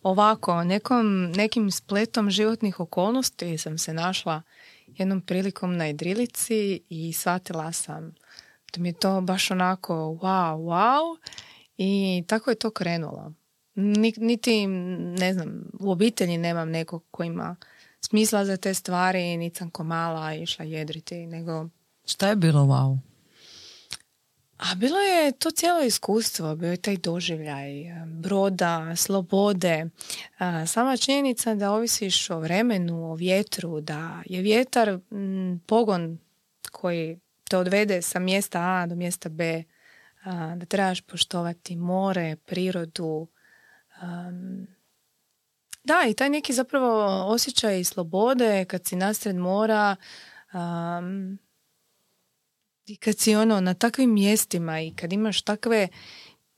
Ovako, 0.02 0.64
nekom, 0.64 1.30
nekim 1.30 1.70
spletom 1.70 2.30
životnih 2.30 2.80
okolnosti 2.80 3.58
sam 3.58 3.78
se 3.78 3.94
našla 3.94 4.42
jednom 4.86 5.20
prilikom 5.20 5.76
na 5.76 5.84
jedrilici 5.84 6.80
i 6.88 7.12
shvatila 7.12 7.72
sam 7.72 8.14
da 8.72 8.82
mi 8.82 8.88
je 8.88 8.92
to 8.92 9.20
baš 9.20 9.50
onako 9.50 9.94
wow, 9.94 10.56
wow 10.56 11.16
i 11.76 12.24
tako 12.26 12.50
je 12.50 12.56
to 12.56 12.70
krenulo. 12.70 13.32
Ni- 13.74 14.14
Niti, 14.16 14.66
ne 14.66 15.32
znam, 15.32 15.70
u 15.80 15.90
obitelji 15.90 16.38
nemam 16.38 16.70
nekog 16.70 17.04
ko 17.10 17.24
ima 17.24 17.56
smisla 18.00 18.44
za 18.44 18.56
te 18.56 18.74
stvari, 18.74 19.36
niti 19.36 19.58
sam 19.58 19.70
ko 19.70 19.84
mala 19.84 20.34
išla 20.34 20.64
jedriti, 20.64 21.26
nego 21.26 21.68
Šta 22.04 22.28
je 22.28 22.36
bilo 22.36 22.60
wow? 22.62 22.98
A 24.58 24.74
bilo 24.74 24.98
je 24.98 25.32
to 25.32 25.50
cijelo 25.50 25.80
iskustvo, 25.80 26.56
bio 26.56 26.70
je 26.70 26.76
taj 26.76 26.96
doživljaj 26.96 27.80
e, 27.80 28.04
broda, 28.06 28.96
slobode. 28.96 29.86
A, 30.38 30.66
Sama 30.66 30.96
činjenica 30.96 31.54
da 31.54 31.72
ovisiš 31.72 32.30
o 32.30 32.40
vremenu, 32.40 33.10
o 33.10 33.14
vjetru, 33.14 33.80
da 33.80 34.22
je 34.26 34.42
vjetar 34.42 34.98
mm, 35.12 35.58
pogon 35.66 36.18
koji 36.72 37.18
te 37.48 37.56
odvede 37.56 38.02
sa 38.02 38.18
mjesta 38.18 38.60
A 38.60 38.86
do 38.86 38.94
mjesta 38.94 39.28
B, 39.28 39.64
a, 40.24 40.54
da 40.56 40.66
trebaš 40.66 41.00
poštovati 41.00 41.76
more, 41.76 42.36
prirodu. 42.36 43.26
am, 44.00 44.66
da, 45.84 46.04
i 46.08 46.14
taj 46.14 46.30
neki 46.30 46.52
zapravo 46.52 47.24
osjećaj 47.26 47.84
slobode 47.84 48.64
kad 48.64 48.86
si 48.86 48.96
nasred 48.96 49.36
mora, 49.36 49.96
am, 50.50 51.38
i 52.88 52.96
kad 52.96 53.18
si 53.18 53.36
ono 53.36 53.60
na 53.60 53.74
takvim 53.74 54.14
mjestima 54.14 54.80
i 54.80 54.90
kad 54.90 55.12
imaš 55.12 55.42
takve 55.42 55.88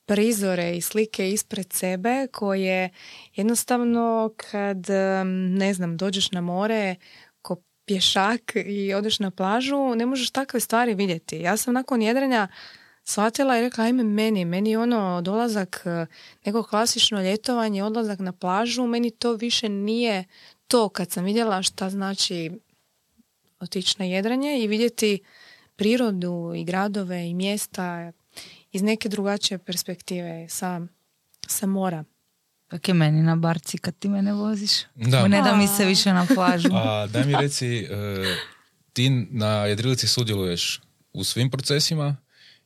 prizore 0.07 0.76
i 0.76 0.81
slike 0.81 1.31
ispred 1.31 1.72
sebe 1.72 2.26
koje 2.33 2.91
jednostavno 3.35 4.33
kad 4.37 4.87
ne 5.51 5.74
znam 5.74 5.97
dođeš 5.97 6.31
na 6.31 6.41
more 6.41 6.97
ko 7.43 7.57
pješak 7.87 8.53
i 8.66 8.95
odeš 8.95 9.18
na 9.18 9.31
plažu 9.31 9.95
ne 9.97 10.07
možeš 10.07 10.31
takve 10.31 10.61
stvari 10.61 10.95
vidjeti. 10.95 11.37
Ja 11.41 11.57
sam 11.57 11.74
nakon 11.74 12.03
jedrenja 12.03 12.49
shvatila 13.05 13.59
i 13.59 13.62
rekla 13.62 13.85
ajme 13.85 14.05
meni, 14.05 14.45
meni 14.45 14.76
ono 14.76 15.20
dolazak 15.22 15.83
eh, 15.85 16.07
neko 16.45 16.62
klasično 16.62 17.22
ljetovanje, 17.22 17.85
odlazak 17.85 18.18
na 18.18 18.33
plažu, 18.33 18.87
meni 18.87 19.11
to 19.11 19.33
više 19.33 19.68
nije 19.68 20.24
to 20.66 20.89
kad 20.89 21.11
sam 21.11 21.24
vidjela 21.24 21.62
šta 21.62 21.91
znači 21.91 22.51
otići 23.61 23.95
na 23.99 24.05
jedranje 24.05 24.59
i 24.59 24.66
vidjeti 24.66 25.18
prirodu 25.81 26.53
i 26.57 26.64
gradove 26.64 27.28
i 27.28 27.35
mjesta 27.35 28.12
iz 28.72 28.83
neke 28.83 29.09
drugačije 29.09 29.59
perspektive 29.59 30.49
sa, 30.49 30.81
sa 31.47 31.66
mora. 31.66 32.05
Kak 32.68 32.89
je 32.89 32.95
meni 32.95 33.22
na 33.22 33.37
barci 33.37 33.78
kad 33.78 33.99
ti 33.99 34.09
mene 34.09 34.33
voziš? 34.33 34.70
Da. 34.95 35.28
Ne 35.28 35.43
da 35.43 35.57
mi 35.57 35.68
se 35.68 35.85
više 35.85 36.12
na 36.12 36.26
plažu. 36.35 36.68
A 36.85 37.07
daj 37.07 37.24
mi 37.24 37.37
reci, 37.41 37.76
e, 37.76 37.87
ti 38.93 39.11
na 39.31 39.66
jedrilici 39.66 40.09
sudjeluješ 40.09 40.81
u 41.12 41.24
svim 41.24 41.51
procesima 41.51 42.16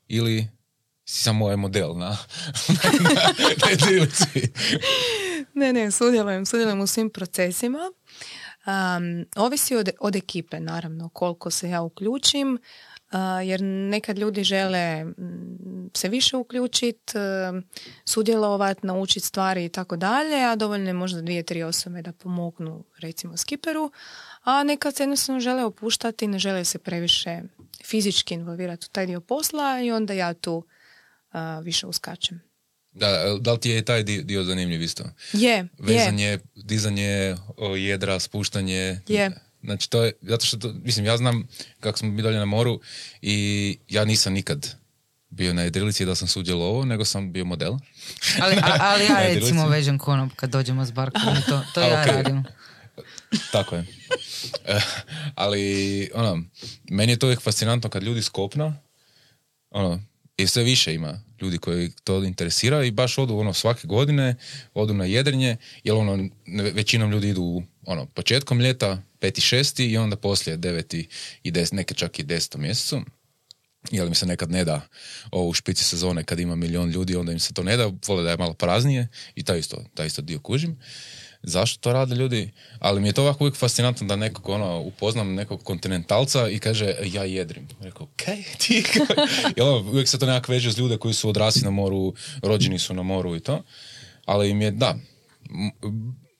ili 0.09 0.49
si 1.05 1.23
samo 1.23 1.45
ovaj 1.45 1.57
model 1.57 1.97
na, 1.97 2.09
na 3.62 3.71
jedrilici? 3.71 4.53
Ne, 5.55 5.73
ne, 5.73 5.91
sudjelujem, 5.91 6.47
sudjelujem 6.47 6.81
u 6.81 6.87
svim 6.87 7.11
procesima. 7.11 7.79
Um, 8.67 9.27
ovisi 9.37 9.77
od, 9.77 9.89
od 10.01 10.17
ekipe, 10.17 10.61
naravno, 10.61 11.09
koliko 11.09 11.51
se 11.51 11.71
ja 11.71 11.83
uključim, 11.83 12.55
uh, 12.55 12.93
jer 13.45 13.62
nekad 13.62 14.19
ljudi 14.19 14.45
žele 14.45 15.05
mm, 15.05 15.91
se 15.95 16.09
više 16.09 16.37
uključiti, 16.37 17.12
sudjelovati, 18.05 18.87
naučiti 18.87 19.27
stvari 19.27 19.65
i 19.65 19.69
tako 19.69 19.97
dalje, 19.97 20.45
a 20.45 20.57
dovoljno 20.57 20.87
je 20.87 20.93
možda 20.93 21.21
dvije, 21.21 21.43
tri 21.43 21.62
osobe 21.62 22.03
da 22.03 22.12
pomognu, 22.12 22.85
recimo, 22.99 23.37
skiperu, 23.37 23.93
a 24.43 24.62
nekad 24.62 24.97
se 24.97 25.03
jednostavno 25.03 25.41
žele 25.41 25.65
opuštati, 25.65 26.27
ne 26.27 26.39
žele 26.39 26.65
se 26.65 26.79
previše 26.79 27.41
fizički 27.85 28.35
involvirati 28.35 28.87
u 28.87 28.93
taj 28.93 29.07
dio 29.07 29.21
posla 29.21 29.81
i 29.81 29.93
onda 29.93 30.12
ja 30.12 30.35
tu 30.35 30.65
više 31.62 31.87
uskačem. 31.87 32.41
Da, 32.95 33.37
da 33.41 33.53
li 33.53 33.61
ti 33.61 33.71
je 33.71 33.85
taj 33.85 34.03
dio, 34.03 34.45
zanimljiv 34.45 34.83
isto? 34.83 35.05
Je, 35.33 35.51
je. 35.51 35.69
Vezanje, 35.79 36.39
dizanje 36.55 37.37
o, 37.57 37.77
jedra, 37.77 38.21
spuštanje. 38.21 39.01
Je. 39.09 39.31
Znači 39.65 39.91
to 39.91 40.05
je, 40.05 40.12
zato 40.21 40.47
što, 40.47 40.57
to, 40.57 40.73
mislim, 40.73 41.07
ja 41.07 41.17
znam 41.17 41.49
kako 41.81 41.99
smo 41.99 42.09
mi 42.11 42.23
dolje 42.23 42.39
na 42.39 42.45
moru 42.45 42.81
i 43.23 43.79
ja 43.89 44.05
nisam 44.05 44.33
nikad 44.33 44.75
bio 45.29 45.55
na 45.55 45.62
jedrilici 45.62 46.05
da 46.05 46.15
sam 46.15 46.29
sudjelovao, 46.29 46.85
nego 46.85 47.05
sam 47.05 47.33
bio 47.33 47.45
model. 47.45 47.73
Ali, 48.41 48.57
a- 48.57 48.79
ali 48.91 49.05
ja 49.05 49.35
recimo 49.35 49.69
vežem 49.69 49.99
konop 49.99 50.33
kad 50.37 50.51
dođemo 50.51 50.85
s 50.87 50.91
barkom 50.91 51.37
to, 51.49 51.62
to 51.75 51.81
A, 51.81 51.85
ja 51.85 52.03
okej. 52.03 52.12
radim. 52.15 52.45
Tako 53.53 53.77
je. 53.77 53.87
E, 54.67 54.81
ali, 55.35 56.11
ono, 56.15 56.43
meni 56.91 57.12
je 57.12 57.19
to 57.19 57.27
uvijek 57.27 57.41
fascinantno 57.41 57.91
kad 57.91 58.03
ljudi 58.03 58.23
skopna, 58.23 58.77
ono, 59.71 60.01
i 60.37 60.47
sve 60.47 60.62
više 60.62 60.95
ima 60.95 61.21
ljudi 61.41 61.59
koji 61.59 61.91
to 62.05 62.25
interesira 62.25 62.85
i 62.85 62.91
baš 62.91 63.19
odu 63.19 63.37
ono 63.37 63.53
svake 63.53 63.87
godine, 63.87 64.35
odu 64.75 64.95
na 64.95 65.05
jedrenje, 65.05 65.57
jer 65.85 65.95
ono, 65.95 66.29
većinom 66.73 67.11
ljudi 67.11 67.29
idu 67.29 67.43
u, 67.43 67.62
ono, 67.87 68.07
početkom 68.07 68.61
ljeta, 68.61 69.03
peti, 69.20 69.41
šesti 69.41 69.87
i 69.87 69.97
onda 69.97 70.16
poslije 70.16 70.57
deveti 70.57 71.09
i 71.43 71.51
des, 71.51 71.72
neke 71.72 71.95
čak 71.95 72.18
i 72.18 72.22
desetom 72.22 72.61
mjesecu. 72.61 73.01
Jer 73.91 74.09
mi 74.09 74.14
se 74.14 74.26
nekad 74.26 74.51
ne 74.51 74.64
da 74.64 74.80
ovo 75.30 75.49
u 75.49 75.55
špici 75.55 75.85
sezone 75.85 76.24
kad 76.24 76.41
ima 76.41 76.57
milion 76.57 76.91
ljudi, 76.91 77.16
onda 77.16 77.32
im 77.32 77.39
se 77.39 77.55
to 77.55 77.62
ne 77.62 77.76
da, 77.76 77.91
vole 78.07 78.22
da 78.22 78.30
je 78.30 78.37
malo 78.37 78.55
praznije 78.55 79.09
i 79.35 79.43
taj 79.43 79.59
isto, 79.59 79.85
taj 79.95 80.07
isto 80.07 80.22
dio 80.22 80.39
kužim. 80.39 80.78
Zašto 81.43 81.80
to 81.80 81.93
rade 81.93 82.14
ljudi? 82.14 82.51
Ali 82.78 83.01
mi 83.01 83.09
je 83.09 83.12
to 83.12 83.22
ovako 83.22 83.45
uvijek 83.45 83.57
fascinantno 83.57 84.07
da 84.07 84.16
nekog 84.16 84.49
ono, 84.49 84.80
upoznam 84.80 85.35
nekog 85.35 85.62
kontinentalca 85.62 86.49
i 86.49 86.59
kaže 86.59 86.95
ja 87.05 87.24
jedrim. 87.24 87.68
Rekao, 87.80 88.09
kaj 88.16 88.43
ti? 88.59 88.85
Jel, 89.57 89.68
ono, 89.68 89.91
uvijek 89.91 90.09
se 90.09 90.18
to 90.18 90.26
nekako 90.26 90.53
veže 90.53 90.72
s 90.72 90.78
ljude 90.78 90.97
koji 90.97 91.14
su 91.14 91.28
odrasli 91.28 91.62
na 91.62 91.70
moru, 91.70 92.14
rođeni 92.43 92.78
su 92.78 92.95
na 92.95 93.03
moru 93.03 93.37
i 93.37 93.41
to. 93.41 93.62
Ali 94.24 94.51
im 94.51 94.62
je, 94.62 94.70
da, 94.70 94.97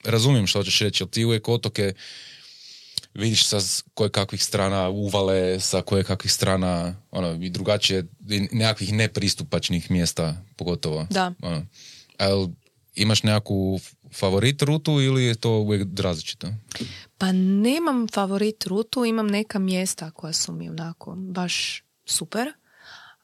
razumijem 0.05 0.47
što 0.47 0.59
hoćeš 0.59 0.81
reći, 0.81 1.03
jer 1.03 1.11
ti 1.11 1.25
uvijek 1.25 1.49
otoke 1.49 1.93
vidiš 3.15 3.47
sa 3.47 3.59
koje 3.95 4.11
kakvih 4.11 4.45
strana 4.45 4.89
uvale, 4.89 5.61
sa 5.61 5.83
koje 5.83 6.05
kakvih 6.05 6.33
strana 6.33 6.97
ono, 7.11 7.39
i 7.43 7.51
drugačije, 7.51 8.07
nekakvih 8.53 8.93
nepristupačnih 8.93 9.91
mjesta 9.91 10.43
pogotovo. 10.57 11.07
Da. 11.11 11.33
Ono. 11.43 11.67
A 12.19 12.25
jel 12.25 12.49
imaš 12.95 13.23
nekakvu 13.23 13.81
favorit 14.13 14.63
rutu 14.63 15.01
ili 15.01 15.25
je 15.25 15.35
to 15.35 15.51
uvijek 15.51 15.89
različito? 16.01 16.49
Pa 17.19 17.33
nemam 17.33 18.09
favorit 18.09 18.67
rutu, 18.67 19.05
imam 19.05 19.27
neka 19.27 19.59
mjesta 19.59 20.11
koja 20.11 20.33
su 20.33 20.53
mi 20.53 20.69
onako 20.69 21.15
baš 21.17 21.83
super. 22.07 22.53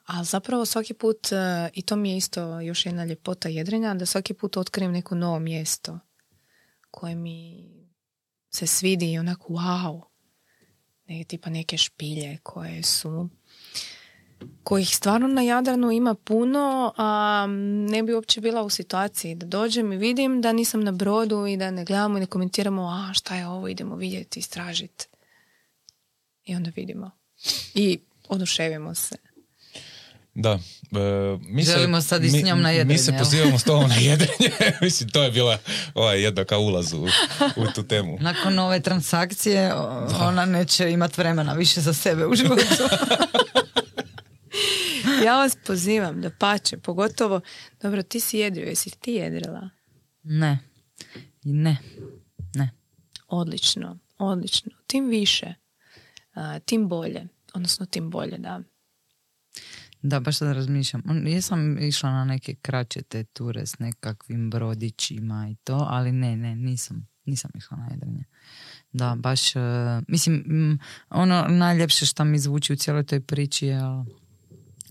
A 0.06 0.24
zapravo 0.24 0.66
svaki 0.66 0.94
put, 0.94 1.32
e, 1.32 1.70
i 1.74 1.82
to 1.82 1.96
mi 1.96 2.10
je 2.10 2.16
isto 2.16 2.60
još 2.60 2.86
jedna 2.86 3.04
ljepota 3.04 3.48
jedrenja, 3.48 3.94
da 3.94 4.06
svaki 4.06 4.34
put 4.34 4.56
otkrijem 4.56 4.92
neko 4.92 5.14
novo 5.14 5.38
mjesto 5.38 5.98
koje 6.90 7.14
mi 7.14 7.70
se 8.50 8.66
svidi 8.66 9.12
i 9.12 9.18
onako 9.18 9.52
wow. 9.52 10.02
Ne, 11.08 11.24
tipa 11.24 11.50
neke 11.50 11.76
špilje 11.76 12.38
koje 12.42 12.82
su 12.82 13.28
kojih 14.62 14.96
stvarno 14.96 15.28
na 15.28 15.42
Jadranu 15.42 15.90
ima 15.90 16.14
puno, 16.14 16.92
a 16.96 17.46
ne 17.88 18.02
bi 18.02 18.14
uopće 18.14 18.40
bila 18.40 18.62
u 18.62 18.70
situaciji 18.70 19.34
da 19.34 19.46
dođem 19.46 19.92
i 19.92 19.96
vidim 19.96 20.40
da 20.40 20.52
nisam 20.52 20.84
na 20.84 20.92
brodu 20.92 21.46
i 21.46 21.56
da 21.56 21.70
ne 21.70 21.84
gledamo 21.84 22.16
i 22.16 22.20
ne 22.20 22.26
komentiramo 22.26 22.82
a 22.82 23.14
šta 23.14 23.36
je 23.36 23.46
ovo, 23.46 23.68
idemo 23.68 23.96
vidjeti, 23.96 24.40
istražiti. 24.40 25.06
I 26.44 26.54
onda 26.54 26.70
vidimo. 26.76 27.10
I 27.74 27.98
oduševimo 28.28 28.94
se. 28.94 29.16
Da. 30.42 30.50
e, 30.50 30.58
mi 31.42 31.64
se- 31.64 31.72
Želimo 31.72 32.00
sad 32.00 32.24
i 32.24 32.28
s 32.28 32.32
mi- 32.32 32.42
njom 32.42 32.60
na 32.60 32.68
Mi 32.68 32.74
jedrenje, 32.74 32.98
se 32.98 33.10
jel? 33.10 33.18
pozivamo 33.18 33.58
s 33.58 33.64
tobom 33.64 33.88
na 33.88 33.94
jedrenje. 33.96 34.50
Mislim, 34.80 35.08
to 35.08 35.22
je 35.22 35.30
bila 35.30 35.58
ovaj, 35.94 36.22
jedna 36.22 36.44
kao 36.44 36.60
ulaz 36.60 36.92
u, 36.92 37.06
u 37.56 37.66
tu 37.74 37.82
temu. 37.82 38.18
Nakon 38.22 38.58
ove 38.58 38.80
transakcije 38.80 39.74
ona 40.20 40.44
neće 40.46 40.90
imati 40.90 41.14
vremena 41.18 41.52
više 41.52 41.80
za 41.80 41.92
sebe 41.94 42.26
u 42.26 42.34
životu. 42.34 42.62
Ja 45.24 45.36
vas 45.36 45.56
pozivam 45.66 46.20
da 46.20 46.30
pače, 46.30 46.76
pogotovo, 46.78 47.40
dobro, 47.82 48.02
ti 48.02 48.20
si 48.20 48.38
jedrio, 48.38 48.66
jesi 48.66 48.90
ti 48.92 49.12
jedrila? 49.12 49.70
ne. 50.22 50.58
Ne. 51.44 51.76
Ne. 52.54 52.70
Odlično, 53.28 53.98
odlično. 54.18 54.72
Tim 54.86 55.08
više, 55.08 55.54
tim 56.64 56.88
bolje. 56.88 57.24
Odnosno, 57.54 57.86
tim 57.86 58.10
bolje, 58.10 58.38
da. 58.38 58.60
Da, 60.02 60.20
baš 60.20 60.38
sad 60.38 60.56
razmišljam. 60.56 61.02
Jesam 61.26 61.78
išla 61.78 62.10
na 62.10 62.24
neke 62.24 62.54
kraće 62.54 63.02
te 63.02 63.24
ture 63.24 63.66
s 63.66 63.78
nekakvim 63.78 64.50
brodićima 64.50 65.48
i 65.52 65.56
to, 65.64 65.86
ali 65.90 66.12
ne, 66.12 66.36
ne, 66.36 66.56
nisam. 66.56 67.08
Nisam 67.24 67.50
išla 67.54 67.76
na 67.76 67.88
jedrenje. 67.90 68.24
Da, 68.92 69.14
baš, 69.18 69.56
e, 69.56 69.60
mislim, 70.08 70.36
mm, 70.36 70.78
ono 71.10 71.46
najljepše 71.48 72.06
što 72.06 72.24
mi 72.24 72.38
zvuči 72.38 72.72
u 72.72 72.76
cijeloj 72.76 73.04
toj 73.04 73.20
priči 73.20 73.66
je 73.66 73.80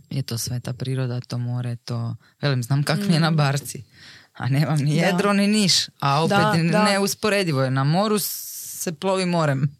je 0.09 0.21
to 0.21 0.37
sveta 0.37 0.73
priroda, 0.73 1.19
to 1.21 1.37
more, 1.37 1.75
to... 1.75 2.15
Velim, 2.41 2.63
znam 2.63 2.83
kak 2.83 2.99
mi 3.07 3.13
je 3.13 3.19
na 3.19 3.31
barci. 3.31 3.83
A 4.33 4.49
nemam 4.49 4.79
ni 4.79 4.99
Da. 4.99 5.05
jedro, 5.05 5.33
ni 5.33 5.47
niš. 5.47 5.87
A 5.99 6.23
opet 6.23 6.37
Da, 6.37 6.53
da. 6.71 6.83
neusporedivo 6.83 7.63
je. 7.63 7.71
Na 7.71 7.83
moru 7.83 8.19
se 8.19 8.91
plovi 8.91 9.25
morem. 9.25 9.77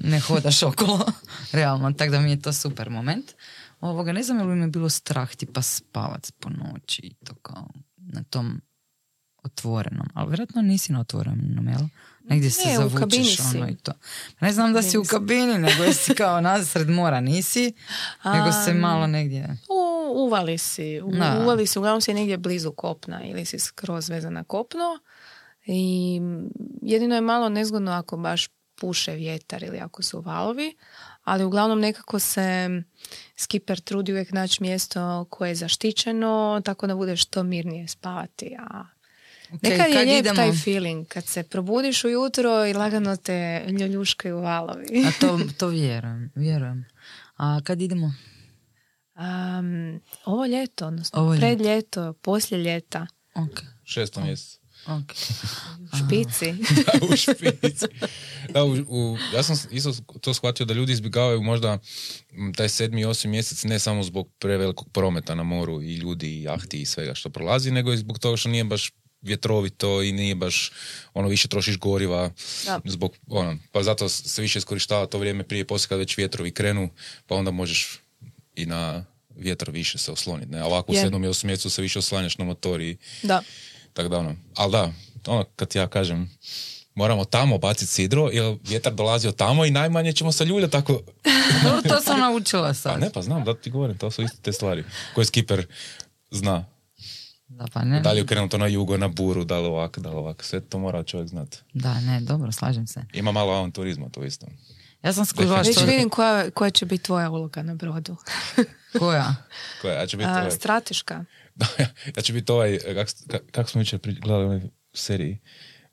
Ne 0.00 0.20
hodaš 0.20 0.62
okolo. 0.62 1.06
Realno, 1.52 1.92
tako 1.92 2.12
da 2.12 2.20
mi 2.20 2.30
je 2.30 2.42
to 2.42 2.52
super 2.52 2.90
moment. 2.90 3.32
Ovoga, 3.80 4.12
ne 4.12 4.22
znam 4.22 4.38
je 4.38 4.44
li 4.44 4.54
mi 4.54 4.64
je 4.64 4.68
bilo 4.68 4.88
strah 4.88 5.34
tipa 5.34 5.62
spavat 5.62 6.32
po 6.40 6.48
noći 6.50 7.02
i 7.02 7.14
to 7.14 7.34
kao 7.34 7.68
na 7.96 8.22
tom 8.30 8.60
otvorenom. 9.42 10.06
Ali 10.14 10.28
vjerojatno 10.28 10.62
nisi 10.62 10.92
na 10.92 11.00
otvorenom, 11.00 11.68
jel? 11.68 11.80
Negdje 12.24 12.50
se 12.50 12.68
Ne, 12.68 12.76
zavučeš 12.76 13.40
ono 13.54 13.68
i 13.68 13.76
to. 13.76 13.92
Ne 14.40 14.52
znam 14.52 14.72
da 14.72 14.82
si 14.82 14.98
u 14.98 15.04
kabini, 15.04 15.58
nego 15.58 15.84
jesi 15.84 16.14
kao 16.14 16.40
nasred 16.50 16.88
mora, 16.88 17.20
nisi. 17.20 17.72
Nego 18.24 18.52
se 18.64 18.74
malo 18.74 19.06
negdje... 19.06 19.56
U, 19.68 20.12
uvali 20.24 20.58
si. 20.58 21.00
U, 21.04 21.10
Da. 21.12 21.40
Uvali 21.42 21.66
si, 21.66 21.78
uglavnom 21.78 22.00
si 22.00 22.14
negdje 22.14 22.38
blizu 22.38 22.72
kopna 22.72 23.24
ili 23.24 23.44
si 23.44 23.58
skroz 23.58 24.08
vezan 24.08 24.32
na 24.32 24.44
kopno. 24.44 24.98
I 25.66 26.20
jedino 26.82 27.14
je 27.14 27.20
malo 27.20 27.48
nezgodno 27.48 27.92
ako 27.92 28.16
baš 28.16 28.48
puše 28.80 29.12
vjetar 29.12 29.62
ili 29.62 29.78
ako 29.78 30.02
su 30.02 30.20
valovi, 30.20 30.76
ali 31.24 31.44
uglavnom 31.44 31.80
nekako 31.80 32.18
se 32.18 32.68
skiper 33.38 33.80
trudi 33.80 34.12
uvijek 34.12 34.32
naći 34.32 34.62
mjesto 34.62 35.24
koje 35.24 35.48
je 35.48 35.54
zaštićeno, 35.54 36.62
tako 36.64 36.86
da 36.86 36.94
budeš 36.94 37.22
što 37.22 37.42
mirnije 37.42 37.88
spavati. 37.88 38.56
A 38.60 38.84
nekad 39.52 39.88
je 39.88 39.94
kad 39.94 40.06
lijep 40.06 40.20
idemo- 40.20 40.36
taj 40.36 40.52
feeling, 40.54 41.06
kad 41.08 41.24
se 41.24 41.42
probudiš 41.42 42.04
ujutro 42.04 42.66
i 42.66 42.72
lagano 42.72 43.16
te 43.16 43.64
ljoljuškaju 43.70 44.38
valovi. 44.38 45.04
A 45.06 45.10
to, 45.20 45.40
to 45.58 45.68
vjerujem, 45.68 46.30
vjerujem. 46.34 46.84
A 47.36 47.60
kad 47.64 47.82
idemo? 47.82 48.12
Um, 49.16 50.00
ovo 50.24 50.46
ljeto, 50.46 50.86
odnosno 50.86 51.20
Ovo 51.20 51.34
ljeto. 51.34 51.40
pred 51.40 51.60
ljeto, 51.60 52.12
poslije 52.12 52.62
ljeta, 52.64 53.06
Ok, 53.34 53.60
Šestom 53.84 54.24
mjesecu. 54.24 54.57
Ok. 54.86 55.12
u 55.82 55.96
špici. 55.98 56.54
u 57.04 57.16
špici. 57.16 57.86
Da, 58.48 58.64
u, 58.64 58.72
u- 58.78 59.18
ja 59.34 59.42
sam 59.42 59.56
isto 59.70 59.92
to 60.20 60.34
shvatio 60.34 60.66
da 60.66 60.74
ljudi 60.74 60.92
izbjegavaju 60.92 61.42
možda 61.42 61.78
taj 62.56 62.68
sedmi 62.68 63.00
i 63.00 63.04
osmi 63.04 63.30
mjesec 63.30 63.64
ne 63.64 63.78
samo 63.78 64.02
zbog 64.02 64.28
prevelikog 64.38 64.88
prometa 64.90 65.34
na 65.34 65.42
moru 65.42 65.82
i 65.82 65.94
ljudi 65.94 66.28
i 66.28 66.42
jahti 66.42 66.82
i 66.82 66.86
svega 66.86 67.14
što 67.14 67.30
prolazi, 67.30 67.70
nego 67.70 67.92
i 67.92 67.98
zbog 67.98 68.18
toga 68.18 68.36
što 68.36 68.48
nije 68.48 68.64
baš 68.64 68.92
vjetrovito 69.22 70.02
i 70.02 70.12
nije 70.12 70.34
baš 70.34 70.72
ono 71.14 71.28
više 71.28 71.48
trošiš 71.48 71.78
goriva 71.78 72.30
Da. 72.64 72.80
zbog 72.84 73.16
ono, 73.28 73.58
pa 73.72 73.82
zato 73.82 74.08
se 74.08 74.42
više 74.42 74.58
iskorištava 74.58 75.06
to 75.06 75.18
vrijeme 75.18 75.44
prije 75.44 75.64
poslije 75.64 75.88
kad 75.88 75.98
već 75.98 76.16
vjetrovi 76.18 76.50
krenu 76.50 76.90
pa 77.26 77.34
onda 77.34 77.50
možeš 77.50 77.98
i 78.56 78.66
na 78.66 79.04
vjetar 79.36 79.70
više 79.70 79.98
se 79.98 80.12
osloniti. 80.12 80.50
Ne? 80.50 80.58
A 80.58 80.66
ovako 80.66 80.92
u 80.92 80.96
sedmom 80.96 81.24
i 81.24 81.28
osmom 81.28 81.48
mjesecu 81.48 81.70
se 81.70 81.82
više 81.82 81.98
oslanjaš 81.98 82.38
na 82.38 82.44
motor 82.44 82.80
i 82.80 82.96
Da. 83.22 83.42
Tako 83.98 84.08
da 84.08 84.18
ono, 84.18 84.34
ali 84.56 84.72
da, 84.72 84.92
ono 85.26 85.44
kad 85.56 85.76
ja 85.76 85.86
kažem 85.86 86.30
moramo 86.94 87.24
tamo 87.24 87.58
baciti 87.58 87.92
sidro 87.92 88.28
jer 88.32 88.56
vjetar 88.64 88.94
dolazi 88.94 89.28
od 89.28 89.36
tamo 89.36 89.64
i 89.64 89.70
najmanje 89.70 90.12
ćemo 90.12 90.32
se 90.32 90.44
ljuljati 90.44 90.72
tako... 90.72 90.92
Dobro, 91.64 91.82
to 91.88 92.00
sam 92.00 92.20
naučila 92.20 92.68
Pa 92.68 92.74
sad. 92.74 93.00
ne, 93.00 93.10
pa 93.14 93.22
znam, 93.22 93.44
da 93.44 93.54
ti 93.54 93.70
govorim, 93.70 93.98
to 93.98 94.10
su 94.10 94.22
iste 94.22 94.38
te 94.42 94.52
stvari 94.52 94.84
koje 95.14 95.24
skiper 95.24 95.66
zna. 96.30 96.64
Da, 97.48 97.66
pa 97.72 97.84
ne. 97.84 98.00
Da 98.00 98.12
li 98.12 98.18
je 98.18 98.22
okrenuto 98.22 98.58
na 98.58 98.66
jugo, 98.66 98.96
na 98.96 99.08
buru, 99.08 99.44
da 99.44 99.58
li 99.58 99.66
ovako, 99.66 100.00
da 100.00 100.10
li 100.10 100.16
ovako, 100.16 100.44
sve 100.44 100.60
to 100.60 100.78
mora 100.78 101.02
čovjek 101.02 101.28
znati. 101.28 101.58
Da, 101.74 102.00
ne, 102.00 102.20
dobro, 102.20 102.52
slažem 102.52 102.86
se. 102.86 103.04
Ima 103.12 103.32
malo 103.32 103.52
avanturizma 103.52 104.08
to 104.08 104.24
isto. 104.24 104.46
Ja 105.02 105.12
sam 105.12 105.26
skužila 105.26 105.60
Već 105.60 105.76
što... 105.76 105.86
vidim 105.86 106.08
koja, 106.08 106.50
koja 106.50 106.70
će 106.70 106.86
biti 106.86 107.04
tvoja 107.04 107.30
uloga 107.30 107.62
na 107.62 107.74
brodu. 107.74 108.16
Koja? 108.98 109.34
Koja, 109.82 109.94
ja 109.94 110.06
ću 110.06 110.16
biti 110.16 110.30
A, 110.30 110.50
strateška. 110.50 111.24
da, 111.60 111.66
ja 112.16 112.22
ću 112.22 112.32
biti 112.32 112.52
ovaj, 112.52 112.78
kak, 112.78 113.08
kak, 113.28 113.42
kak 113.50 113.68
smo 113.68 113.80
jučer 113.80 114.00
gledali 114.02 114.44
u 114.44 114.48
onoj 114.48 114.62
seriji, 114.92 115.38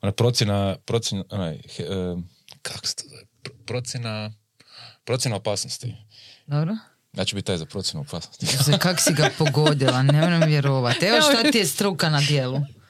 ona 0.01 0.11
procjena, 0.11 0.77
procjena, 0.85 1.23
onaj, 1.29 1.53
e, 1.55 1.61
kako 2.61 2.87
se 2.87 2.95
to 2.95 3.03
zove, 3.09 3.21
Pro- 3.43 3.53
procjena, 3.65 4.31
procjena 5.03 5.35
opasnosti. 5.35 5.95
Dobro? 6.47 6.77
Ja 7.13 7.25
ću 7.25 7.35
biti 7.35 7.45
taj 7.45 7.57
za 7.57 7.65
procjenu 7.65 8.01
opasnosti. 8.01 8.45
Za 8.45 8.77
kak 8.77 9.01
si 9.01 9.13
ga 9.13 9.29
pogodila, 9.37 10.03
ne 10.03 10.21
moram 10.21 10.47
vjerovati. 10.47 11.05
Evo 11.05 11.21
šta 11.21 11.51
ti 11.51 11.57
je 11.57 11.65
struka 11.65 12.09
na 12.09 12.21
dijelu. 12.21 12.61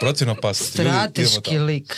Procjena 0.00 0.32
opasnosti. 0.32 0.72
Strateški 0.78 1.58
lik. 1.58 1.96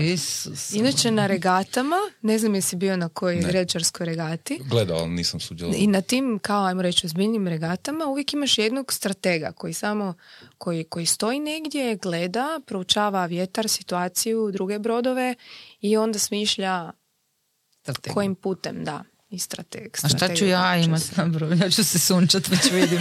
Isus. 0.00 0.72
Inače 0.72 1.10
na 1.10 1.26
regatama, 1.26 1.96
ne 2.22 2.38
znam 2.38 2.54
jesi 2.54 2.76
bio 2.76 2.96
na 2.96 3.08
kojoj 3.08 3.42
rečarskoj 3.50 4.06
regati, 4.06 4.60
Gledao, 4.64 4.98
ali 4.98 5.10
nisam 5.10 5.40
sudjelovao. 5.40 5.78
i 5.78 5.86
na 5.86 6.00
tim, 6.00 6.38
kao 6.42 6.64
ajmo 6.64 6.82
reći, 6.82 7.06
ozbiljnim 7.06 7.48
regatama 7.48 8.06
uvijek 8.06 8.32
imaš 8.32 8.58
jednog 8.58 8.92
stratega 8.92 9.52
koji 9.52 9.72
samo, 9.72 10.14
koji, 10.58 10.84
koji 10.84 11.06
stoji 11.06 11.40
negdje, 11.40 11.96
gleda, 11.96 12.60
proučava 12.66 13.26
vjetar, 13.26 13.68
situaciju, 13.68 14.50
druge 14.52 14.78
brodove 14.78 15.34
i 15.80 15.96
onda 15.96 16.18
smišlja 16.18 16.90
Strateg. 17.82 18.12
kojim 18.14 18.34
putem, 18.34 18.84
da, 18.84 19.04
i 19.36 19.40
strateg. 19.40 19.96
A 20.02 20.08
šta 20.08 20.34
ću 20.34 20.46
ja 20.46 20.76
imat 20.76 21.02
se- 21.02 21.12
na 21.16 21.26
broju? 21.26 21.54
Ja 21.54 21.70
ću 21.70 21.84
se 21.84 21.98
sunčat, 21.98 22.48
već 22.48 22.70
vidim. 22.72 23.00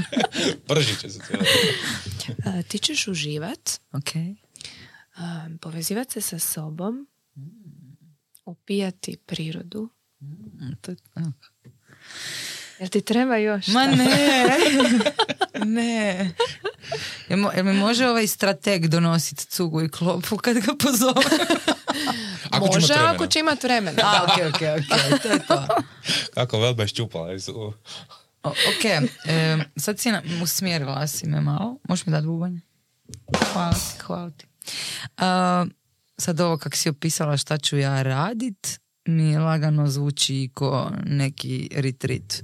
Pržit 0.68 0.98
će 0.98 1.08
se 1.08 1.18
cijelo. 1.20 1.44
A, 2.58 2.62
ti 2.62 2.78
ćeš 2.78 3.08
uživat, 3.08 3.70
ok. 3.92 4.10
a, 5.16 5.48
povezivati 5.60 6.12
se 6.12 6.20
sa 6.22 6.38
sobom, 6.40 7.06
upijati 8.44 9.16
prirodu. 9.18 9.88
Mm, 10.20 10.72
To 10.80 10.90
je, 10.90 10.96
evo. 11.16 11.32
Jel 12.80 12.88
ti 12.88 13.00
treba 13.00 13.36
još? 13.36 13.66
Ma 13.66 13.86
ne, 13.86 14.46
ne. 15.64 16.30
Jel, 17.28 17.64
mi 17.64 17.72
može 17.72 18.06
ovaj 18.06 18.26
strateg 18.26 18.88
donositi 18.88 19.46
cugu 19.46 19.82
i 19.82 19.88
klopu 19.88 20.36
kad 20.36 20.56
ga 20.56 20.72
pozove? 20.78 21.22
Ako 22.50 22.66
Može, 22.66 22.94
imat 22.94 23.14
ako 23.14 23.26
će 23.26 23.38
imat 23.38 23.62
vremena. 23.62 24.02
A, 24.04 24.24
ok, 24.24 24.54
ok, 24.54 24.60
ok, 24.78 25.22
to 25.22 25.28
je 25.28 25.38
to. 25.46 25.66
Kako 26.34 26.58
velba 26.58 26.82
je 26.82 26.88
ščupala. 26.88 27.36
O, 28.42 28.48
ok, 28.50 28.84
e, 29.24 29.58
sad 29.76 29.98
si 29.98 30.12
na, 30.12 30.22
usmjerila 30.42 31.06
si 31.06 31.26
me 31.26 31.40
malo. 31.40 31.76
Možeš 31.88 32.06
mi 32.06 32.12
dati 32.12 32.26
bubanj? 32.26 32.58
Hvala 33.52 33.72
ti, 33.72 34.02
hvala 34.02 34.30
ti. 34.30 34.46
A, 35.16 35.66
sad 36.18 36.40
ovo 36.40 36.58
kak 36.58 36.76
si 36.76 36.88
opisala 36.88 37.36
šta 37.36 37.58
ću 37.58 37.78
ja 37.78 38.02
radit, 38.02 38.80
mi 39.04 39.38
lagano 39.38 39.86
zvuči 39.86 40.50
ko 40.54 40.90
neki 41.04 41.68
retreat. 41.72 42.42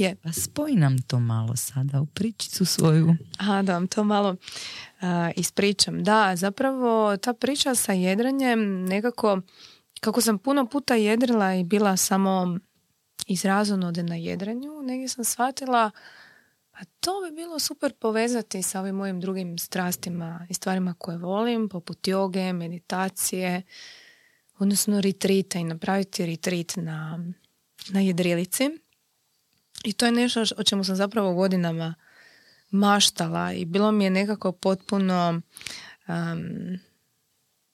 Je. 0.00 0.16
Pa 0.22 0.32
spoj 0.32 0.72
nam 0.72 0.98
to 0.98 1.20
malo 1.20 1.56
sada 1.56 2.00
u 2.00 2.06
pričicu 2.06 2.64
svoju. 2.64 3.16
Aha, 3.38 3.62
da 3.62 3.72
vam 3.72 3.86
to 3.86 4.04
malo 4.04 4.36
a, 5.00 5.30
ispričam. 5.36 6.04
Da, 6.04 6.36
zapravo 6.36 7.16
ta 7.16 7.32
priča 7.32 7.74
sa 7.74 7.92
jedranjem 7.92 8.84
nekako, 8.84 9.40
kako 10.00 10.20
sam 10.20 10.38
puno 10.38 10.66
puta 10.66 10.94
jedrila 10.94 11.54
i 11.54 11.64
bila 11.64 11.96
samo 11.96 12.58
iz 13.26 13.44
razonode 13.44 14.02
na 14.02 14.16
jedranju, 14.16 14.82
negdje 14.82 15.08
sam 15.08 15.24
shvatila 15.24 15.90
pa 16.70 16.84
to 17.00 17.10
bi 17.24 17.36
bilo 17.36 17.58
super 17.58 17.92
povezati 17.92 18.62
sa 18.62 18.80
ovim 18.80 18.94
mojim 18.94 19.20
drugim 19.20 19.58
strastima 19.58 20.46
i 20.50 20.54
stvarima 20.54 20.94
koje 20.98 21.18
volim, 21.18 21.68
poput 21.68 22.08
joge, 22.08 22.52
meditacije, 22.52 23.62
odnosno 24.58 25.00
retrita 25.00 25.58
i 25.58 25.64
napraviti 25.64 26.26
retreat 26.26 26.76
na, 26.76 27.24
na 27.88 28.00
jedrilici. 28.00 28.70
I 29.84 29.92
to 29.92 30.06
je 30.06 30.12
nešto 30.12 30.44
o 30.56 30.62
čemu 30.62 30.84
sam 30.84 30.96
zapravo 30.96 31.34
godinama 31.34 31.94
maštala 32.70 33.52
i 33.52 33.64
bilo 33.64 33.92
mi 33.92 34.04
je 34.04 34.10
nekako 34.10 34.52
potpuno 34.52 35.40
um, 36.08 36.78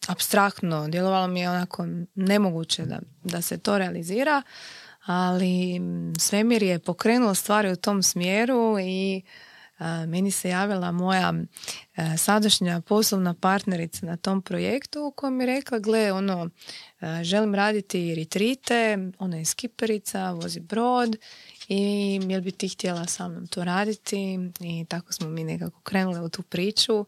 abstraktno, 0.09 0.89
djelovalo 0.89 1.27
mi 1.29 1.41
je 1.41 1.51
onako 1.51 1.87
nemoguće 2.15 2.85
da, 2.85 2.99
da 3.25 3.43
se 3.43 3.59
to 3.59 3.79
realizira, 3.79 4.43
ali 5.05 5.81
svemir 6.19 6.63
je 6.63 6.79
pokrenuo 6.79 7.35
stvari 7.35 7.73
u 7.73 7.77
tom 7.77 8.03
smjeru 8.03 8.79
i 8.81 9.23
a, 9.79 10.07
meni 10.07 10.31
se 10.31 10.49
javila 10.49 10.93
moja 10.93 11.35
a, 11.97 12.17
sadašnja 12.17 12.81
poslovna 12.81 13.35
partnerica 13.35 14.07
na 14.07 14.17
tom 14.17 14.43
projektu 14.43 15.13
koja 15.17 15.31
mi 15.31 15.45
je 15.45 15.47
rekla, 15.47 15.79
gle, 15.79 16.13
ono, 16.13 16.51
a, 17.01 17.25
želim 17.25 17.55
raditi 17.55 18.15
retrite, 18.15 18.99
ona 19.19 19.37
je 19.37 19.45
skiperica, 19.45 20.31
vozi 20.31 20.61
brod 20.61 21.17
i 21.69 22.21
jel 22.29 22.41
bi 22.41 22.53
ti 22.53 22.69
htjela 22.69 23.07
sa 23.07 23.29
mnom 23.29 23.47
to 23.47 23.65
raditi? 23.65 24.39
I 24.61 24.85
tako 24.89 25.13
smo 25.13 25.29
mi 25.29 25.45
nekako 25.45 25.81
krenuli 25.81 26.21
u 26.21 26.29
tu 26.29 26.43
priču. 26.43 27.07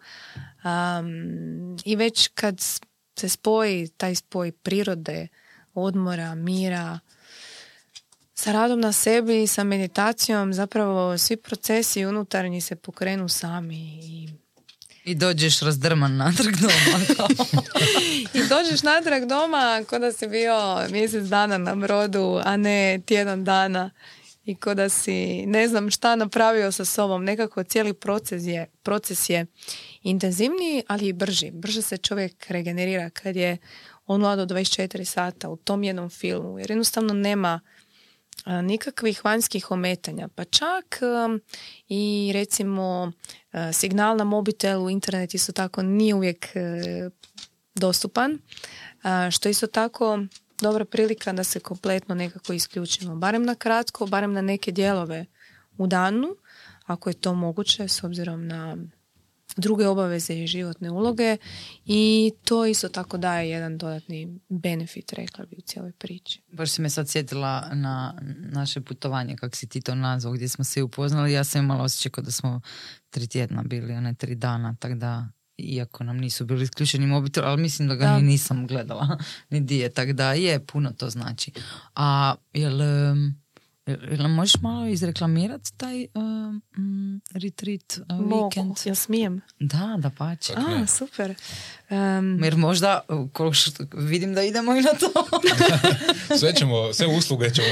Um, 0.64 1.78
i 1.84 1.96
već 1.96 2.28
kad 2.34 2.60
se 3.18 3.28
spoji 3.28 3.88
taj 3.88 4.14
spoj 4.14 4.52
prirode, 4.52 5.28
odmora, 5.74 6.34
mira 6.34 6.98
sa 8.34 8.52
radom 8.52 8.80
na 8.80 8.92
sebi 8.92 9.42
i 9.42 9.46
sa 9.46 9.64
meditacijom 9.64 10.54
zapravo 10.54 11.18
svi 11.18 11.36
procesi 11.36 12.06
unutarnji 12.06 12.60
se 12.60 12.76
pokrenu 12.76 13.28
sami 13.28 14.00
i 14.02 14.28
I 15.04 15.14
dođeš 15.14 15.60
razdrman 15.60 16.16
natrag 16.16 16.54
doma. 16.56 16.98
I 18.34 18.48
dođeš 18.48 18.82
natrag 18.82 19.24
doma 19.24 19.80
ko 19.90 19.98
da 19.98 20.12
si 20.12 20.26
bio 20.26 20.88
mjesec 20.90 21.24
dana 21.24 21.58
na 21.58 21.74
brodu, 21.74 22.40
a 22.44 22.56
ne 22.56 23.00
tjedan 23.06 23.44
dana 23.44 23.90
i 24.48 24.54
ko 24.54 24.74
da 24.74 24.88
si 24.88 25.46
ne 25.46 25.68
znam 25.68 25.90
šta 25.90 26.16
napravio 26.16 26.72
sa 26.72 26.84
sobom. 26.84 27.24
Nekako 27.24 27.64
cijeli 27.64 27.92
proces 27.92 28.42
je, 28.46 28.66
proces 28.82 29.30
je 29.30 29.46
intenzivniji, 30.02 30.82
ali 30.86 31.08
i 31.08 31.12
brži. 31.12 31.50
Brže 31.50 31.82
se 31.82 31.96
čovjek 31.96 32.46
regenerira 32.48 33.10
kad 33.10 33.36
je 33.36 33.58
on 34.06 34.20
mlado 34.20 34.46
24 34.46 35.04
sata 35.04 35.48
u 35.48 35.56
tom 35.56 35.84
jednom 35.84 36.10
filmu, 36.10 36.58
jer 36.58 36.70
jednostavno 36.70 37.14
nema 37.14 37.60
nikakvih 38.62 39.24
vanjskih 39.24 39.70
ometanja, 39.70 40.28
pa 40.34 40.44
čak 40.44 41.00
i 41.88 42.30
recimo 42.34 43.12
signal 43.72 44.16
na 44.16 44.24
mobitelu, 44.24 44.90
internet 44.90 45.34
isto 45.34 45.52
tako 45.52 45.82
nije 45.82 46.14
uvijek 46.14 46.46
e, 46.54 46.60
dostupan, 47.74 48.38
što 49.30 49.48
isto 49.48 49.66
tako 49.66 50.18
dobra 50.60 50.84
prilika 50.84 51.32
da 51.32 51.44
se 51.44 51.60
kompletno 51.60 52.14
nekako 52.14 52.52
isključimo, 52.52 53.16
barem 53.16 53.44
na 53.44 53.54
kratko, 53.54 54.06
barem 54.06 54.32
na 54.32 54.42
neke 54.42 54.72
dijelove 54.72 55.26
u 55.78 55.86
danu, 55.86 56.28
ako 56.86 57.10
je 57.10 57.14
to 57.14 57.34
moguće 57.34 57.88
s 57.88 58.04
obzirom 58.04 58.46
na 58.46 58.76
druge 59.56 59.86
obaveze 59.86 60.34
i 60.34 60.46
životne 60.46 60.90
uloge 60.90 61.36
i 61.86 62.32
to 62.44 62.66
isto 62.66 62.88
tako 62.88 63.18
daje 63.18 63.50
jedan 63.50 63.78
dodatni 63.78 64.38
benefit, 64.48 65.12
rekla 65.12 65.44
bi, 65.44 65.56
u 65.58 65.60
cijeloj 65.60 65.92
priči. 65.92 66.42
Baš 66.52 66.70
si 66.70 66.82
me 66.82 66.90
sad 66.90 67.08
sjetila 67.08 67.68
na 67.72 68.14
naše 68.38 68.80
putovanje, 68.80 69.36
kako 69.36 69.56
si 69.56 69.68
ti 69.68 69.80
to 69.80 69.94
nazvao, 69.94 70.34
gdje 70.34 70.48
smo 70.48 70.64
se 70.64 70.82
upoznali. 70.82 71.32
Ja 71.32 71.44
sam 71.44 71.64
imala 71.64 71.84
osjećaj 71.84 72.24
da 72.24 72.30
smo 72.30 72.60
tri 73.10 73.26
tjedna 73.26 73.62
bili, 73.62 73.92
one 73.92 74.14
tri 74.14 74.34
dana, 74.34 74.76
tako 74.80 74.94
da 74.94 75.26
iako 75.58 76.04
nam 76.04 76.16
nisu 76.16 76.44
bili 76.44 76.64
isključeni 76.64 77.06
mobitel, 77.06 77.44
ali 77.44 77.62
mislim 77.62 77.88
da 77.88 77.94
ga 77.94 78.16
ni 78.16 78.22
nisam 78.22 78.66
gledala, 78.66 79.18
ni 79.50 79.60
dije, 79.60 79.88
tako 79.88 80.12
da 80.12 80.32
je, 80.32 80.66
puno 80.66 80.90
to 80.90 81.10
znači. 81.10 81.52
A 81.94 82.34
jel 82.52 82.80
Jel 83.88 84.28
možeš 84.28 84.60
malo 84.60 84.86
izreklamirati 84.86 85.72
taj 85.76 86.06
um, 86.14 87.20
retreat 87.34 87.98
uh, 87.98 88.18
weekend? 88.18 88.88
ja 88.88 88.94
smijem? 88.94 89.40
Da, 89.60 89.96
da 89.98 90.10
pače. 90.10 90.52
A, 90.56 90.86
super. 90.86 91.34
Um, 91.90 92.44
Jer 92.44 92.56
možda, 92.56 93.00
što, 93.52 93.84
vidim 93.92 94.34
da 94.34 94.42
idemo 94.42 94.76
i 94.76 94.80
na 94.80 94.90
to. 94.90 95.12
sve 96.40 96.54
ćemo, 96.54 96.92
sve 96.92 97.06
usluge 97.06 97.50
ćemo 97.50 97.68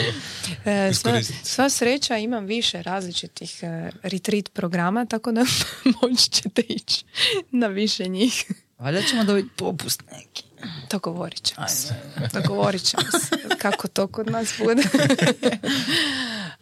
e, 0.64 0.94
sva, 0.94 1.22
sva, 1.42 1.70
sreća, 1.70 2.16
imam 2.16 2.44
više 2.44 2.82
različitih 2.82 3.60
uh, 3.62 3.94
retreat 4.02 4.52
programa, 4.52 5.06
tako 5.06 5.32
da 5.32 5.44
moći 6.02 6.30
ćete 6.30 6.62
ići 6.68 7.04
na 7.50 7.66
više 7.66 8.08
njih. 8.08 8.44
Valjda 8.78 9.02
ćemo 9.02 9.24
dobiti 9.24 9.48
popust 9.56 10.02
neki. 10.12 10.45
Dogovorit 10.92 11.42
ćemo 11.42 11.68
se. 11.68 11.94
Dogovorit 12.32 12.82
ćemo 12.82 13.02
se. 13.02 13.56
Kako 13.58 13.88
to 13.88 14.06
kod 14.06 14.30
nas 14.30 14.54
bude. 14.64 14.82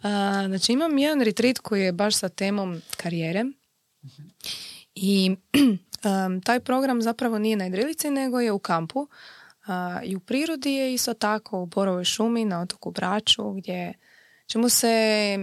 A, 0.03 0.43
znači 0.47 0.73
imam 0.73 0.97
jedan 0.97 1.21
retreat 1.21 1.59
koji 1.59 1.81
je 1.81 1.91
baš 1.91 2.15
sa 2.15 2.29
temom 2.29 2.81
karijere. 2.97 3.45
I 4.95 5.35
taj 6.45 6.59
program 6.59 7.01
zapravo 7.01 7.39
nije 7.39 7.55
na 7.55 7.67
Idrilici, 7.67 8.09
nego 8.09 8.39
je 8.39 8.51
u 8.51 8.59
kampu. 8.59 9.07
I 10.03 10.15
u 10.15 10.19
prirodi 10.19 10.73
je 10.73 10.93
isto 10.93 11.13
tako 11.13 11.61
u 11.61 11.65
Borovoj 11.65 12.03
šumi 12.03 12.45
na 12.45 12.61
otoku 12.61 12.91
Braču 12.91 13.51
gdje 13.51 13.93
ćemo 14.47 14.69
se 14.69 15.37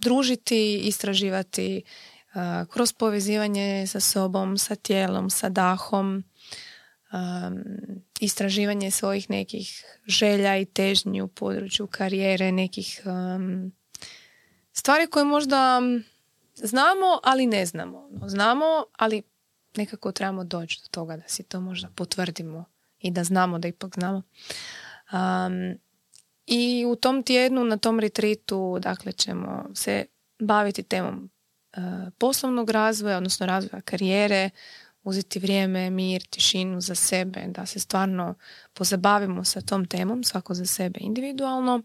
družiti, 0.00 0.78
istraživati 0.78 1.82
kroz 2.68 2.92
povezivanje 2.92 3.86
sa 3.86 4.00
sobom, 4.00 4.58
sa 4.58 4.74
tijelom, 4.74 5.30
sa 5.30 5.48
dahom, 5.48 6.24
um, 7.12 7.64
istraživanje 8.20 8.90
svojih 8.90 9.30
nekih 9.30 9.84
želja 10.06 10.56
i 10.56 10.64
težnji 10.64 11.22
u 11.22 11.28
području 11.28 11.86
karijere, 11.86 12.52
nekih 12.52 13.02
um, 13.04 13.72
stvari 14.72 15.06
koje 15.06 15.24
možda 15.24 15.80
znamo, 16.54 17.20
ali 17.22 17.46
ne 17.46 17.66
znamo. 17.66 18.08
Znamo, 18.26 18.84
ali 18.98 19.22
nekako 19.76 20.12
trebamo 20.12 20.44
doći 20.44 20.80
do 20.82 20.88
toga 20.90 21.16
da 21.16 21.28
si 21.28 21.42
to 21.42 21.60
možda 21.60 21.88
potvrdimo 21.94 22.64
i 22.98 23.10
da 23.10 23.24
znamo 23.24 23.58
da 23.58 23.68
ipak 23.68 23.94
znamo. 23.94 24.22
Um, 25.12 25.78
I 26.46 26.84
u 26.86 26.96
tom 26.96 27.22
tjednu, 27.22 27.64
na 27.64 27.76
tom 27.76 28.00
retritu, 28.00 28.78
dakle, 28.80 29.12
ćemo 29.12 29.70
se 29.74 30.06
baviti 30.38 30.82
temom 30.82 31.30
uh, 31.76 31.82
poslovnog 32.18 32.70
razvoja, 32.70 33.16
odnosno 33.16 33.46
razvoja 33.46 33.80
karijere, 33.80 34.50
uzeti 35.04 35.38
vrijeme, 35.38 35.90
mir, 35.90 36.22
tišinu 36.30 36.80
za 36.80 36.94
sebe, 36.94 37.44
da 37.46 37.66
se 37.66 37.80
stvarno 37.80 38.34
pozabavimo 38.74 39.44
sa 39.44 39.60
tom 39.60 39.86
temom, 39.86 40.24
svako 40.24 40.54
za 40.54 40.66
sebe 40.66 40.98
individualno. 41.02 41.82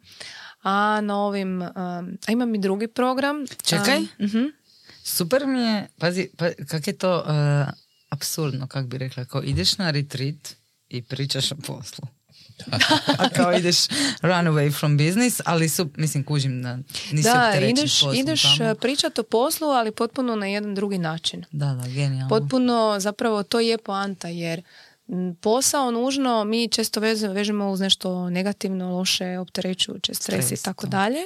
A 0.64 1.02
na 1.02 1.18
ovim, 1.18 1.62
um, 1.62 2.18
a 2.28 2.32
imam 2.32 2.56
i 2.56 2.60
drugi 2.60 2.88
program. 2.88 3.46
Čekaj, 3.64 4.02
uh 4.02 4.52
super 5.08 5.48
mi 5.48 5.60
je, 5.60 5.88
pazi, 5.98 6.30
pa, 6.38 6.50
kak 6.68 6.88
je 6.88 6.98
to 6.98 7.18
uh, 7.18 7.74
absurdno, 8.10 8.68
kak 8.68 8.86
bi 8.86 8.98
rekla, 8.98 9.26
kao 9.26 9.44
ideš 9.44 9.78
na 9.78 9.92
retreat 9.92 10.56
i 10.90 11.02
pričaš 11.02 11.52
o 11.52 11.56
poslu. 11.56 12.08
A 13.18 13.30
kao 13.30 13.54
ideš 13.54 13.88
run 14.22 14.46
away 14.46 14.80
from 14.80 14.98
business, 14.98 15.42
ali 15.46 15.70
su, 15.70 15.90
mislim, 15.96 16.24
kužim 16.24 16.64
da 16.64 16.78
nisi 17.12 17.30
Da, 17.34 17.54
ideš, 17.70 18.02
ideš 18.16 18.44
uh, 18.44 18.78
pričati 18.82 19.22
o 19.22 19.24
poslu, 19.24 19.68
ali 19.68 19.92
potpuno 19.92 20.36
na 20.36 20.46
jedan 20.48 20.76
drugi 20.76 20.98
način. 20.98 21.46
Da, 21.52 21.66
da, 21.66 21.88
genijalno. 21.88 22.30
Potpuno, 22.30 22.96
zapravo, 23.00 23.44
to 23.44 23.60
je 23.60 23.78
poanta, 23.78 24.28
jer 24.28 24.62
posao 25.42 25.92
nužno 25.92 26.44
mi 26.44 26.68
često 26.68 27.00
vežemo 27.34 27.70
uz 27.70 27.80
nešto 27.80 28.30
negativno, 28.30 28.98
loše, 28.98 29.38
opterećujuće, 29.38 30.14
stres, 30.14 30.52
i 30.52 30.64
tako 30.64 30.88
dalje. 30.88 31.20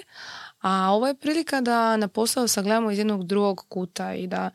A 0.61 0.91
ovo 0.91 1.07
je 1.07 1.15
prilika 1.15 1.61
da 1.61 1.97
na 1.97 2.07
posao 2.07 2.47
sagledamo 2.47 2.91
iz 2.91 2.97
jednog 2.97 3.25
drugog 3.25 3.65
kuta 3.69 4.13
i 4.13 4.27
da 4.27 4.49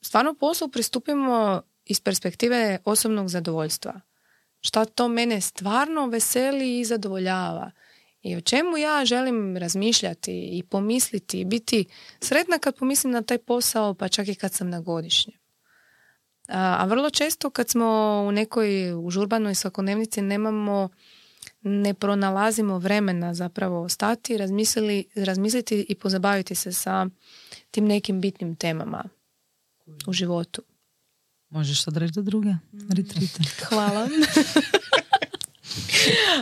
stvarno 0.00 0.34
poslu 0.34 0.68
pristupimo 0.68 1.62
iz 1.84 2.00
perspektive 2.00 2.78
osobnog 2.84 3.28
zadovoljstva 3.28 4.00
šta 4.60 4.84
to 4.84 5.08
mene 5.08 5.40
stvarno 5.40 6.06
veseli 6.06 6.80
i 6.80 6.84
zadovoljava 6.84 7.70
i 8.22 8.36
o 8.36 8.40
čemu 8.40 8.76
ja 8.76 9.04
želim 9.04 9.56
razmišljati 9.56 10.32
i 10.32 10.62
pomisliti 10.62 11.40
i 11.40 11.44
biti 11.44 11.84
sretna 12.20 12.58
kad 12.58 12.76
pomislim 12.76 13.12
na 13.12 13.22
taj 13.22 13.38
posao 13.38 13.94
pa 13.94 14.08
čak 14.08 14.28
i 14.28 14.34
kad 14.34 14.52
sam 14.52 14.70
na 14.70 14.80
godišnjem. 14.80 15.40
A 16.48 16.86
vrlo 16.86 17.10
često 17.10 17.50
kad 17.50 17.68
smo 17.68 17.86
u 18.28 18.32
nekoj 18.32 18.92
užurbanoj 18.94 19.54
svakodnevnici 19.54 20.22
nemamo, 20.22 20.88
ne 21.62 21.94
pronalazimo 21.94 22.78
vremena 22.78 23.34
zapravo 23.34 23.88
stati, 23.88 24.38
razmisliti 25.14 25.86
i 25.88 25.94
pozabaviti 25.94 26.54
se 26.54 26.72
sa 26.72 27.06
tim 27.70 27.84
nekim 27.84 28.20
bitnim 28.20 28.56
temama 28.56 29.04
u 30.06 30.12
životu. 30.12 30.62
Možeš 31.50 31.84
sad 31.84 31.96
reći 31.96 32.14
do 32.14 32.22
druge 32.22 32.50
retrite. 32.88 33.42
Hvala. 33.68 34.08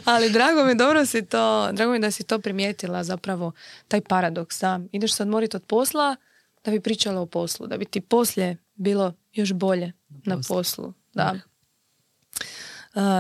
Ali 0.04 0.30
drago 0.30 0.64
mi 0.64 0.74
dobro 0.74 1.06
si 1.06 1.26
to, 1.26 1.72
drago 1.72 1.92
mi 1.92 1.98
da 1.98 2.10
si 2.10 2.24
to 2.24 2.38
primijetila 2.38 3.04
zapravo 3.04 3.52
taj 3.88 4.00
paradoks 4.00 4.60
da 4.60 4.80
ideš 4.92 5.12
se 5.12 5.22
odmoriti 5.22 5.56
od 5.56 5.64
posla 5.64 6.16
da 6.64 6.70
bi 6.70 6.80
pričala 6.80 7.20
o 7.20 7.26
poslu, 7.26 7.66
da 7.66 7.76
bi 7.76 7.84
ti 7.84 8.00
poslije 8.00 8.56
bilo 8.74 9.14
još 9.32 9.52
bolje 9.52 9.92
na 10.08 10.40
poslu. 10.48 10.92
Da. 11.14 11.40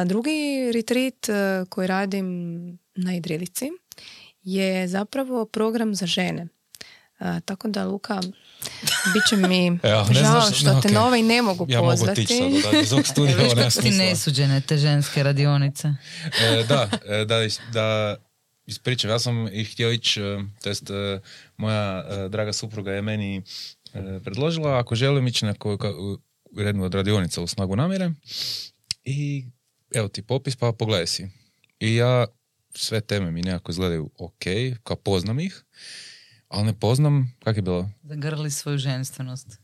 drugi 0.06 0.70
retreat 0.74 1.26
koji 1.68 1.86
radim 1.86 2.28
na 2.94 3.16
Idrilici 3.16 3.70
je 4.42 4.88
zapravo 4.88 5.44
program 5.44 5.94
za 5.94 6.06
žene. 6.06 6.48
Tako 7.44 7.68
da 7.68 7.84
Luka 7.84 8.20
bit 9.14 9.22
će 9.28 9.36
mi 9.36 9.66
Evo, 9.92 10.06
žao 10.10 10.52
što 10.52 10.72
no, 10.72 10.80
te 10.80 10.88
okay. 10.88 10.98
ovaj 10.98 11.22
ne 11.22 11.42
mogu 11.42 11.66
ja 11.68 11.80
pozvati. 11.80 12.26
Ja 12.34 12.40
mogu 12.40 12.56
tići 12.56 12.90
sad, 13.70 13.82
ti 13.84 13.90
nesuđene 13.90 14.60
te 14.60 14.76
ženske 14.76 15.22
radionice. 15.22 15.88
e, 16.40 16.64
da, 16.68 16.90
e, 17.06 17.24
da, 17.24 17.38
da 17.72 18.16
ispričam, 18.66 19.10
ja 19.10 19.18
sam 19.18 19.48
ih 19.52 19.72
htio 19.72 19.92
ići, 19.92 20.20
e, 20.20 20.38
to 20.62 20.68
jest 20.68 20.90
e, 20.90 21.20
moja 21.56 22.04
draga 22.28 22.52
supruga 22.52 22.92
je 22.92 23.02
meni 23.02 23.42
predložila 24.24 24.78
ako 24.78 24.94
želim 24.94 25.26
ići 25.26 25.44
na 25.44 25.54
koju, 25.54 25.78
jednu 26.52 26.84
od 26.84 26.94
radionica 26.94 27.42
u 27.42 27.46
snagu 27.46 27.76
namjere 27.76 28.10
i 29.04 29.46
evo 29.94 30.08
ti 30.08 30.22
popis 30.22 30.56
pa 30.56 30.72
pogledaj 30.72 31.06
si. 31.06 31.28
I 31.80 31.94
ja 31.94 32.26
sve 32.74 33.00
teme 33.00 33.30
mi 33.30 33.42
nekako 33.42 33.70
izgledaju 33.72 34.10
ok, 34.18 34.42
kao 34.82 34.96
poznam 34.96 35.40
ih 35.40 35.64
ali 36.48 36.66
ne 36.66 36.72
poznam, 36.72 37.34
kak 37.44 37.56
je 37.56 37.62
bilo? 37.62 37.90
Zagrli 38.02 38.50
svoju 38.50 38.78
ženstvenost. 38.78 39.58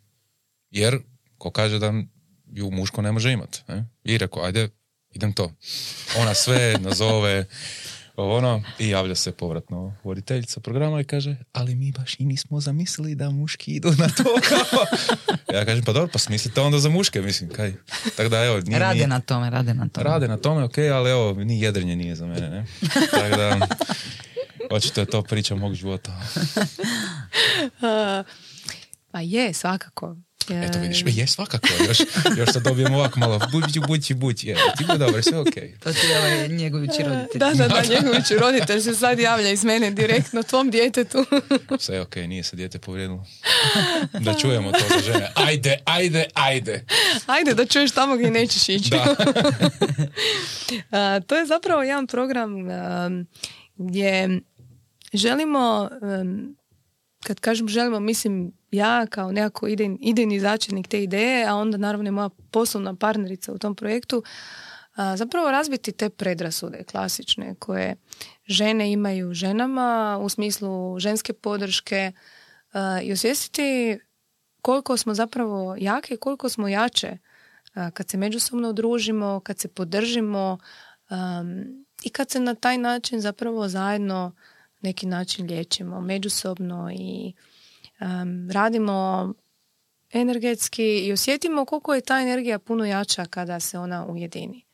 Jer, 0.71 0.99
ko 1.39 1.51
kaže 1.51 1.79
da 1.79 1.93
ju 2.53 2.71
muško 2.71 3.03
ne 3.03 3.13
može 3.13 3.33
imati. 3.33 3.63
Ne? 3.69 3.87
I 4.05 4.19
rekao, 4.19 4.43
ajde, 4.43 4.69
idem 5.11 5.33
to. 5.33 5.53
Ona 6.19 6.35
sve 6.35 6.77
nazove, 6.81 7.47
ono, 8.17 8.63
i 8.79 8.89
javlja 8.89 9.15
se 9.15 9.33
povratno 9.33 9.97
voditeljica 10.05 10.61
programa 10.61 11.01
i 11.01 11.05
kaže, 11.05 11.37
ali 11.53 11.75
mi 11.75 11.93
baš 11.93 12.21
i 12.21 12.25
nismo 12.25 12.61
zamislili 12.61 13.15
da 13.15 13.31
muški 13.31 13.73
idu 13.73 13.91
na 13.99 14.09
to. 14.09 14.25
ja 15.57 15.65
kažem, 15.65 15.85
pa 15.85 15.93
dobro, 15.93 16.09
pa 16.13 16.19
smislite 16.19 16.61
onda 16.61 16.79
za 16.79 16.89
muške, 16.89 17.23
mislim, 17.23 17.51
kaj. 17.51 17.75
Tako 18.17 18.29
da, 18.29 18.45
evo, 18.45 18.61
nije, 18.61 18.79
rade 18.79 19.07
na 19.07 19.21
tome, 19.21 19.51
rade 19.51 19.75
na 19.75 19.89
tome. 19.89 20.05
Rade 20.05 20.29
na 20.29 20.37
tome, 20.37 20.63
ok, 20.65 20.79
ali 20.79 21.11
evo, 21.11 21.33
ni 21.33 21.61
jedrenje 21.61 21.97
nije 21.97 22.15
za 22.15 22.27
mene, 22.27 22.51
ne. 22.51 22.67
Tako 23.11 23.37
da, 23.37 23.69
Očito 24.71 25.01
je 25.01 25.07
to 25.07 25.23
priča 25.23 25.55
mog 25.55 25.75
života. 25.75 26.13
Pa 29.11 29.21
je, 29.21 29.53
svakako. 29.53 30.17
Eto 30.51 30.79
vidiš, 30.79 31.03
je 31.07 31.27
svakako, 31.27 31.69
još, 31.89 31.99
još 32.39 32.53
sad 32.53 32.63
dobijemo 32.63 32.99
ovako 32.99 33.21
malo, 33.21 33.41
bući, 33.53 33.81
bući, 33.81 34.15
bući, 34.15 34.49
je, 34.49 34.57
ti 34.79 34.85
bu 34.85 34.99
dobro, 34.99 35.23
sve 35.23 35.39
okej. 35.39 35.75
To 35.79 35.93
ti 35.93 36.07
je 36.07 36.19
ovaj 36.19 36.49
njegovići 36.49 37.03
roditelj. 37.03 37.39
Da, 37.39 37.53
da, 37.55 37.69
da, 37.75 37.83
njegovići 37.95 38.35
roditelj 38.35 38.81
se 38.81 38.95
sad 38.95 39.19
javlja 39.19 39.51
iz 39.51 39.65
mene 39.65 39.91
direktno 39.91 40.43
tvom 40.43 40.71
djetetu. 40.71 41.27
Sve 41.81 42.01
okej, 42.01 42.29
nije 42.29 42.43
se 42.43 42.57
dijete 42.57 42.79
povrijedilo. 42.79 43.27
Da 44.13 44.35
čujemo 44.35 44.73
to 44.73 44.85
za 44.89 45.13
žene. 45.13 45.31
Ajde, 45.35 45.79
ajde, 45.85 46.25
ajde. 46.35 46.85
Ajde 47.27 47.55
da 47.55 47.67
čuješ 47.67 47.91
tamo 47.91 48.17
gdje 48.17 48.31
nećeš 48.31 48.69
ići. 48.69 48.91
Da. 48.91 49.17
A, 50.91 51.21
to 51.21 51.37
je 51.37 51.47
zapravo 51.47 51.83
jedan 51.83 52.07
program 52.07 52.55
um, 52.55 53.27
gdje 53.77 54.41
želimo, 55.15 55.91
kad 57.27 57.41
kažem 57.41 57.69
želimo, 57.69 58.01
mislim 58.01 58.53
ja 58.71 59.07
kao 59.07 59.33
nekako 59.33 59.69
idejni, 59.69 59.99
idejni 60.01 60.41
začetnik 60.41 60.89
te 60.89 61.03
ideje, 61.03 61.47
a 61.47 61.55
onda 61.55 61.77
naravno 61.77 62.09
i 62.09 62.13
moja 62.13 62.29
poslovna 62.51 62.95
partnerica 62.95 63.53
u 63.53 63.59
tom 63.59 63.75
projektu, 63.75 64.23
zapravo 65.17 65.51
razbiti 65.51 65.93
te 65.93 66.11
predrasude 66.11 66.85
klasične 66.85 67.55
koje 67.59 67.97
žene 68.47 68.93
imaju 68.93 69.35
ženama 69.35 70.19
u 70.23 70.29
smislu 70.29 70.99
ženske 70.99 71.33
podrške 71.33 72.13
i 73.03 73.13
osvijestiti 73.13 73.99
koliko 74.63 74.97
smo 74.97 75.15
zapravo 75.15 75.77
jake 75.79 76.17
koliko 76.17 76.49
smo 76.49 76.69
jače 76.69 77.19
kad 77.93 78.09
se 78.09 78.17
međusobno 78.17 78.69
udružimo, 78.69 79.41
kad 79.41 79.59
se 79.59 79.69
podržimo 79.69 80.59
um, 81.11 81.85
i 82.03 82.11
kad 82.11 82.31
se 82.31 82.41
na 82.41 82.55
taj 82.55 82.79
način 82.79 83.21
zapravo 83.21 83.69
zajedno 83.69 84.33
neki 84.85 85.07
način 85.07 85.47
liječimo 85.47 86.01
međusobno 86.01 86.91
i 86.93 87.33
um, 88.01 88.51
radimo 88.51 89.33
energetski 90.13 91.07
i 91.07 91.13
osjetimo 91.13 91.65
koliko 91.65 91.95
je 91.95 92.01
ta 92.01 92.21
energija 92.21 92.59
puno 92.59 92.85
jača 92.85 93.25
kada 93.25 93.61
se 93.61 93.79
ona 93.79 94.07
ujedini. 94.07 94.65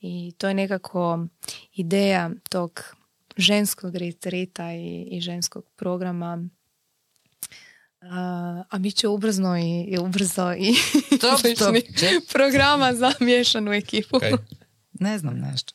I 0.00 0.32
to 0.38 0.48
je 0.48 0.54
nekako 0.54 1.26
ideja 1.72 2.30
tog 2.48 2.82
ženskog 3.36 3.96
retrita 3.96 4.72
i, 4.72 5.08
i 5.10 5.20
ženskog 5.20 5.64
programa. 5.76 6.44
A, 8.00 8.64
a 8.70 8.78
bit 8.78 8.94
će 8.94 9.08
ubrzno 9.08 9.58
i, 9.58 9.82
i 9.82 9.98
ubrzo 9.98 10.52
i 10.52 10.74
Stop, 11.18 11.38
stop, 11.56 11.76
programa 12.32 12.94
za 12.94 13.12
miješanu 13.20 13.72
ekipu. 13.72 14.18
Kaj? 14.18 14.32
Ne 14.92 15.18
znam 15.18 15.38
nešto. 15.38 15.74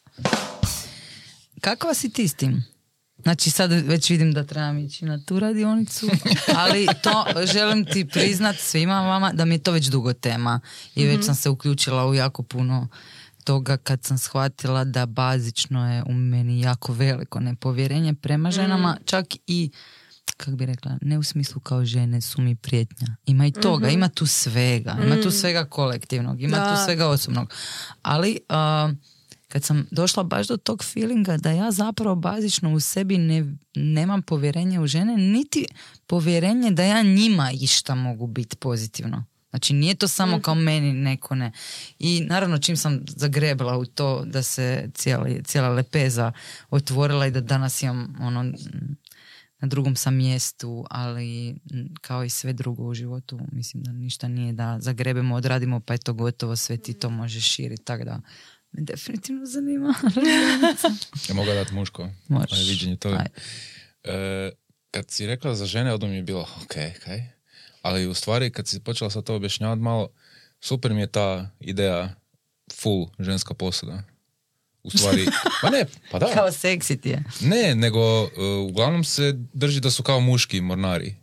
Kakva 1.61 1.93
si 1.93 2.09
ti 2.13 2.27
s 2.27 2.33
tim? 2.33 2.63
Znači 3.23 3.51
sad 3.51 3.71
već 3.71 4.09
vidim 4.09 4.33
da 4.33 4.43
trebam 4.43 4.77
ići 4.77 5.05
na 5.05 5.19
tu 5.25 5.39
radionicu, 5.39 6.09
ali 6.55 6.87
to 7.03 7.25
želim 7.53 7.85
ti 7.85 8.05
priznat 8.05 8.55
svima 8.59 9.01
vama 9.01 9.31
da 9.33 9.45
mi 9.45 9.55
je 9.55 9.59
to 9.59 9.71
već 9.71 9.85
dugo 9.87 10.13
tema 10.13 10.59
i 10.95 11.05
već 11.05 11.25
sam 11.25 11.35
se 11.35 11.49
uključila 11.49 12.07
u 12.07 12.13
jako 12.13 12.43
puno 12.43 12.87
toga 13.43 13.77
kad 13.77 14.03
sam 14.03 14.17
shvatila 14.17 14.83
da 14.83 15.05
bazično 15.05 15.93
je 15.93 16.03
u 16.03 16.13
meni 16.13 16.61
jako 16.61 16.93
veliko 16.93 17.39
nepovjerenje 17.39 18.13
prema 18.13 18.51
ženama, 18.51 18.97
čak 19.05 19.25
i 19.47 19.71
kako 20.37 20.51
bi 20.51 20.65
rekla, 20.65 20.97
ne 21.01 21.17
u 21.17 21.23
smislu 21.23 21.61
kao 21.61 21.85
žene 21.85 22.21
su 22.21 22.41
mi 22.41 22.55
prijetnja. 22.55 23.07
Ima 23.25 23.45
i 23.45 23.51
toga, 23.51 23.89
ima 23.89 24.09
tu 24.09 24.25
svega, 24.25 24.97
ima 25.05 25.21
tu 25.23 25.31
svega 25.31 25.65
kolektivnog, 25.65 26.41
ima 26.41 26.57
Da. 26.57 26.75
tu 26.75 26.85
svega 26.85 27.07
osobnog. 27.07 27.53
Ali 28.01 28.39
a, 28.49 28.91
kad 29.49 29.63
sam 29.63 29.87
došla 29.91 30.23
baš 30.23 30.47
do 30.47 30.57
tog 30.57 30.83
feelinga 30.83 31.37
da 31.37 31.51
ja 31.51 31.71
zapravo 31.71 32.15
bazično 32.15 32.73
u 32.73 32.79
sebi 32.79 33.17
ne, 33.17 33.55
nemam 33.75 34.21
povjerenje 34.21 34.79
u 34.79 34.87
žene, 34.87 35.17
niti 35.17 35.65
povjerenje 36.07 36.71
da 36.71 36.83
ja 36.83 37.01
njima 37.03 37.51
išta 37.51 37.95
mogu 37.95 38.27
biti 38.27 38.55
pozitivno. 38.55 39.25
Znači 39.49 39.73
nije 39.73 39.95
to 39.95 40.07
samo 40.07 40.41
kao 40.41 40.55
meni 40.55 40.93
neko 40.93 41.35
ne. 41.35 41.51
I 41.99 42.21
naravno 42.21 42.57
čim 42.57 42.77
sam 42.77 42.99
zagrebla 43.07 43.77
u 43.77 43.85
to 43.85 44.25
da 44.25 44.43
se 44.43 44.89
cijeli, 44.93 45.43
cijela 45.43 45.69
lepeza 45.69 46.31
otvorila 46.69 47.27
i 47.27 47.31
da 47.31 47.41
danas 47.41 47.81
imam 47.81 48.15
ono 48.19 48.43
na 49.61 49.67
drugom 49.67 49.95
sam 49.95 50.15
mjestu, 50.15 50.85
ali 50.89 51.59
kao 52.01 52.23
i 52.23 52.29
sve 52.29 52.53
drugo 52.53 52.83
u 52.83 52.93
životu, 52.93 53.39
mislim 53.51 53.83
da 53.83 53.91
ništa 53.91 54.27
nije 54.27 54.53
da 54.53 54.77
zagrebemo, 54.79 55.35
odradimo 55.35 55.79
pa 55.79 55.93
je 55.93 55.97
to 55.97 56.13
gotovo, 56.13 56.55
sve 56.55 56.77
ti 56.77 56.93
to 56.93 57.09
možeš 57.09 57.43
širiti, 57.43 57.83
tako 57.83 58.03
da 58.03 58.21
me 58.71 58.81
definitivno 58.81 59.45
zanima. 59.45 59.93
Ja 61.29 61.35
mogu 61.35 61.51
dati 61.51 61.73
muško 61.73 62.09
Možeš. 62.27 62.69
viđenje 62.69 62.95
toga. 62.95 63.25
E, 64.03 64.51
kad 64.91 65.11
si 65.11 65.27
rekla 65.27 65.55
za 65.55 65.65
žene, 65.65 65.93
odmah 65.93 66.09
mi 66.09 66.15
je 66.15 66.23
bilo 66.23 66.41
ok, 66.63 66.73
kaj? 67.03 67.23
Ali 67.81 68.07
u 68.07 68.13
stvari 68.13 68.51
kad 68.51 68.67
si 68.67 68.79
počela 68.79 69.09
sad 69.09 69.23
to 69.23 69.35
objašnjavati 69.35 69.81
malo, 69.81 70.09
super 70.61 70.93
mi 70.93 71.01
je 71.01 71.07
ta 71.07 71.49
ideja 71.59 72.15
full 72.81 73.07
ženska 73.19 73.53
posuda. 73.53 74.03
U 74.83 74.89
stvari, 74.89 75.25
pa 75.61 75.69
ne, 75.69 75.85
pa 76.11 76.19
da. 76.19 76.33
Kao 76.33 76.51
seksi 76.51 76.97
ti 76.97 77.09
je. 77.09 77.23
Ne, 77.41 77.75
nego 77.75 77.99
e, 77.99 78.27
uglavnom 78.69 79.03
se 79.03 79.33
drži 79.53 79.79
da 79.79 79.91
su 79.91 80.03
kao 80.03 80.19
muški 80.19 80.61
mornari. 80.61 81.15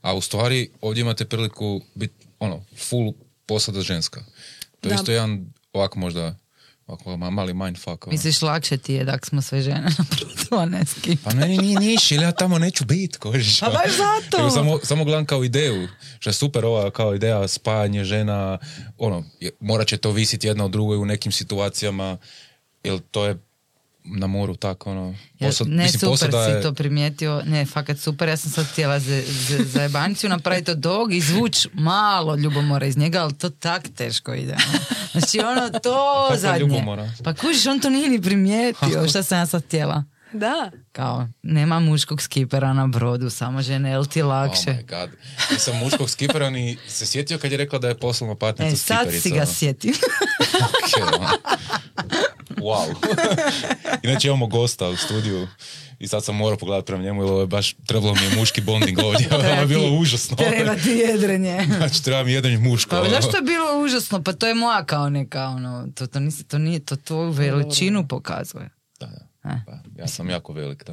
A 0.00 0.14
u 0.14 0.20
stvari 0.20 0.70
ovdje 0.80 1.00
imate 1.00 1.24
priliku 1.24 1.80
biti 1.94 2.26
ono, 2.38 2.64
full 2.76 3.12
posada 3.46 3.80
ženska. 3.80 4.24
To 4.80 4.88
je 4.88 4.94
isto 4.94 5.12
jedan 5.12 5.52
ovako 5.72 5.98
možda 5.98 6.36
ovako 6.86 7.10
ma- 7.10 7.30
mali 7.30 7.54
mindfuck. 7.54 8.06
ono. 8.06 8.12
Misliš 8.12 8.42
lakše 8.42 8.76
ti 8.76 8.94
je 8.94 9.04
da 9.04 9.18
smo 9.22 9.42
sve 9.42 9.62
žene 9.62 9.90
naprotiv, 9.98 10.46
a 10.52 10.66
ne 10.66 10.84
s 10.84 10.94
kim. 10.94 11.16
Pa 11.16 11.34
meni 11.34 11.58
nije 11.58 11.80
niš, 11.80 12.10
ili 12.10 12.22
ja 12.22 12.32
tamo 12.32 12.58
neću 12.58 12.84
bit, 12.84 13.16
kožiš. 13.16 13.60
Pa 13.60 13.66
baš 13.68 13.90
zato. 13.92 14.50
Samo, 14.50 14.78
samo 14.78 15.04
gledam 15.04 15.26
kao 15.26 15.44
ideju, 15.44 15.88
što 16.18 16.30
je 16.30 16.34
super 16.34 16.64
ova 16.64 16.90
kao 16.90 17.14
ideja 17.14 17.48
spajanje 17.48 18.04
žena, 18.04 18.58
ono, 18.98 19.24
je- 19.40 19.50
morat 19.60 19.86
će 19.86 19.96
to 19.96 20.10
visiti 20.10 20.46
jedna 20.46 20.64
od 20.64 20.70
drugoj 20.70 20.96
u 20.96 21.04
nekim 21.04 21.32
situacijama, 21.32 22.16
jer 22.84 23.00
to 23.00 23.26
je 23.26 23.36
na 24.04 24.26
moru 24.26 24.56
tako, 24.56 24.90
ono, 24.90 25.14
posad- 25.40 25.66
ne, 25.68 25.76
mislim, 25.76 26.00
super 26.00 26.10
posada 26.10 26.44
si 26.44 26.50
je- 26.50 26.62
to 26.62 26.72
primijetio. 26.72 27.42
Ne, 27.44 27.66
fakat 27.66 27.98
super. 27.98 28.28
Ja 28.28 28.36
sam 28.36 28.50
sad 28.50 28.66
htjela 28.66 28.98
za, 28.98 29.22
za, 29.48 29.64
za 29.64 29.82
jebanciju 29.82 30.30
napraviti 30.30 30.70
od 30.70 30.78
dog 30.78 31.14
i 31.14 31.20
zvuč 31.22 31.66
malo 31.72 32.36
ljubomora 32.36 32.86
iz 32.86 32.96
njega, 32.96 33.20
ali 33.20 33.34
to 33.34 33.50
tak 33.50 33.82
teško 33.90 34.34
ide. 34.34 34.52
ono. 34.54 34.78
Znači 35.14 35.38
ono, 35.40 35.70
to 35.70 35.94
Kako 36.28 36.38
zadnje. 36.38 36.60
ljubomora? 36.60 37.10
Pa 37.24 37.34
kužiš, 37.34 37.66
on 37.66 37.80
to 37.80 37.90
nije 37.90 38.08
ni 38.08 38.22
primijetio. 38.22 39.08
Šta 39.08 39.22
sam 39.22 39.38
ja 39.38 39.46
sad 39.46 39.64
htjela? 39.64 40.04
Da. 40.34 40.70
Kao, 40.92 41.28
nema 41.42 41.80
muškog 41.80 42.22
skipera 42.22 42.72
na 42.72 42.86
brodu, 42.86 43.30
samo 43.30 43.62
žene, 43.62 43.90
jel 43.90 44.04
ti 44.04 44.22
lakše? 44.22 44.70
Oh 44.70 44.76
my 44.76 44.88
god. 44.90 45.10
Nisam 45.50 45.76
muškog 45.76 46.10
skipera 46.10 46.50
ni 46.50 46.78
se 46.88 47.06
sjetio 47.06 47.38
kad 47.38 47.50
je 47.50 47.58
rekla 47.58 47.78
da 47.78 47.88
je 47.88 47.94
poslovna 47.96 48.34
partnerca 48.36 48.74
e, 48.74 48.76
sad 48.76 48.98
skiperica. 48.98 49.22
si 49.22 49.30
ga 49.30 49.46
sjetim. 49.48 49.94
Ok, 50.62 51.14
ono. 51.14 51.28
wow. 52.56 52.94
Inače 54.04 54.28
imamo 54.28 54.46
gosta 54.46 54.88
u 54.88 54.96
studiju 54.96 55.48
i 56.02 56.08
sad 56.08 56.24
sam 56.24 56.36
morao 56.36 56.58
pogledati 56.58 56.86
prema 56.86 57.02
njemu 57.02 57.22
jer 57.22 57.30
ovo 57.30 57.40
je 57.40 57.46
baš 57.46 57.74
trebalo 57.86 58.14
mi 58.14 58.22
je 58.22 58.36
muški 58.36 58.60
bonding 58.60 58.98
ovdje. 58.98 59.28
ovo 59.34 59.44
je 59.44 59.66
bilo 59.66 59.98
užasno. 59.98 60.36
Treba 60.36 60.74
ti 60.74 60.90
jedrenje. 60.90 61.66
Znači 61.78 62.04
treba 62.04 62.24
mi 62.24 62.32
jedan 62.32 62.62
muško. 62.62 62.90
Pa 62.90 63.08
zašto 63.10 63.36
je 63.36 63.42
bilo 63.42 63.84
užasno? 63.84 64.22
Pa 64.22 64.32
to 64.32 64.46
je 64.46 64.54
moja 64.54 64.84
kao 64.84 65.10
neka, 65.10 65.46
ono, 65.46 65.88
to, 65.94 66.06
to, 66.06 66.20
nisi, 66.20 66.44
to 66.44 66.58
nije, 66.58 66.80
to 66.80 66.96
tvoju 66.96 67.30
veličinu 67.30 68.08
pokazuje. 68.08 68.70
Da, 69.00 69.06
da. 69.06 69.32
E. 69.44 69.60
Pa, 69.66 70.02
ja 70.02 70.08
sam 70.08 70.30
jako 70.30 70.52
velik, 70.52 70.84
da. 70.84 70.92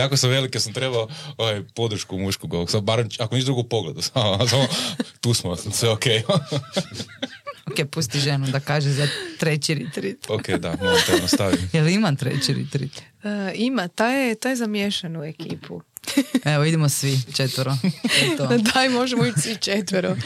jako 0.00 0.16
sam 0.16 0.30
velik, 0.30 0.54
jer 0.54 0.62
sam 0.62 0.72
trebao 0.72 1.08
ovaj, 1.36 1.62
podršku 1.74 2.18
mušku 2.18 2.46
govog. 2.46 2.70
Sad, 2.70 2.82
barem, 2.82 3.08
ako 3.18 3.34
niš 3.34 3.44
drugu 3.44 3.64
pogledu, 3.64 4.02
samo, 4.02 4.48
samo 4.48 4.66
tu 5.20 5.34
smo, 5.34 5.56
sve 5.56 5.90
ok. 5.90 6.04
Ok, 7.66 7.88
pusti 7.90 8.18
ženu 8.18 8.46
da 8.46 8.60
kaže 8.60 8.90
za 8.90 9.08
treći 9.38 9.74
retreat. 9.74 10.30
ok, 10.30 10.48
da, 10.48 10.76
moram 10.80 11.00
te 11.06 11.22
nastavim. 11.22 11.70
Jel 11.72 11.88
ima 11.88 12.14
treći 12.14 12.54
retreat? 12.54 13.02
E, 13.24 13.52
ima, 13.54 13.88
taj 13.88 14.28
je, 14.28 14.34
taj 14.34 14.52
je 14.52 14.56
za 14.56 14.66
miješanu 14.66 15.24
ekipu. 15.24 15.80
Evo, 16.54 16.64
idemo 16.64 16.88
svi, 16.88 17.18
četvoro. 17.36 17.76
To 17.82 18.24
je 18.24 18.36
to. 18.36 18.48
Daj, 18.74 18.88
možemo 18.88 19.26
ići 19.26 19.40
svi 19.40 19.56
četvero. 19.56 20.10
Uh, 20.10 20.18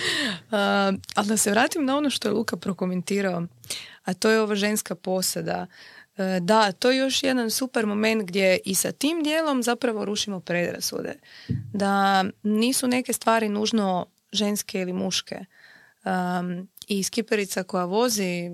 ali 1.15 1.29
da 1.29 1.37
se 1.37 1.51
vratim 1.51 1.85
na 1.85 1.97
ono 1.97 2.11
što 2.11 2.29
je 2.29 2.33
Luka 2.33 2.57
prokomentirao, 2.57 3.47
a 4.05 4.15
to 4.15 4.31
je 4.31 4.41
ova 4.41 4.55
ženska 4.55 4.95
posada. 4.95 5.67
Uh, 6.17 6.25
da, 6.41 6.73
to 6.73 6.91
je 6.91 6.99
još 6.99 7.23
jedan 7.23 7.51
super 7.51 7.87
moment 7.87 8.29
gdje 8.29 8.59
i 8.65 8.75
sa 8.75 8.93
tim 8.93 9.23
dijelom 9.23 9.63
zapravo 9.63 10.05
rušimo 10.05 10.41
predrasude. 10.41 11.15
Da 11.73 12.25
nisu 12.43 12.89
neke 12.89 13.13
stvari 13.13 13.49
nužno 13.49 14.07
ženske 14.33 14.81
ili 14.81 14.93
muške. 14.93 15.45
Um, 16.05 16.69
I 16.87 17.03
skiperica 17.03 17.63
koja 17.63 17.85
vozi 17.85 18.51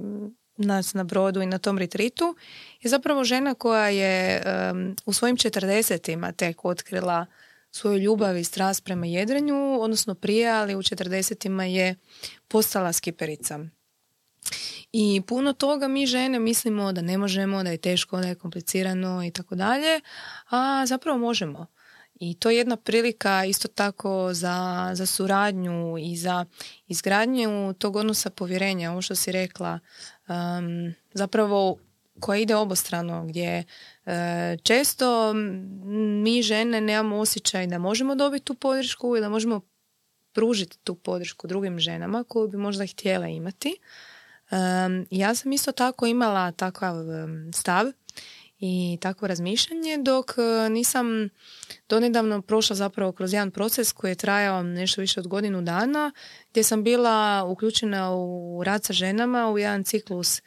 nas 0.57 0.95
na 0.95 1.05
brodu 1.05 1.43
i 1.43 1.47
na 1.47 1.59
tom 1.59 1.79
retritu 1.79 2.37
je 2.81 2.91
zapravo 2.91 3.25
žena 3.25 3.55
koja 3.55 3.89
je 3.89 4.43
um, 4.73 4.97
u 5.07 5.13
svojim 5.13 5.37
četrdesetima 5.37 6.33
tek 6.33 6.65
otkrila 6.65 7.27
svoju 7.71 7.99
ljubav 7.99 8.37
i 8.37 8.45
strast 8.45 8.85
prema 8.85 9.07
jedrenju, 9.07 9.81
odnosno 9.81 10.15
prije, 10.15 10.51
ali 10.51 10.77
u 10.77 10.83
četrdesetima 10.83 11.65
je 11.65 11.97
postala 12.49 12.93
skiperica. 12.93 13.61
I 14.93 15.23
puno 15.27 15.53
toga 15.53 15.89
mi 15.89 16.07
žene 16.07 16.39
mislimo 16.39 16.93
da 16.93 17.01
ne 17.01 17.19
možemo, 17.19 17.63
da 17.63 17.71
je 17.71 17.77
teško, 17.77 18.21
da 18.21 18.29
je 18.29 18.35
komplicirano 18.35 19.25
i 19.25 19.31
tako 19.31 19.55
dalje, 19.55 20.01
a 20.51 20.87
zapravo 20.87 21.19
možemo. 21.19 21.67
I 22.23 22.35
to 22.35 22.51
je 22.51 22.57
jedna 22.57 22.77
prilika 22.77 23.45
isto 23.45 23.69
tako 23.69 24.29
za, 24.33 24.91
za 24.95 25.07
suradnju 25.07 25.99
i 25.99 26.17
za 26.17 26.45
izgradnju 26.89 27.75
tog 27.79 27.97
odnosa 27.97 28.31
povjerenja, 28.31 28.93
ovo 28.93 29.03
što 29.03 29.15
si 29.15 29.33
rekla, 29.33 29.79
um, 30.29 30.95
zapravo 31.15 31.77
koja 32.21 32.39
ide 32.41 32.57
obostrano, 32.57 33.25
gdje 33.27 33.65
e, 34.07 34.57
često 34.63 35.33
mi 36.23 36.43
žene 36.43 36.81
nemamo 36.81 37.17
osjećaj 37.17 37.67
da 37.67 37.79
možemo 37.79 38.15
dobiti 38.15 38.45
tu 38.45 38.55
podršku 38.55 39.17
i 39.17 39.21
da 39.21 39.29
možemo 39.29 39.61
pružiti 40.33 40.79
tu 40.85 40.95
podršku 40.95 41.47
drugim 41.47 41.79
ženama 41.79 42.25
koju 42.29 42.49
bi 42.49 42.57
možda 42.57 42.87
htjela 42.87 43.29
imati. 43.29 43.77
Um, 44.51 45.07
ja 45.11 45.35
sam 45.35 45.53
isto 45.53 45.73
tako 45.73 46.07
imala 46.07 46.53
takav 46.53 46.95
stav 47.55 47.87
i 48.65 48.99
takvo 49.01 49.29
razmišljanje 49.29 49.99
dok 49.99 50.35
e, 50.39 50.71
nisam 50.71 51.29
donedavno 51.89 52.43
prošla 52.43 52.77
zapravo 52.77 53.13
kroz 53.13 53.33
jedan 53.33 53.51
proces 53.51 53.93
koji 53.93 54.11
je 54.11 54.15
trajao 54.15 54.63
nešto 54.63 55.01
više 55.01 55.21
od 55.21 55.27
godinu 55.27 55.63
dana 55.63 56.13
gdje 56.51 56.63
sam 56.63 56.85
bila 56.85 57.45
uključena 57.45 58.15
u 58.15 58.63
rad 58.65 58.85
sa 58.85 58.93
ženama 58.93 59.51
u 59.51 59.59
jedan 59.59 59.85
ciklus 59.85 60.43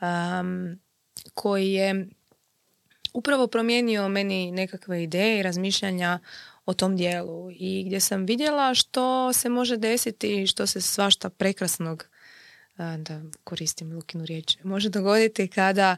um, 0.00 0.80
koji 1.34 1.72
je 1.72 2.08
upravo 3.12 3.46
promijenio 3.46 4.08
meni 4.08 4.50
nekakve 4.52 5.02
ideje 5.02 5.38
i 5.38 5.42
razmišljanja 5.42 6.18
o 6.66 6.74
tom 6.74 6.96
dijelu 6.96 7.50
i 7.50 7.84
gdje 7.86 8.00
sam 8.00 8.26
vidjela 8.26 8.74
što 8.74 9.32
se 9.32 9.48
može 9.48 9.76
desiti 9.76 10.42
i 10.42 10.46
što 10.46 10.66
se 10.66 10.80
svašta 10.80 11.30
prekrasnog 11.30 12.06
da 12.98 13.20
koristim 13.44 13.92
Lukinu 13.92 14.24
riječ, 14.24 14.56
može 14.64 14.88
dogoditi 14.88 15.48
kada 15.48 15.96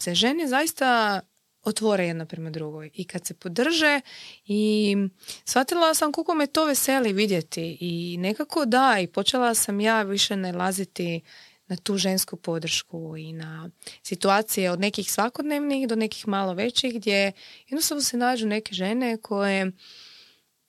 se 0.00 0.14
žene 0.14 0.46
zaista 0.46 1.20
otvore 1.62 2.06
jedna 2.06 2.26
prema 2.26 2.50
drugoj 2.50 2.90
i 2.94 3.04
kad 3.04 3.26
se 3.26 3.34
podrže 3.34 4.00
i 4.44 4.96
shvatila 5.44 5.94
sam 5.94 6.12
koliko 6.12 6.34
me 6.34 6.46
to 6.46 6.64
veseli 6.64 7.12
vidjeti 7.12 7.78
i 7.80 8.16
nekako 8.18 8.64
da 8.64 8.96
i 9.00 9.06
počela 9.06 9.54
sam 9.54 9.80
ja 9.80 10.02
više 10.02 10.36
nalaziti 10.36 11.20
na 11.66 11.76
tu 11.76 11.96
žensku 11.96 12.36
podršku 12.36 13.16
i 13.16 13.32
na 13.32 13.70
situacije 14.02 14.70
od 14.70 14.80
nekih 14.80 15.12
svakodnevnih 15.12 15.88
do 15.88 15.96
nekih 15.96 16.28
malo 16.28 16.54
većih 16.54 16.94
gdje 16.94 17.32
jednostavno 17.68 18.02
se 18.02 18.16
nađu 18.16 18.46
neke 18.46 18.74
žene 18.74 19.16
koje 19.22 19.72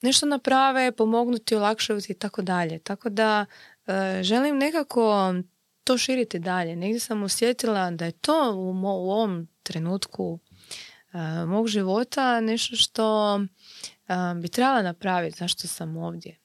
nešto 0.02 0.26
naprave, 0.26 0.92
pomognuti, 0.92 1.54
olakšaju 1.54 2.00
i 2.08 2.14
tako 2.14 2.42
dalje. 2.42 2.78
Tako 2.78 3.08
da 3.08 3.46
e, 3.86 4.20
želim 4.22 4.58
nekako 4.58 5.34
to 5.84 5.98
širiti 5.98 6.38
dalje. 6.38 6.76
Negdje 6.76 7.00
sam 7.00 7.22
osjetila 7.22 7.90
da 7.90 8.04
je 8.04 8.12
to 8.12 8.54
u, 8.54 8.70
u 8.82 9.10
ovom 9.10 9.48
trenutku 9.62 10.38
uh, 11.12 11.48
mog 11.48 11.68
života 11.68 12.40
nešto 12.40 12.76
što 12.76 13.34
uh, 13.34 14.40
bi 14.42 14.48
trebala 14.48 14.82
napraviti. 14.82 15.38
Zašto 15.38 15.68
sam 15.68 15.96
ovdje? 15.96 16.36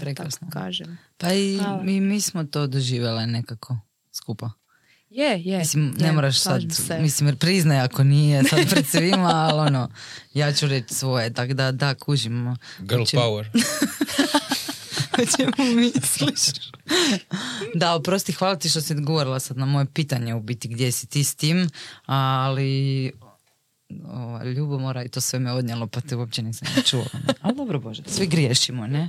Prekrasno. 0.00 0.48
kažem. 0.52 0.98
Pa 1.16 1.32
i 1.32 1.60
mi, 1.82 2.00
mi 2.00 2.20
smo 2.20 2.44
to 2.44 2.66
doživjele 2.66 3.26
nekako 3.26 3.78
skupa. 4.12 4.50
Je, 5.10 5.42
je. 5.42 5.58
Mislim, 5.58 5.94
ne 5.98 6.12
moraš 6.12 6.38
sad, 6.38 6.62
se. 6.72 6.98
mislim, 7.00 7.36
priznaj 7.36 7.80
ako 7.80 8.04
nije 8.04 8.44
sad 8.44 8.70
pred 8.70 8.86
svima, 8.86 9.30
ali 9.30 9.60
ono, 9.60 9.88
ja 10.34 10.52
ću 10.52 10.66
reći 10.66 10.94
svoje, 10.94 11.32
tako 11.32 11.54
da, 11.54 11.72
da, 11.72 11.94
kužimo. 11.94 12.56
Girl 12.78 13.02
power. 13.02 13.46
o 15.22 15.26
čemu 15.36 15.74
misliš? 15.80 16.40
da, 17.74 17.94
oprosti, 17.94 18.32
hvala 18.32 18.56
ti 18.56 18.68
što 18.68 18.80
si 18.80 18.92
odgovorila 18.92 19.40
sad 19.40 19.56
na 19.56 19.66
moje 19.66 19.86
pitanje 19.94 20.34
u 20.34 20.40
biti 20.40 20.68
gdje 20.68 20.92
si 20.92 21.06
ti 21.06 21.24
s 21.24 21.34
tim, 21.34 21.70
ali 22.06 23.12
o, 24.04 24.44
ljubomora 24.44 25.04
i 25.04 25.08
to 25.08 25.20
sve 25.20 25.38
me 25.38 25.52
odnijelo 25.52 25.86
pa 25.86 26.00
te 26.00 26.16
uopće 26.16 26.42
nisam 26.42 26.68
čuo. 26.86 27.04
Ali 27.40 27.56
dobro 27.56 27.80
Bože, 27.80 28.02
svi 28.06 28.26
griješimo, 28.26 28.86
ne? 28.86 29.08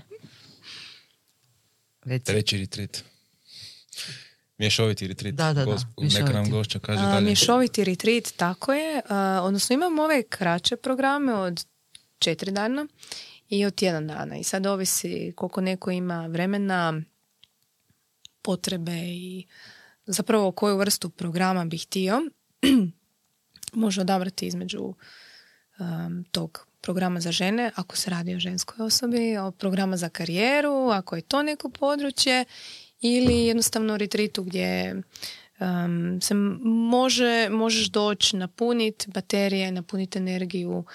Reci. 2.03 2.25
Treći 2.25 2.57
retreat. 2.57 3.03
Mješoviti 4.57 5.07
retreat. 5.07 5.35
Da, 5.35 5.53
da, 5.53 5.65
da. 5.65 5.77
Neka 5.97 6.33
nam 6.33 6.49
gošća 6.49 6.79
kaže 6.79 7.01
dalje. 7.01 7.25
mješoviti 7.25 7.83
retreat, 7.83 8.33
tako 8.37 8.73
je. 8.73 9.01
odnosno 9.41 9.73
imamo 9.73 10.03
ove 10.03 10.23
kraće 10.23 10.75
programe 10.75 11.33
od 11.33 11.65
četiri 12.19 12.51
dana 12.51 12.87
i 13.49 13.65
od 13.65 13.75
tjedan 13.75 14.07
dana. 14.07 14.37
I 14.37 14.43
sad 14.43 14.65
ovisi 14.65 15.33
koliko 15.35 15.61
neko 15.61 15.91
ima 15.91 16.27
vremena, 16.27 17.01
potrebe 18.41 18.97
i 19.05 19.45
zapravo 20.05 20.51
koju 20.51 20.77
vrstu 20.77 21.09
programa 21.09 21.65
bi 21.65 21.77
htio. 21.77 22.21
Može 23.73 24.01
odabrati 24.01 24.45
između 24.45 24.93
um, 25.79 26.23
tog 26.31 26.67
programa 26.81 27.19
za 27.19 27.31
žene, 27.31 27.71
ako 27.75 27.97
se 27.97 28.09
radi 28.09 28.35
o 28.35 28.39
ženskoj 28.39 28.85
osobi, 28.85 29.37
o 29.37 29.51
programa 29.51 29.97
za 29.97 30.09
karijeru, 30.09 30.89
ako 30.89 31.15
je 31.15 31.21
to 31.21 31.43
neko 31.43 31.69
područje, 31.69 32.45
ili 33.01 33.45
jednostavno 33.45 33.97
retritu 33.97 34.43
gdje 34.43 35.01
um, 35.63 36.21
se 36.21 36.33
može, 36.63 37.49
možeš 37.49 37.87
doći 37.87 38.37
napuniti 38.37 39.11
baterije, 39.11 39.71
napuniti 39.71 40.17
energiju, 40.17 40.85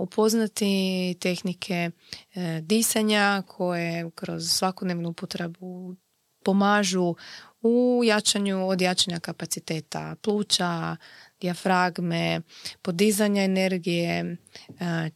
upoznati 0.00 1.16
tehnike 1.20 1.90
e, 2.34 2.60
disanja 2.62 3.42
koje 3.46 4.10
kroz 4.14 4.50
svakodnevnu 4.50 5.08
upotrebu 5.08 5.96
pomažu 6.44 7.14
u 7.62 8.02
jačanju 8.04 8.68
od 8.68 8.80
jačanja 8.80 9.20
kapaciteta 9.20 10.16
pluća, 10.22 10.96
dijafragme, 11.40 12.40
podizanja 12.82 13.42
energije, 13.42 14.18
e, 14.20 14.36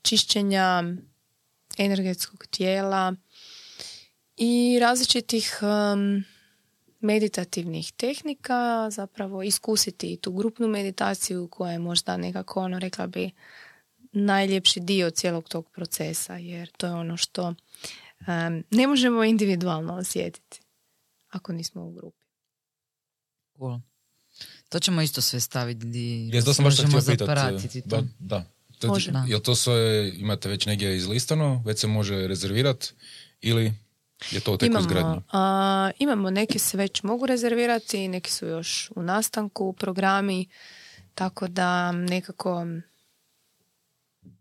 čišćenja 0.02 0.82
energetskog 1.78 2.46
tijela 2.46 3.14
i 4.36 4.78
različitih 4.80 5.58
meditativnih 7.00 7.92
tehnika, 7.92 8.90
zapravo 8.90 9.42
iskusiti 9.42 10.16
tu 10.16 10.32
grupnu 10.32 10.68
meditaciju 10.68 11.48
koja 11.48 11.72
je 11.72 11.78
možda 11.78 12.16
nekako 12.16 12.60
ono 12.60 12.78
rekla 12.78 13.06
bi 13.06 13.30
najljepši 14.12 14.80
dio 14.80 15.10
cijelog 15.10 15.48
tog 15.48 15.70
procesa 15.70 16.36
jer 16.36 16.70
to 16.76 16.86
je 16.86 16.92
ono 16.92 17.16
što 17.16 17.54
ne 18.70 18.86
možemo 18.86 19.24
individualno 19.24 19.94
osjetiti 19.94 20.60
ako 21.28 21.52
nismo 21.52 21.82
u 21.82 21.92
grupi. 21.92 22.24
Cool. 23.58 23.80
To 24.68 24.78
ćemo 24.78 25.02
isto 25.02 25.20
sve 25.20 25.40
staviti 25.40 25.86
di 25.86 26.42
to 26.44 26.54
sam 26.54 26.64
baš 26.64 26.76
pitati. 27.06 27.82
Da, 27.84 28.02
da. 28.18 28.44
To, 28.78 28.88
može. 28.88 29.12
Jel 29.26 29.40
to 29.40 29.54
sve 29.54 30.12
imate 30.16 30.48
već 30.48 30.66
negdje 30.66 30.96
izlistano, 30.96 31.62
već 31.66 31.78
se 31.78 31.86
može 31.86 32.28
rezervirati 32.28 32.92
ili 33.40 33.72
je 34.30 34.40
to 34.40 34.56
tek 34.56 34.66
imamo, 34.66 35.22
a, 35.32 35.90
imamo, 35.98 36.30
neke 36.30 36.58
se 36.58 36.76
već 36.76 37.02
mogu 37.02 37.26
rezervirati, 37.26 38.08
neki 38.08 38.30
su 38.30 38.46
još 38.46 38.90
u 38.96 39.02
nastanku 39.02 39.72
programi, 39.72 40.48
tako 41.14 41.48
da 41.48 41.92
nekako 41.92 42.66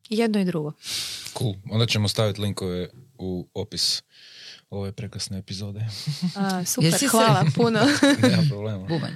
jedno 0.10 0.40
i 0.40 0.46
drugo. 0.46 0.74
Cool. 1.38 1.54
Onda 1.70 1.86
ćemo 1.86 2.08
staviti 2.08 2.42
linkove 2.42 2.90
u 3.18 3.48
opis 3.54 4.04
ove 4.70 4.92
prekrasne 4.92 5.38
epizode. 5.38 5.80
A, 6.36 6.66
super, 6.66 6.94
hvala 7.12 7.46
puno. 7.56 7.80
Nema 8.30 8.44
problema. 8.50 8.86
Bubanj. 8.88 9.14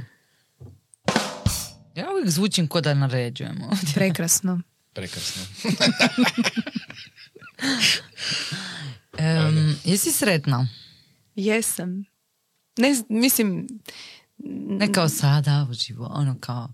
Ja 1.95 2.11
uvijek 2.11 2.29
zvučim 2.29 2.67
ko 2.67 2.81
da 2.81 2.93
naređujemo. 2.93 3.69
Prekrasno. 3.95 4.61
Prekrasno. 4.93 5.41
um, 9.19 9.75
jesi 9.83 10.11
sretna? 10.11 10.67
Jesam. 11.35 12.03
Ne, 12.77 12.95
mislim... 13.09 13.67
Ne 14.79 14.93
kao 14.93 15.09
sada 15.09 15.67
u 15.69 15.73
živo, 15.73 16.11
ono 16.13 16.35
kao 16.39 16.73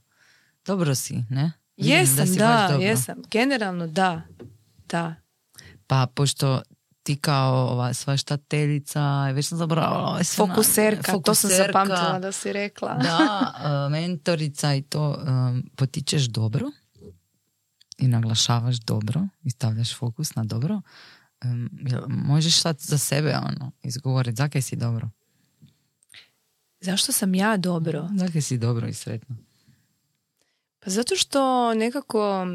dobro 0.65 0.95
si, 0.95 1.23
ne? 1.29 1.51
jesam, 1.77 2.35
da, 2.35 2.67
da 2.69 2.83
jesam. 2.83 3.15
Generalno 3.31 3.87
da, 3.87 4.21
da. 4.89 5.15
Pa 5.87 6.07
pošto 6.15 6.61
ti 7.03 7.15
kao 7.15 7.67
ova 7.67 7.93
sva 7.93 8.17
štateljica, 8.17 9.31
već 9.31 9.47
sam 9.47 9.57
zaboravila 9.57 10.07
ovaj 10.07 10.23
Fokuserka, 10.23 11.19
to 11.19 11.35
sam 11.35 11.49
zapamtila 11.49 12.19
da 12.19 12.31
si 12.31 12.53
rekla. 12.53 12.93
Da, 12.93 13.53
e, 13.65 13.89
mentorica 13.89 14.73
i 14.73 14.81
to 14.81 15.23
um, 15.27 15.69
potičeš 15.75 16.23
dobro 16.23 16.71
i 18.00 18.08
naglašavaš 18.08 18.76
dobro 18.76 19.28
i 19.43 19.50
stavljaš 19.50 19.97
fokus 19.97 20.36
na 20.36 20.43
dobro. 20.43 20.82
Um, 21.43 21.70
možeš 22.08 22.62
sad 22.62 22.80
za 22.80 22.97
sebe 22.97 23.38
ono, 23.38 23.72
izgovoriti, 23.84 24.36
zakaj 24.36 24.62
si 24.62 24.76
dobro? 24.76 25.10
Zašto 26.82 27.12
sam 27.12 27.36
ja 27.36 27.58
dobro? 27.58 28.10
Zakaj 28.16 28.41
si 28.41 28.58
dobro 28.58 28.88
i 28.88 28.93
sretno? 28.93 29.36
Pa 30.80 30.89
zato 30.89 31.16
što 31.16 31.74
nekako 31.74 32.47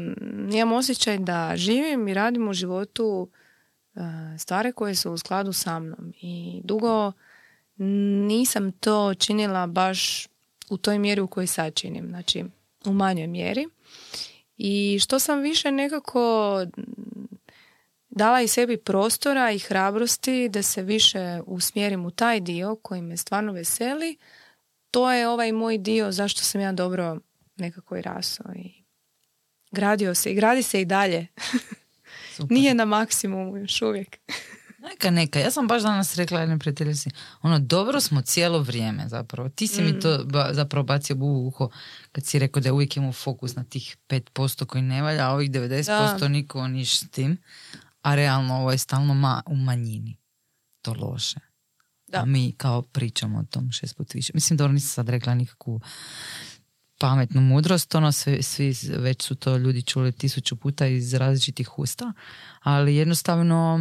imam 0.53 0.71
osjećaj 0.71 1.17
da 1.17 1.53
živim 1.55 2.07
i 2.07 2.13
radim 2.13 2.47
u 2.47 2.53
životu 2.53 3.29
stvari 4.39 4.71
koje 4.71 4.95
su 4.95 5.11
u 5.11 5.17
skladu 5.17 5.53
sa 5.53 5.79
mnom. 5.79 6.13
I 6.21 6.61
dugo 6.63 7.11
nisam 8.27 8.71
to 8.71 9.13
činila 9.13 9.67
baš 9.67 10.27
u 10.69 10.77
toj 10.77 10.99
mjeri 10.99 11.21
u 11.21 11.27
kojoj 11.27 11.47
sad 11.47 11.73
činim, 11.73 12.07
znači 12.07 12.45
u 12.85 12.93
manjoj 12.93 13.27
mjeri. 13.27 13.67
I 14.57 14.99
što 14.99 15.19
sam 15.19 15.41
više 15.41 15.71
nekako 15.71 16.65
dala 18.09 18.41
i 18.41 18.47
sebi 18.47 18.77
prostora 18.77 19.51
i 19.51 19.59
hrabrosti 19.59 20.49
da 20.49 20.61
se 20.61 20.81
više 20.81 21.41
usmjerim 21.45 22.05
u 22.05 22.11
taj 22.11 22.39
dio 22.39 22.75
koji 22.75 23.01
me 23.01 23.17
stvarno 23.17 23.51
veseli, 23.53 24.17
to 24.91 25.11
je 25.11 25.27
ovaj 25.27 25.51
moj 25.51 25.77
dio 25.77 26.11
zašto 26.11 26.41
sam 26.41 26.61
ja 26.61 26.71
dobro 26.71 27.19
nekako 27.55 27.97
i 27.97 28.01
rasao 28.01 28.53
i 28.55 28.83
gradio 29.71 30.15
se 30.15 30.31
i 30.31 30.35
gradi 30.35 30.63
se 30.63 30.81
i 30.81 30.85
dalje. 30.85 31.27
Nije 32.49 32.73
na 32.73 32.85
maksimumu 32.85 33.57
još 33.57 33.81
uvijek. 33.81 34.17
Neka, 34.91 35.09
neka. 35.11 35.39
Ja 35.39 35.51
sam 35.51 35.67
baš 35.67 35.83
danas 35.83 36.15
rekla 36.15 36.39
jednoj 36.39 36.59
prijateljici, 36.59 37.09
ono, 37.41 37.59
dobro 37.59 38.01
smo 38.01 38.21
cijelo 38.21 38.59
vrijeme 38.59 39.03
zapravo. 39.09 39.49
Ti 39.49 39.67
si 39.67 39.81
mi 39.81 39.91
Mm. 39.91 40.01
to 40.01 40.23
ba, 40.25 40.49
zapravo 40.53 40.83
bacio 40.85 41.15
u 41.19 41.47
uho 41.47 41.69
kad 42.11 42.25
si 42.25 42.39
rekao 42.39 42.61
da 42.61 42.73
uvijek 42.73 42.97
imamo 42.97 43.11
fokus 43.13 43.55
na 43.55 43.63
tih 43.63 43.97
5% 44.07 44.65
koji 44.65 44.81
ne 44.83 45.01
valja, 45.01 45.27
a 45.29 45.33
ovih 45.33 45.51
90% 45.51 46.19
Da. 46.19 46.27
niko 46.27 46.67
niš 46.67 46.99
s 46.99 47.09
tim. 47.09 47.37
A 48.01 48.15
realno 48.15 48.55
ovo 48.55 48.71
je 48.71 48.77
stalno 48.77 49.13
ma, 49.13 49.41
u 49.45 49.55
manjini. 49.55 50.17
To 50.81 50.93
loše. 50.93 51.39
Da. 52.07 52.19
A 52.21 52.25
mi 52.25 52.53
kao 52.57 52.81
pričamo 52.81 53.39
o 53.39 53.43
tom 53.43 53.71
šest 53.71 53.97
put 53.97 54.13
više. 54.13 54.31
Mislim, 54.33 54.57
dobro, 54.57 54.73
nisam 54.73 54.89
sad 54.89 55.09
rekla 55.09 55.33
nikakvu 55.35 55.81
pametnu 56.99 57.41
mudrost, 57.41 57.95
ono 57.95 58.11
svi, 58.11 58.43
svi 58.43 58.73
već 58.97 59.23
su 59.23 59.35
to 59.35 59.57
ljudi 59.57 59.81
čuli 59.81 60.11
tisuću 60.11 60.55
puta 60.55 60.87
iz 60.87 61.13
različitih 61.13 61.79
usta, 61.79 62.13
ali 62.59 62.95
jednostavno 62.95 63.79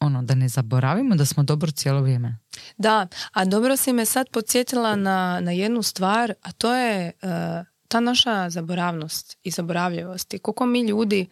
ono 0.00 0.22
da 0.22 0.34
ne 0.34 0.48
zaboravimo 0.48 1.16
da 1.16 1.24
smo 1.24 1.42
dobro 1.42 1.70
cijelo 1.70 2.02
vrijeme. 2.02 2.36
Da, 2.76 3.06
a 3.32 3.44
dobro 3.44 3.76
si 3.76 3.92
me 3.92 4.04
sad 4.04 4.28
podsjetila 4.30 4.96
na, 4.96 5.40
na 5.40 5.52
jednu 5.52 5.82
stvar, 5.82 6.34
a 6.42 6.52
to 6.52 6.74
je 6.74 7.06
e, 7.06 7.12
ta 7.88 8.00
naša 8.00 8.50
zaboravnost 8.50 9.38
i 9.42 9.50
zaboravljivost. 9.50 10.34
I 10.34 10.38
koliko 10.38 10.66
mi 10.66 10.80
ljudi 10.80 11.26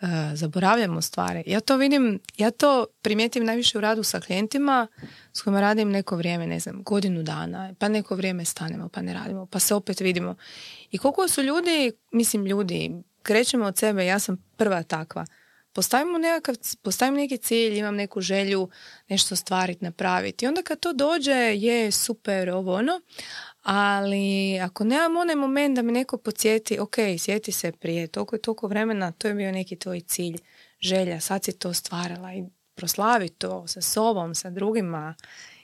e, 0.00 0.06
zaboravljamo 0.34 1.00
stvari. 1.00 1.42
Ja 1.46 1.60
to 1.60 1.76
vidim, 1.76 2.20
ja 2.36 2.50
to 2.50 2.86
primijetim 3.02 3.44
najviše 3.44 3.78
u 3.78 3.80
radu 3.80 4.02
sa 4.02 4.20
klijentima 4.20 4.86
s 5.32 5.42
kojima 5.42 5.60
radim 5.60 5.90
neko 5.90 6.16
vrijeme, 6.16 6.46
ne 6.46 6.60
znam, 6.60 6.82
godinu 6.82 7.22
dana, 7.22 7.74
pa 7.78 7.88
neko 7.88 8.16
vrijeme 8.16 8.44
stanemo, 8.44 8.88
pa 8.88 9.02
ne 9.02 9.14
radimo, 9.14 9.46
pa 9.46 9.58
se 9.58 9.74
opet 9.74 10.00
vidimo. 10.00 10.34
I 10.90 10.98
koliko 10.98 11.28
su 11.28 11.42
ljudi, 11.42 11.92
mislim 12.12 12.46
ljudi, 12.46 13.02
krećemo 13.22 13.64
od 13.64 13.78
sebe, 13.78 14.06
ja 14.06 14.18
sam 14.18 14.36
prva 14.56 14.82
takva. 14.82 15.26
Postavimo 15.76 16.18
nekakav, 16.18 16.54
postavim 16.82 17.14
neki 17.14 17.38
cilj, 17.38 17.78
imam 17.78 17.96
neku 17.96 18.20
želju 18.20 18.68
nešto 19.08 19.36
stvariti, 19.36 19.84
napraviti. 19.84 20.44
I 20.44 20.48
onda 20.48 20.62
kad 20.62 20.80
to 20.80 20.92
dođe, 20.92 21.32
je 21.34 21.90
super, 21.90 22.50
ovo 22.50 22.74
ono, 22.74 23.00
ali 23.62 24.58
ako 24.60 24.84
nemam 24.84 25.16
onaj 25.16 25.36
moment 25.36 25.76
da 25.76 25.82
mi 25.82 25.92
neko 25.92 26.18
podsjeti, 26.18 26.78
ok, 26.78 26.94
sjeti 27.18 27.52
se 27.52 27.72
prije 27.72 28.06
toliko 28.06 28.36
i 28.36 28.42
toliko 28.42 28.66
vremena, 28.66 29.12
to 29.12 29.28
je 29.28 29.34
bio 29.34 29.52
neki 29.52 29.76
tvoj 29.76 30.00
cilj, 30.00 30.36
želja, 30.80 31.20
sad 31.20 31.44
si 31.44 31.58
to 31.58 31.72
stvarala 31.72 32.34
i 32.34 32.44
proslavi 32.74 33.28
to 33.28 33.66
sa 33.66 33.80
sobom, 33.80 34.34
sa 34.34 34.50
drugima 34.50 35.14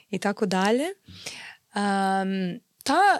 i 0.09 0.19
tako 0.19 0.45
dalje. 0.45 0.85
Um, 1.75 2.59
ta, 2.83 3.19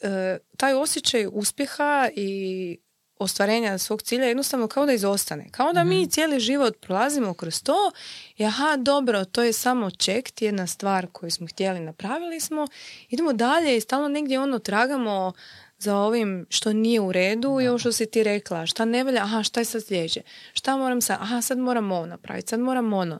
e, 0.00 0.38
taj 0.56 0.74
osjećaj 0.74 1.26
uspjeha 1.32 2.08
i 2.16 2.78
ostvarenja 3.22 3.78
svog 3.78 4.02
cilja 4.02 4.26
jednostavno 4.26 4.68
kao 4.68 4.86
da 4.86 4.92
izostane. 4.92 5.46
Kao 5.50 5.72
da 5.72 5.84
mi 5.84 6.10
cijeli 6.10 6.40
život 6.40 6.80
prolazimo 6.80 7.34
kroz 7.34 7.62
to 7.62 7.92
i 8.36 8.44
aha, 8.44 8.76
dobro, 8.76 9.24
to 9.24 9.42
je 9.42 9.52
samo 9.52 9.90
ček, 9.90 10.42
jedna 10.42 10.66
stvar 10.66 11.06
koju 11.12 11.30
smo 11.30 11.46
htjeli, 11.46 11.80
napravili 11.80 12.40
smo, 12.40 12.66
idemo 13.08 13.32
dalje 13.32 13.76
i 13.76 13.80
stalno 13.80 14.08
negdje 14.08 14.40
ono 14.40 14.58
tragamo 14.58 15.32
za 15.78 15.96
ovim 15.96 16.46
što 16.48 16.72
nije 16.72 17.00
u 17.00 17.12
redu 17.12 17.60
i 17.60 17.68
ovo 17.68 17.78
što 17.78 17.92
si 17.92 18.06
ti 18.06 18.22
rekla, 18.22 18.66
šta 18.66 18.84
ne 18.84 19.04
valja, 19.04 19.22
aha, 19.22 19.42
šta 19.42 19.60
je 19.60 19.64
sad 19.64 19.84
sljedeće, 19.84 20.22
šta 20.52 20.76
moram 20.76 21.00
sad, 21.00 21.18
aha, 21.20 21.40
sad 21.40 21.58
moram 21.58 21.92
ovo 21.92 22.06
napraviti, 22.06 22.48
sad 22.48 22.60
moram 22.60 22.92
ono. 22.92 23.18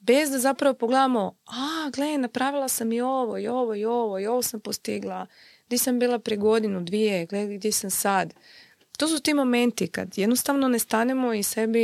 Bez 0.00 0.30
da 0.30 0.38
zapravo 0.38 0.74
pogledamo, 0.74 1.36
a, 1.46 1.90
gle, 1.90 2.18
napravila 2.18 2.68
sam 2.68 2.92
i 2.92 3.00
ovo, 3.00 3.38
i 3.38 3.48
ovo, 3.48 3.74
i 3.74 3.84
ovo, 3.84 4.18
i 4.18 4.26
ovo 4.26 4.42
sam 4.42 4.60
postigla, 4.60 5.26
gdje 5.66 5.78
sam 5.78 5.98
bila 5.98 6.18
prije 6.18 6.38
godinu, 6.38 6.80
dvije, 6.80 7.26
gle, 7.26 7.46
gdje 7.46 7.72
sam 7.72 7.90
sad. 7.90 8.34
To 9.02 9.08
su 9.08 9.20
ti 9.20 9.34
momenti 9.34 9.86
kad 9.86 10.08
jednostavno 10.16 10.68
ne 10.68 10.78
stanemo 10.78 11.34
i 11.34 11.42
sebi 11.42 11.78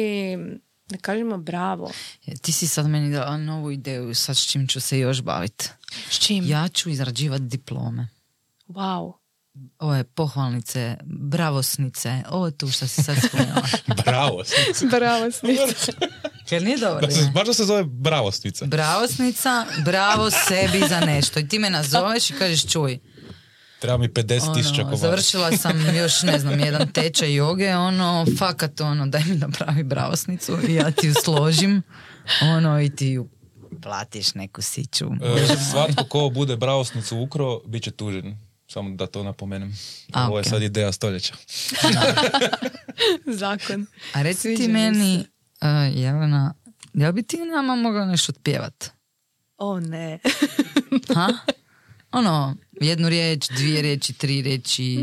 ne 0.90 0.98
kažemo 1.00 1.38
bravo. 1.38 1.90
E, 2.26 2.36
Ti 2.36 2.52
si 2.52 2.68
sad 2.68 2.86
meni 2.86 3.12
dala 3.12 3.36
novu 3.36 3.70
ideju, 3.70 4.14
sad 4.14 4.36
s 4.36 4.46
čim 4.46 4.66
ću 4.66 4.80
se 4.80 4.98
još 4.98 5.22
baviti. 5.22 5.68
S 6.10 6.18
čim? 6.18 6.44
Ja 6.46 6.68
ću 6.68 6.90
izrađivati 6.90 7.42
diplome. 7.42 8.08
Wow. 8.68 9.12
Ove 9.78 10.04
pohvalnice, 10.04 10.96
bravosnice, 11.04 12.22
ovo 12.30 12.50
tu 12.50 12.68
što 12.68 12.86
si 12.86 13.02
sad 13.02 13.16
spomenula. 13.28 13.62
Bravo. 14.04 14.42
Bravo, 14.90 15.30
snica. 15.30 15.92
Jer 16.50 16.62
nije 16.62 16.78
dobro. 16.78 17.06
Da 17.06 17.10
se, 17.12 17.30
baš 17.34 17.46
da 17.46 17.54
se 17.54 17.64
zove 17.64 17.84
bravostvica. 17.84 18.66
Bravosnica, 18.66 19.66
bravo 19.84 20.30
sebi 20.30 20.88
za 20.88 21.00
nešto. 21.00 21.40
I 21.40 21.48
ti 21.48 21.58
me 21.58 21.70
nazoveš 21.70 22.30
i 22.30 22.32
kažeš 22.32 22.66
čuj, 22.72 22.98
Treba 23.78 23.98
mi 23.98 24.08
50 24.08 24.54
tisuća 24.54 24.82
ono, 24.82 24.96
završila 24.96 25.56
sam 25.56 25.96
još, 25.96 26.22
ne 26.22 26.38
znam, 26.38 26.60
jedan 26.60 26.92
tečaj 26.92 27.34
joge, 27.34 27.76
ono, 27.76 28.26
fakat, 28.38 28.80
ono, 28.80 29.06
daj 29.06 29.24
mi 29.24 29.36
napravi 29.36 29.82
bravosnicu 29.82 30.58
i 30.68 30.74
ja 30.74 30.90
ti 30.90 31.06
ju 31.06 31.14
složim, 31.24 31.82
ono, 32.42 32.80
i 32.80 32.90
ti 32.90 33.06
ju 33.06 33.28
platiš 33.82 34.34
neku 34.34 34.62
siću. 34.62 35.06
E, 35.06 35.56
svatko 35.70 36.04
ko 36.04 36.30
bude 36.34 36.56
bravosnicu 36.56 37.18
ukro, 37.18 37.60
bit 37.66 37.82
će 37.82 37.90
tužen. 37.90 38.38
Samo 38.68 38.96
da 38.96 39.06
to 39.06 39.22
napomenem. 39.22 39.78
A, 40.12 40.28
Ovo 40.28 40.38
je 40.38 40.44
sad 40.44 40.62
ideja 40.62 40.92
stoljeća. 40.92 41.34
Zakon. 43.40 43.86
A 44.12 44.22
reci 44.22 44.40
Sviđa 44.40 44.62
ti 44.62 44.68
meni, 44.68 45.18
uh, 45.18 45.98
Jelena, 45.98 46.54
jel 46.94 47.12
bi 47.12 47.22
ti 47.22 47.36
nama 47.36 47.76
mogla 47.76 48.06
nešto 48.06 48.32
otpjevat? 48.36 48.90
O 49.58 49.80
ne. 49.80 50.18
Ha? 51.14 51.28
Ono, 52.12 52.56
jednu 52.80 53.08
riječ, 53.08 53.48
dvije 53.48 53.82
riječi, 53.82 54.12
tri 54.12 54.42
riječi. 54.42 54.94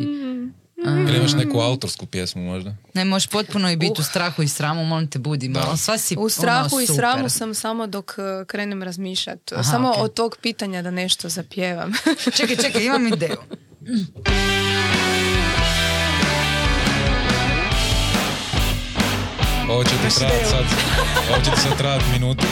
Ili 1.07 1.17
imaš 1.17 1.33
neku 1.33 1.59
autorsku 1.59 2.05
pjesmu 2.05 2.43
možda? 2.45 2.75
Ne, 2.93 3.05
možeš 3.05 3.27
potpuno 3.27 3.71
i 3.71 3.77
biti 3.77 4.01
u 4.01 4.03
strahu 4.03 4.41
i 4.41 4.47
sramu, 4.47 4.85
molim 4.85 5.07
te 5.07 5.19
budi 5.19 5.49
malo. 5.49 5.77
Sva 5.77 5.97
si 5.97 6.15
U 6.19 6.29
strahu 6.29 6.75
ono, 6.75 6.83
i 6.83 6.87
super. 6.87 6.95
sramu 6.95 7.29
sam 7.29 7.53
samo 7.53 7.87
dok 7.87 8.15
uh, 8.17 8.47
krenem 8.47 8.83
razmišljati. 8.83 9.53
Aha, 9.53 9.63
Samo 9.63 9.89
ok. 9.89 9.97
od 9.97 10.13
tog 10.13 10.37
pitanja 10.41 10.81
da 10.81 10.91
nešto 10.91 11.29
zapjevam. 11.29 11.91
Čekaj, 12.37 12.55
čekaj, 12.55 12.85
imam 12.85 13.07
ideju. 13.07 13.37
Ovo 19.69 19.83
će 19.83 19.89
ti 19.89 20.15
trajati 20.19 20.45
sad, 20.45 20.65
ovo 21.29 21.45
će 21.45 21.51
ti 21.51 21.59
sad 21.61 21.77
trajati 21.77 22.05
minutu. 22.13 22.45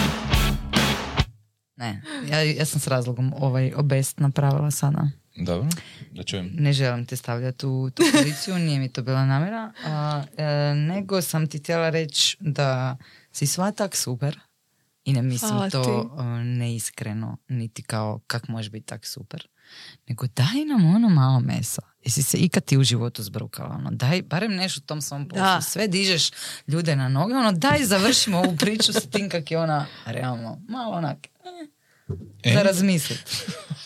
Ne, 1.84 2.02
ja, 2.30 2.42
ja 2.42 2.66
sam 2.66 2.80
s 2.80 2.88
razlogom 2.88 3.34
ovaj 3.38 3.74
obest 3.76 4.20
napravila 4.20 4.72
sada. 4.72 5.10
Dobro, 5.36 5.70
da 6.12 6.24
čujem. 6.24 6.50
Ne 6.54 6.74
želim 6.74 7.06
te 7.06 7.16
stavljati 7.16 7.66
u 7.66 7.90
tu 7.94 8.04
poziciju, 8.14 8.56
nije 8.58 8.80
mi 8.80 8.90
to 8.90 9.02
bila 9.04 9.26
namjera. 9.26 9.72
A, 9.86 10.24
e, 10.38 10.76
nego 10.76 11.22
sam 11.22 11.48
ti 11.48 11.58
htjela 11.58 11.90
reći 11.90 12.38
da 12.40 12.98
si 13.32 13.48
sva 13.48 13.72
tak 13.72 13.96
super 13.96 14.40
i 15.06 15.14
ne 15.14 15.22
mislim 15.22 15.52
Hvala 15.52 15.70
to 15.70 15.84
ti. 15.84 16.24
neiskreno, 16.44 17.38
niti 17.48 17.84
kao 17.84 18.20
kak 18.28 18.48
može 18.48 18.70
biti 18.70 18.86
tak 18.86 19.06
super. 19.06 19.48
Nego 20.08 20.28
daj 20.28 20.66
nam 20.66 20.96
ono 20.96 21.10
malo 21.10 21.40
mesa. 21.40 21.82
Jesi 22.04 22.24
se 22.24 22.38
ikad 22.38 22.66
ti 22.66 22.78
u 22.78 22.84
životu 22.84 23.24
zbrukala? 23.24 23.76
Ono, 23.76 23.92
daj 23.92 24.22
barem 24.22 24.56
nešto 24.56 24.82
u 24.84 24.88
tom 24.88 25.02
svom 25.02 25.28
poslu. 25.28 25.44
Da. 25.44 25.62
Sve 25.62 25.88
dižeš 25.88 26.30
ljude 26.68 26.96
na 26.96 27.10
noge. 27.10 27.36
Ono, 27.36 27.52
daj 27.52 27.84
završimo 27.84 28.38
ovu 28.40 28.56
priču 28.58 28.94
sa 28.94 29.00
tim 29.00 29.30
kak 29.30 29.52
je 29.52 29.60
ona 29.60 29.86
realno 30.06 30.62
malo 30.70 30.96
onak. 30.96 31.18
eh, 31.28 31.68
E? 32.44 32.54
Za 32.54 32.62
razmisliti. 32.62 33.24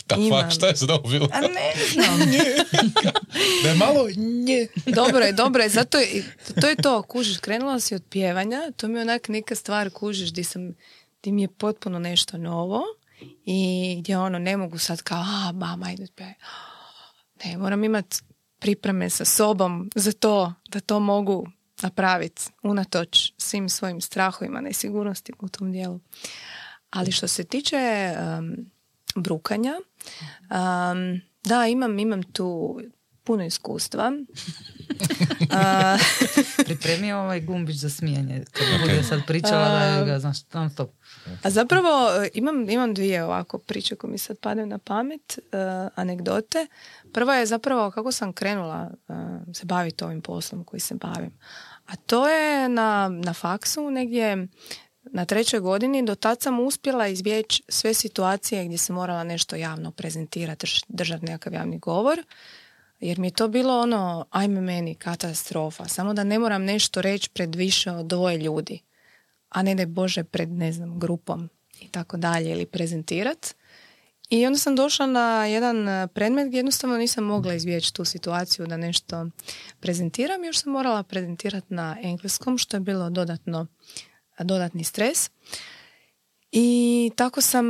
Da, 0.08 0.16
fuck, 0.16 0.56
šta 0.56 0.68
je 0.68 0.76
sad 0.76 0.90
ovo 0.90 1.10
bilo? 1.10 1.28
A 1.34 1.42
ne 1.42 1.74
znam. 1.92 2.20
Da 3.64 3.70
je 3.70 3.76
malo 3.76 4.08
nje. 4.18 4.68
dobro 4.86 5.26
je, 5.26 5.34
dobro 5.34 5.64
je. 5.64 5.70
Zato 5.70 5.98
je, 5.98 6.24
to 6.62 6.68
je 6.68 6.76
to, 6.76 7.02
kužiš, 7.02 7.38
krenula 7.38 7.80
si 7.80 7.96
od 7.96 8.04
pjevanja, 8.10 8.72
to 8.78 8.88
mi 8.88 8.94
je 8.94 9.02
onak 9.02 9.30
neka 9.30 9.56
stvar, 9.56 9.90
kužiš, 9.90 10.30
di, 10.30 10.44
sam, 10.44 10.74
di 11.24 11.32
mi 11.32 11.42
je 11.42 11.48
potpuno 11.48 12.00
nešto 12.00 12.38
novo 12.38 12.82
i 13.46 13.96
gdje 14.00 14.18
ono, 14.18 14.40
ne 14.40 14.58
mogu 14.58 14.78
sad 14.78 15.02
kao, 15.02 15.20
a, 15.20 15.52
mama, 15.52 15.88
pjevaj. 16.16 16.34
Ne, 17.46 17.58
moram 17.58 17.84
imat 17.84 18.16
pripreme 18.60 19.10
sa 19.10 19.26
sobom 19.26 19.90
za 19.96 20.12
to, 20.12 20.54
da 20.70 20.80
to 20.80 21.00
mogu 21.00 21.48
napraviti 21.82 22.42
unatoč 22.64 23.34
svim 23.38 23.70
svojim 23.70 24.02
strahovima, 24.02 24.62
nesigurnosti 24.62 25.34
u 25.40 25.50
tom 25.50 25.72
dijelu. 25.72 26.00
Ali 26.90 27.12
što 27.12 27.28
se 27.28 27.44
tiče 27.44 28.14
um, 28.40 28.72
brukanja, 29.16 29.74
um, 29.76 31.22
da, 31.44 31.68
imam, 31.68 32.00
imam 32.00 32.24
tu 32.24 32.80
puno 33.28 33.46
iskustva. 33.46 34.12
A, 35.52 35.98
Pripremio 36.66 37.18
ovaj 37.20 37.42
gumbić 37.42 37.76
za 37.76 37.90
smijanje. 37.90 38.44
Kad 38.52 38.68
bude 38.82 39.04
sad 39.04 39.20
pričala 39.28 39.70
da 39.70 40.04
ga 40.06 40.20
znaš, 40.20 40.38
non 40.54 40.70
stop. 40.70 40.90
A 41.44 41.50
zapravo 41.50 42.10
e, 42.24 42.30
imam, 42.34 42.70
imam 42.70 42.94
dvije 42.94 43.24
ovako 43.24 43.58
priče 43.58 43.96
koje 43.96 44.12
mi 44.12 44.18
sad 44.18 44.40
padaju 44.40 44.68
na 44.68 44.78
pamet, 44.78 45.40
uh, 45.40 45.92
anegdote. 45.96 46.68
Prva 47.14 47.36
je 47.36 47.46
zapravo 47.46 47.92
kako 47.92 48.12
sam 48.12 48.34
krenula 48.34 48.90
uh, 49.08 49.16
se 49.54 49.66
baviti 49.66 50.04
ovim 50.04 50.22
poslom 50.22 50.64
koji 50.64 50.80
se 50.80 50.96
bavim. 50.96 51.32
A 51.86 51.96
to 51.96 52.30
je 52.30 52.70
na, 52.70 53.10
na 53.10 53.34
faksu 53.34 53.92
negdje 53.92 54.48
na 55.12 55.26
trećoj 55.26 55.60
godini. 55.60 56.06
Do 56.06 56.16
tad 56.16 56.42
sam 56.42 56.60
uspjela 56.60 57.08
izbjeći 57.08 57.64
sve 57.70 57.94
situacije 57.94 58.66
gdje 58.66 58.78
se 58.78 58.94
morala 58.94 59.24
nešto 59.24 59.56
javno 59.56 59.92
prezentirati, 59.92 60.68
držati 60.88 61.26
nekakav 61.26 61.54
javni 61.54 61.80
govor. 61.80 62.24
Jer 63.00 63.20
mi 63.20 63.28
je 63.28 63.32
to 63.32 63.48
bilo 63.48 63.80
ono, 63.80 64.26
ajme 64.30 64.62
meni, 64.62 64.96
katastrofa. 64.96 65.88
Samo 65.88 66.14
da 66.14 66.24
ne 66.24 66.40
moram 66.40 66.64
nešto 66.64 67.02
reći 67.02 67.30
pred 67.30 67.56
više 67.56 67.92
od 67.92 68.06
dvoje 68.06 68.38
ljudi 68.38 68.80
a 69.50 69.64
ne 69.64 69.76
da 69.76 69.86
Bože 69.86 70.24
pred, 70.24 70.50
ne 70.50 70.72
znam, 70.72 71.00
grupom 71.00 71.50
i 71.80 71.88
tako 71.88 72.18
dalje 72.18 72.52
ili 72.52 72.66
prezentirat. 72.66 73.56
I 74.30 74.46
onda 74.46 74.60
sam 74.60 74.76
došla 74.76 75.06
na 75.06 75.46
jedan 75.46 75.88
e, 75.88 76.08
predmet 76.08 76.48
gdje 76.48 76.58
jednostavno 76.58 76.98
nisam 76.98 77.24
mogla 77.24 77.54
izvjeći 77.54 77.94
tu 77.94 78.06
situaciju 78.06 78.68
da 78.68 78.78
nešto 78.78 79.30
prezentiram. 79.80 80.44
Još 80.44 80.58
sam 80.58 80.72
morala 80.72 81.04
prezentirati 81.04 81.74
na 81.74 81.98
engleskom, 82.02 82.58
što 82.58 82.78
je 82.78 82.82
bilo 82.82 83.10
dodatno, 83.10 83.68
dodatni 84.44 84.84
stres. 84.84 85.32
I 86.52 87.12
tako 87.16 87.42
sam 87.42 87.66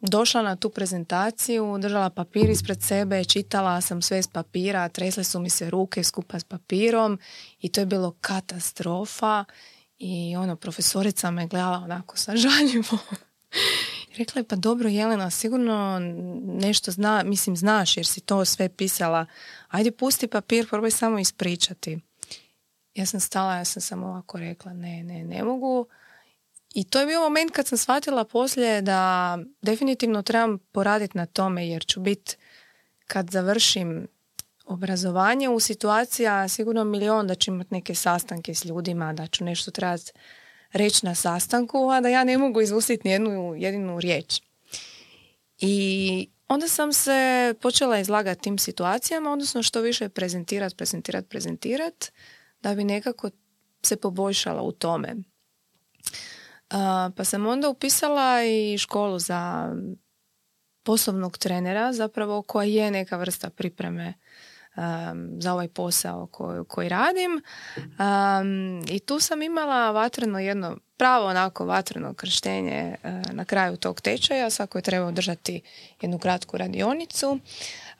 došla 0.00 0.42
na 0.42 0.56
tu 0.56 0.70
prezentaciju, 0.70 1.78
držala 1.78 2.10
papir 2.10 2.50
ispred 2.50 2.82
sebe, 2.82 3.24
čitala 3.24 3.80
sam 3.80 4.02
sve 4.02 4.22
s 4.22 4.28
papira, 4.28 4.88
tresle 4.88 5.24
su 5.24 5.40
mi 5.40 5.50
se 5.50 5.70
ruke 5.70 6.04
skupa 6.04 6.40
s 6.40 6.44
papirom 6.44 7.18
i 7.60 7.68
to 7.68 7.80
je 7.80 7.86
bilo 7.86 8.16
katastrofa 8.20 9.44
i 9.98 10.36
ono, 10.36 10.56
profesorica 10.56 11.30
me 11.30 11.46
gledala 11.46 11.78
onako 11.78 12.16
sa 12.16 12.36
žaljivo. 12.46 12.98
Rekla 14.16 14.40
je, 14.40 14.48
pa 14.48 14.56
dobro 14.56 14.88
Jelena, 14.88 15.30
sigurno 15.30 15.98
nešto 16.44 16.90
zna, 16.90 17.22
mislim 17.22 17.56
znaš 17.56 17.96
jer 17.96 18.06
si 18.06 18.20
to 18.20 18.44
sve 18.44 18.68
pisala. 18.68 19.26
Ajde 19.68 19.90
pusti 19.90 20.26
papir, 20.26 20.68
probaj 20.68 20.90
samo 20.90 21.18
ispričati. 21.18 21.98
Ja 22.96 23.06
sam 23.06 23.20
stala, 23.20 23.56
ja 23.56 23.64
sam 23.64 23.82
samo 23.82 24.06
ovako 24.06 24.38
rekla, 24.38 24.72
ne, 24.72 25.04
ne, 25.04 25.24
ne 25.24 25.44
mogu. 25.44 25.86
I 26.74 26.84
to 26.84 27.00
je 27.00 27.06
bio 27.06 27.20
moment 27.20 27.50
kad 27.50 27.66
sam 27.66 27.78
shvatila 27.78 28.24
poslije 28.24 28.82
da 28.82 29.38
definitivno 29.62 30.22
trebam 30.22 30.58
poraditi 30.58 31.18
na 31.18 31.26
tome 31.26 31.68
jer 31.68 31.84
ću 31.84 32.00
biti 32.00 32.36
kad 33.06 33.30
završim 33.30 34.08
obrazovanje 34.66 35.48
u 35.48 35.60
situacija 35.60 36.48
sigurno 36.48 36.84
milion 36.84 37.26
da 37.26 37.34
ću 37.34 37.50
imati 37.50 37.74
neke 37.74 37.94
sastanke 37.94 38.54
s 38.54 38.64
ljudima, 38.64 39.12
da 39.12 39.26
ću 39.26 39.44
nešto 39.44 39.70
trebati 39.70 40.12
reći 40.72 41.06
na 41.06 41.14
sastanku, 41.14 41.90
a 41.90 42.00
da 42.00 42.08
ja 42.08 42.24
ne 42.24 42.38
mogu 42.38 42.60
izustiti 42.60 43.08
ni 43.08 43.12
jednu 43.12 43.54
jedinu 43.58 44.00
riječ. 44.00 44.40
I 45.58 46.28
onda 46.48 46.68
sam 46.68 46.92
se 46.92 47.54
počela 47.60 47.98
izlagati 47.98 48.42
tim 48.42 48.58
situacijama, 48.58 49.32
odnosno 49.32 49.62
što 49.62 49.80
više 49.80 50.08
prezentirati, 50.08 50.76
prezentirati, 50.76 51.28
prezentirati, 51.28 52.10
da 52.60 52.74
bi 52.74 52.84
nekako 52.84 53.30
se 53.82 53.96
poboljšala 53.96 54.62
u 54.62 54.72
tome. 54.72 55.14
pa 57.16 57.24
sam 57.24 57.46
onda 57.46 57.68
upisala 57.68 58.44
i 58.44 58.78
školu 58.78 59.18
za 59.18 59.72
poslovnog 60.82 61.38
trenera, 61.38 61.92
zapravo 61.92 62.42
koja 62.42 62.66
je 62.66 62.90
neka 62.90 63.16
vrsta 63.16 63.50
pripreme 63.50 64.14
um, 64.76 65.36
za 65.40 65.52
ovaj 65.52 65.68
posao 65.68 66.26
koji, 66.26 66.64
koji 66.64 66.88
radim. 66.88 67.42
Um, 67.76 68.84
I 68.88 69.00
tu 69.00 69.20
sam 69.20 69.42
imala 69.42 69.90
vatreno 69.90 70.38
jedno 70.38 70.78
pravo 70.96 71.26
onako 71.26 71.64
vatreno 71.64 72.14
krštenje 72.14 72.96
na 73.32 73.44
kraju 73.44 73.76
tog 73.76 74.00
tečaja. 74.00 74.50
Svako 74.50 74.78
je 74.78 74.82
trebao 74.82 75.12
držati 75.12 75.60
jednu 76.00 76.18
kratku 76.18 76.56
radionicu. 76.56 77.38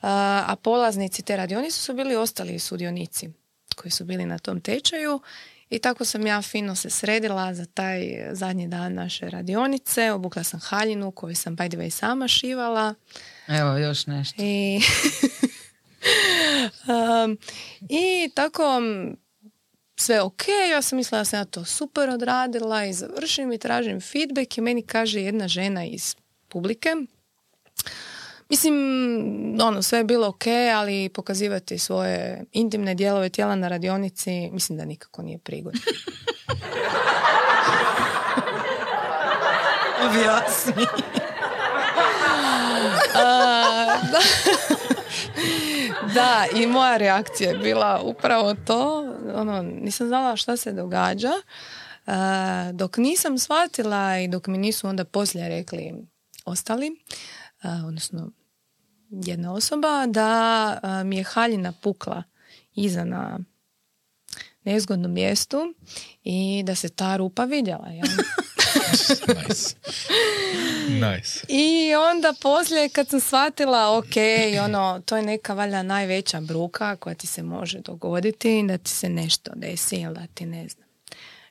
A 0.01 0.55
polaznici 0.61 1.21
te 1.21 1.37
radionice 1.37 1.77
su 1.77 1.93
bili 1.93 2.15
ostali 2.15 2.59
sudionici 2.59 3.29
koji 3.77 3.91
su 3.91 4.05
bili 4.05 4.25
na 4.25 4.39
tom 4.39 4.61
tečaju. 4.61 5.21
I 5.69 5.79
tako 5.79 6.05
sam 6.05 6.27
ja 6.27 6.41
fino 6.41 6.75
se 6.75 6.89
sredila 6.89 7.53
za 7.53 7.65
taj 7.65 8.29
zadnji 8.31 8.67
dan 8.67 8.93
naše 8.93 9.29
radionice. 9.29 10.11
Obukla 10.11 10.43
sam 10.43 10.59
haljinu 10.59 11.11
koju 11.11 11.35
sam 11.35 11.57
by 11.57 11.69
the 11.69 11.77
way 11.77 11.89
sama 11.89 12.27
šivala. 12.27 12.93
Evo, 13.47 13.77
još 13.77 14.07
nešto. 14.07 14.35
I 14.41 14.79
um, 16.87 17.37
I 17.89 18.29
tako 18.35 18.81
sve 19.95 20.21
ok, 20.21 20.41
ja 20.71 20.81
sam 20.81 20.97
mislila 20.97 21.21
da 21.21 21.25
sam 21.25 21.39
ja 21.39 21.45
to 21.45 21.65
super 21.65 22.09
odradila 22.09 22.85
i 22.85 22.93
završim 22.93 23.51
i 23.51 23.57
tražim 23.57 24.01
feedback 24.01 24.57
i 24.57 24.61
meni 24.61 24.81
kaže 24.81 25.21
jedna 25.21 25.47
žena 25.47 25.85
iz 25.85 26.15
publike 26.47 26.89
Mislim, 28.49 28.75
ono, 29.61 29.81
sve 29.81 29.99
je 29.99 30.03
bilo 30.03 30.27
ok, 30.27 30.43
ali 30.75 31.09
pokazivati 31.09 31.77
svoje 31.77 32.43
intimne 32.51 32.95
dijelove 32.95 33.29
tijela 33.29 33.55
na 33.55 33.67
radionici, 33.67 34.49
mislim 34.51 34.77
da 34.77 34.85
nikako 34.85 35.21
nije 35.21 35.37
prigodno. 35.37 35.81
Objasni. 40.09 40.73
da. 44.11 44.19
da, 46.13 46.45
i 46.55 46.67
moja 46.67 46.97
reakcija 46.97 47.49
je 47.51 47.57
bila 47.57 48.01
upravo 48.03 48.55
to. 48.65 49.13
Ono, 49.35 49.61
nisam 49.61 50.07
znala 50.07 50.35
šta 50.35 50.57
se 50.57 50.71
događa. 50.71 51.31
Uh, 52.05 52.13
dok 52.73 52.97
nisam 52.97 53.37
shvatila 53.37 54.19
i 54.19 54.27
dok 54.27 54.47
mi 54.47 54.57
nisu 54.57 54.87
onda 54.87 55.05
poslije 55.05 55.49
rekli 55.49 55.93
ostali, 56.45 56.91
uh, 57.63 57.85
odnosno 57.87 58.31
jedna 59.09 59.53
osoba, 59.53 60.05
da 60.07 61.03
mi 61.05 61.17
je 61.17 61.23
haljina 61.23 61.73
pukla 61.81 62.23
iza 62.75 63.03
na 63.03 63.39
nezgodnom 64.63 65.13
mjestu 65.13 65.73
i 66.23 66.63
da 66.65 66.75
se 66.75 66.89
ta 66.89 67.17
rupa 67.17 67.43
vidjela. 67.45 67.87
Ja? 67.87 68.03
nice. 69.47 69.75
nice. 70.89 71.45
I 71.47 71.95
onda 71.95 72.33
poslije 72.41 72.89
kad 72.89 73.09
sam 73.09 73.19
shvatila, 73.19 73.97
ok, 73.97 74.15
ono, 74.65 75.01
to 75.05 75.17
je 75.17 75.23
neka 75.23 75.53
valjda 75.53 75.83
najveća 75.83 76.41
bruka 76.41 76.95
koja 76.95 77.15
ti 77.15 77.27
se 77.27 77.43
može 77.43 77.79
dogoditi, 77.79 78.63
da 78.67 78.77
ti 78.77 78.91
se 78.91 79.09
nešto 79.09 79.51
desi 79.55 79.95
ili 79.95 80.13
da 80.13 80.27
ti 80.33 80.45
ne 80.45 80.67
znam 80.67 80.87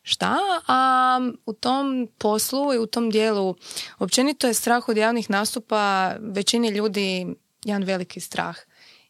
šta, 0.03 0.37
a 0.66 1.20
u 1.47 1.53
tom 1.53 2.09
poslu 2.19 2.74
i 2.74 2.78
u 2.78 2.87
tom 2.87 3.11
dijelu 3.11 3.57
općenito 3.99 4.47
je 4.47 4.55
strah 4.55 4.89
od 4.89 4.97
javnih 4.97 5.31
nastupa 5.31 6.15
većini 6.20 6.69
ljudi 6.69 7.27
jedan 7.66 7.84
veliki 7.84 8.20
strah. 8.20 8.56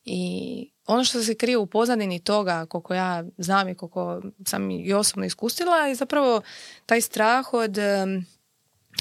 I 0.05 0.71
ono 0.87 1.05
što 1.05 1.23
se 1.23 1.35
krije 1.35 1.57
u 1.59 1.67
pozadini 1.67 2.19
toga, 2.19 2.67
koliko 2.67 2.95
ja 2.95 3.25
znam 3.39 3.69
i 3.69 3.75
koliko 3.75 4.23
sam 4.47 4.71
i 4.71 4.93
osobno 4.93 5.27
iskustila, 5.27 5.77
je 5.77 5.95
zapravo 5.95 6.43
taj 6.87 7.01
strah 7.01 7.55
od, 7.55 7.79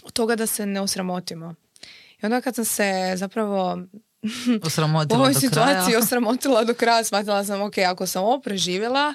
od 0.03 0.13
toga 0.13 0.35
da 0.35 0.47
se 0.47 0.65
ne 0.65 0.81
osramotimo. 0.81 1.55
I 2.21 2.25
onda 2.25 2.41
kad 2.41 2.55
sam 2.55 2.65
se 2.65 3.13
zapravo 3.15 3.77
osramotila 4.67 5.19
u 5.19 5.21
ovoj 5.21 5.33
do 5.33 5.39
situaciji 5.39 5.91
kraja. 5.91 5.99
osramotila 5.99 6.63
do 6.63 6.73
kraja, 6.73 7.03
shvatila 7.03 7.43
sam, 7.43 7.61
ok, 7.61 7.77
ako 7.77 8.07
sam 8.07 8.23
ovo 8.23 8.39
preživjela, 8.39 9.13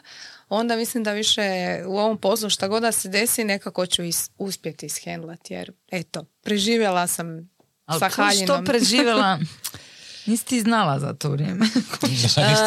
onda 0.49 0.77
mislim 0.77 1.05
da 1.05 1.13
više 1.13 1.43
u 1.87 1.99
ovom 1.99 2.19
poslu 2.19 2.51
šta 2.51 2.69
god 2.69 2.83
da 2.83 2.93
se 2.93 3.09
desi, 3.09 3.45
nekako 3.45 3.87
ću 3.87 4.03
is, 4.03 4.31
uspjeti 4.39 4.87
ishendlati, 4.87 5.55
jer 5.55 5.73
eto, 5.91 6.25
preživjela 6.43 7.07
sam 7.07 7.51
Ali 7.87 8.01
sa 8.01 8.09
haljinom. 8.09 8.47
što 8.47 8.65
preživjela? 8.65 9.39
Nisi 10.31 10.45
ti 10.45 10.61
znala 10.61 10.99
za 10.99 11.15
to 11.15 11.31
vrijeme. 11.31 11.67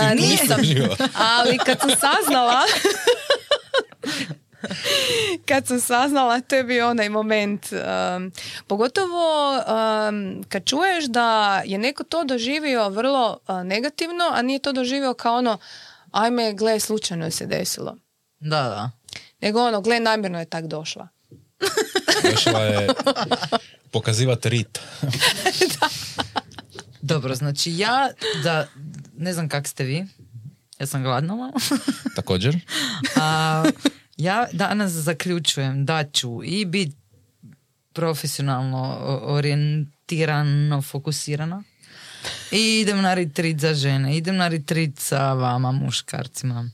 A, 0.01 0.13
nisam, 0.13 0.59
ali 1.15 1.57
kad 1.57 1.79
sam 1.79 1.89
saznala 1.89 2.61
kad 5.47 5.67
sam 5.67 5.79
saznala 5.79 6.41
to 6.41 6.55
je 6.55 6.63
bio 6.63 6.89
onaj 6.89 7.09
moment 7.09 7.67
um, 7.71 8.31
pogotovo 8.67 9.57
um, 9.57 10.43
kad 10.49 10.65
čuješ 10.65 11.05
da 11.05 11.61
je 11.65 11.77
neko 11.77 12.03
to 12.03 12.23
doživio 12.23 12.89
vrlo 12.89 13.37
uh, 13.47 13.63
negativno 13.63 14.23
a 14.33 14.41
nije 14.41 14.59
to 14.59 14.71
doživio 14.71 15.13
kao 15.13 15.35
ono 15.35 15.57
ajme 16.11 16.53
gle 16.53 16.79
slučajno 16.79 17.25
je 17.25 17.31
se 17.31 17.45
desilo 17.45 17.95
Da, 18.39 18.61
da. 18.61 18.91
nego 19.41 19.63
ono 19.63 19.81
gle 19.81 19.99
namjerno 19.99 20.39
je 20.39 20.45
tak 20.45 20.67
došla 20.67 21.07
Došla 22.31 22.59
je 22.59 22.87
pokazivati 23.91 24.49
rit. 24.49 24.79
Dobro, 27.03 27.35
znači 27.35 27.77
ja, 27.77 28.09
da, 28.43 28.67
ne 29.17 29.33
znam 29.33 29.49
kak 29.49 29.67
ste 29.67 29.83
vi, 29.83 30.05
ja 30.79 30.87
sam 30.87 31.03
gladna 31.03 31.35
malo. 31.35 31.53
Također. 32.15 32.59
A, 33.15 33.63
ja 34.17 34.47
danas 34.51 34.91
zaključujem 34.91 35.85
da 35.85 36.03
ću 36.03 36.43
i 36.43 36.65
biti 36.65 36.95
profesionalno 37.93 38.97
orijentirano, 39.23 40.81
fokusirana 40.81 41.63
I 42.51 42.79
idem 42.79 43.01
na 43.01 43.13
retreat 43.13 43.59
za 43.59 43.73
žene, 43.73 44.17
idem 44.17 44.37
na 44.37 44.47
retreat 44.47 44.91
sa 44.97 45.33
vama, 45.33 45.71
muškarcima. 45.71 46.69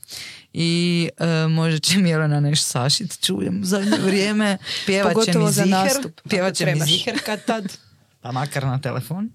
I 0.52 1.08
e, 1.18 1.46
možda 1.48 1.78
će 1.78 1.98
Milena 1.98 2.40
nešto 2.40 2.68
sašit, 2.68 3.20
čujem 3.20 3.64
zadnje 3.64 3.98
vrijeme. 4.06 4.58
Pjevat 4.86 5.10
će 5.10 5.14
Pogotovo 5.14 5.46
mi 5.46 5.52
za 5.52 5.62
ziher, 5.62 5.70
nastup, 5.70 6.20
pjevat 6.28 6.54
će 6.54 6.66
mi 6.66 6.80
ziher 6.80 7.18
kad 7.26 7.44
tad, 7.44 7.76
pa 8.20 8.32
makar 8.32 8.64
na 8.64 8.80
telefon. 8.80 9.30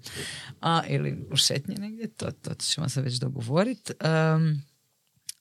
A, 0.61 0.81
ili 0.87 1.27
u 1.31 1.35
šetnji 1.35 1.75
negdje, 1.75 2.07
to, 2.07 2.31
to 2.31 2.53
ćemo 2.53 2.89
se 2.89 3.01
već 3.01 3.13
dogovoriti. 3.13 3.93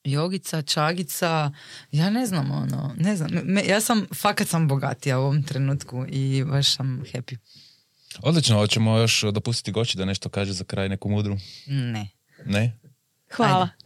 jogica, 0.04 0.62
čagica, 0.62 1.52
ja 1.92 2.10
ne 2.10 2.26
znam 2.26 2.50
ono, 2.50 2.94
ne 2.98 3.16
znam, 3.16 3.30
me, 3.44 3.64
ja 3.66 3.80
sam, 3.80 4.06
fakat 4.14 4.48
sam 4.48 4.68
bogatija 4.68 5.18
u 5.18 5.22
ovom 5.22 5.42
trenutku 5.42 6.04
i 6.08 6.44
baš 6.44 6.74
sam 6.74 7.02
happy. 7.12 7.36
Odlično, 8.22 8.56
hoćemo 8.56 8.98
još 8.98 9.24
dopustiti 9.32 9.72
Goći 9.72 9.98
da 9.98 10.04
nešto 10.04 10.28
kaže 10.28 10.52
za 10.52 10.64
kraj 10.64 10.88
neku 10.88 11.08
mudru. 11.08 11.36
Ne. 11.66 12.08
Ne? 12.46 12.78
Hvala. 13.32 13.68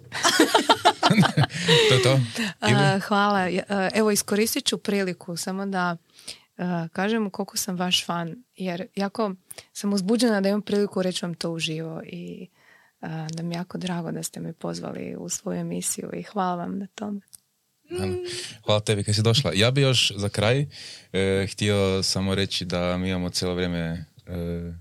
To 1.88 1.94
je 1.94 2.02
to? 2.02 2.20
Ili? 2.70 2.80
A, 2.80 2.98
hvala. 2.98 3.38
A, 3.68 3.88
Evo, 3.94 4.10
iskoristit 4.10 4.64
ću 4.64 4.78
priliku 4.78 5.36
samo 5.36 5.66
da 5.66 5.96
kažem 6.92 7.30
koliko 7.30 7.56
sam 7.56 7.76
vaš 7.76 8.06
fan, 8.06 8.42
jer 8.56 8.86
jako 8.96 9.34
sam 9.72 9.92
uzbuđena 9.92 10.40
da 10.40 10.48
imam 10.48 10.62
priliku 10.62 11.02
reći 11.02 11.24
vam 11.24 11.34
to 11.34 11.50
uživo 11.50 12.02
i 12.06 12.48
a, 13.00 13.26
da 13.32 13.42
mi 13.42 13.54
je 13.54 13.58
jako 13.58 13.78
drago 13.78 14.12
da 14.12 14.22
ste 14.22 14.40
me 14.40 14.52
pozvali 14.52 15.16
u 15.18 15.28
svoju 15.28 15.60
emisiju 15.60 16.10
i 16.14 16.22
hvala 16.22 16.54
vam 16.54 16.78
na 16.78 16.86
tome. 16.94 17.20
Hvala 18.64 18.80
tebi 18.80 19.04
kad 19.04 19.14
si 19.14 19.22
došla. 19.22 19.52
Ja 19.54 19.70
bi 19.70 19.80
još 19.80 20.12
za 20.16 20.28
kraj 20.28 20.66
e, 21.12 21.46
htio 21.52 22.02
samo 22.02 22.34
reći 22.34 22.64
da 22.64 22.96
mi 22.96 23.08
imamo 23.08 23.30
cijelo 23.30 23.54
vrijeme 23.54 23.78
e, 23.78 24.04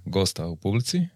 gosta 0.06 0.48
u 0.48 0.56
publici 0.56 1.08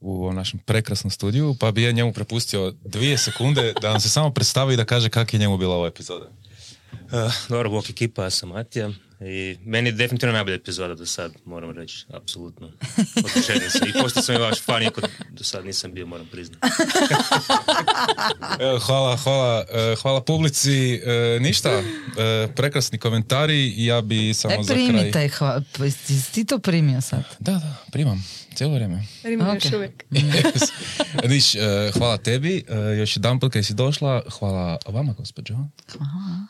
u 0.00 0.32
našem 0.32 0.58
prekrasnom 0.58 1.10
studiju, 1.10 1.56
pa 1.60 1.70
bi 1.70 1.82
ja 1.82 1.92
njemu 1.92 2.12
prepustio 2.12 2.74
dvije 2.84 3.18
sekunde 3.18 3.74
da 3.82 3.90
nam 3.90 4.00
se 4.00 4.08
samo 4.08 4.30
predstavi 4.30 4.74
i 4.74 4.76
da 4.76 4.84
kaže 4.84 5.08
kak 5.08 5.34
je 5.34 5.40
njemu 5.40 5.58
bila 5.58 5.74
ova 5.74 5.88
epizoda. 5.88 6.26
Uh, 6.92 7.32
dobro, 7.48 7.70
bok 7.70 7.90
ekipa, 7.90 8.24
ja 8.24 8.30
sam 8.30 8.48
Matija 8.48 8.90
i 9.26 9.58
meni 9.64 9.88
je 9.88 9.92
definitivno 9.92 10.32
najbolja 10.32 10.56
epizoda 10.56 10.94
do 10.94 11.06
sad, 11.06 11.32
moram 11.44 11.70
reći, 11.70 12.06
apsolutno. 12.14 12.70
Sam 13.70 13.88
i 13.88 14.02
postao 14.02 14.22
sam 14.22 14.34
i 14.34 14.38
vaš 14.38 14.60
fan, 14.62 14.82
iako 14.82 15.00
do 15.30 15.44
sad 15.44 15.64
nisam 15.66 15.92
bio, 15.94 16.06
moram 16.06 16.26
priznati. 16.26 16.66
Evo, 18.60 18.78
hvala, 18.78 19.16
hvala, 19.16 19.64
e, 19.72 19.96
hvala 20.02 20.22
publici. 20.22 20.94
E, 20.94 21.38
ništa, 21.40 21.70
e, 21.70 21.82
prekrasni 22.56 22.98
komentari 22.98 23.68
i 23.68 23.86
ja 23.86 24.00
bi 24.00 24.34
samo 24.34 24.54
E, 24.54 24.62
za 24.62 24.74
kraj... 24.74 24.86
primi 24.86 25.10
taj 25.10 25.28
hva, 25.28 25.62
pa 25.78 25.84
ti 26.32 26.44
to 26.44 26.58
primio 26.58 27.00
sad? 27.00 27.24
Da, 27.38 27.52
da, 27.52 27.76
primam, 27.92 28.24
cijelo 28.54 28.74
vrijeme. 28.74 29.06
Imam 29.24 29.56
Ok. 29.56 29.64
još 29.64 29.74
uvijek. 29.74 30.04
Yes. 30.10 30.70
Niš, 31.28 31.54
e, 31.54 31.58
hvala 31.98 32.16
tebi, 32.16 32.64
e, 32.68 32.96
još 32.98 33.16
jedan 33.16 33.40
put 33.40 33.52
kad 33.52 33.66
si 33.66 33.74
došla, 33.74 34.22
hvala 34.38 34.78
vama 34.86 35.12
gospođo, 35.12 35.54
Hvala. 35.92 36.46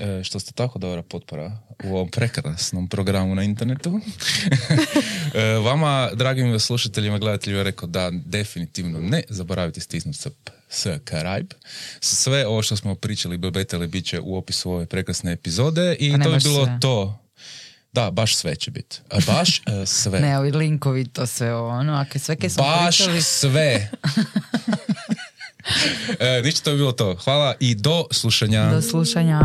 E, 0.00 0.24
što 0.24 0.40
ste 0.40 0.52
tako 0.52 0.78
dobra 0.78 1.02
potpora 1.02 1.58
u 1.84 1.88
ovom 1.96 2.08
prekrasnom 2.10 2.88
programu 2.88 3.34
na 3.34 3.42
internetu. 3.42 4.00
E, 5.34 5.58
vama, 5.58 6.10
dragim 6.14 6.60
slušateljima, 6.60 7.18
gledateljima, 7.18 7.62
rekao 7.62 7.88
da 7.88 8.10
definitivno 8.12 9.00
ne 9.00 9.22
zaboravite 9.28 9.80
stisnuti 9.80 10.18
subscribe. 10.68 11.54
Sve 12.00 12.46
ovo 12.46 12.62
što 12.62 12.76
smo 12.76 12.94
pričali, 12.94 13.38
bebetali, 13.38 13.86
bit 13.86 14.06
će 14.06 14.20
u 14.20 14.36
opisu 14.36 14.72
ove 14.72 14.86
prekrasne 14.86 15.32
epizode 15.32 15.96
i 16.00 16.12
to 16.12 16.30
baš 16.30 16.42
bilo 16.42 16.64
sve. 16.64 16.78
to. 16.80 17.18
Da, 17.92 18.10
baš 18.10 18.36
sve 18.36 18.56
će 18.56 18.70
biti. 18.70 18.98
A 19.10 19.18
Baš 19.26 19.62
e, 19.66 19.86
sve. 19.86 20.20
Ne, 20.26 20.38
ovi 20.38 20.50
linkovi, 20.52 21.08
to 21.08 21.26
sve 21.26 21.54
ono, 21.54 21.92
ako 21.92 22.18
sve 22.18 22.36
kaj 22.36 22.50
smo 22.50 22.62
Baš 22.62 22.96
pričali, 22.96 23.22
sve. 23.22 23.90
e, 26.18 26.42
ništa 26.42 26.64
to 26.64 26.70
bi 26.70 26.76
bilo 26.76 26.92
to. 26.92 27.16
Hvala 27.24 27.54
i 27.60 27.74
do 27.74 28.04
slušanja. 28.10 28.70
do 28.70 28.82
slušanja. 28.82 29.40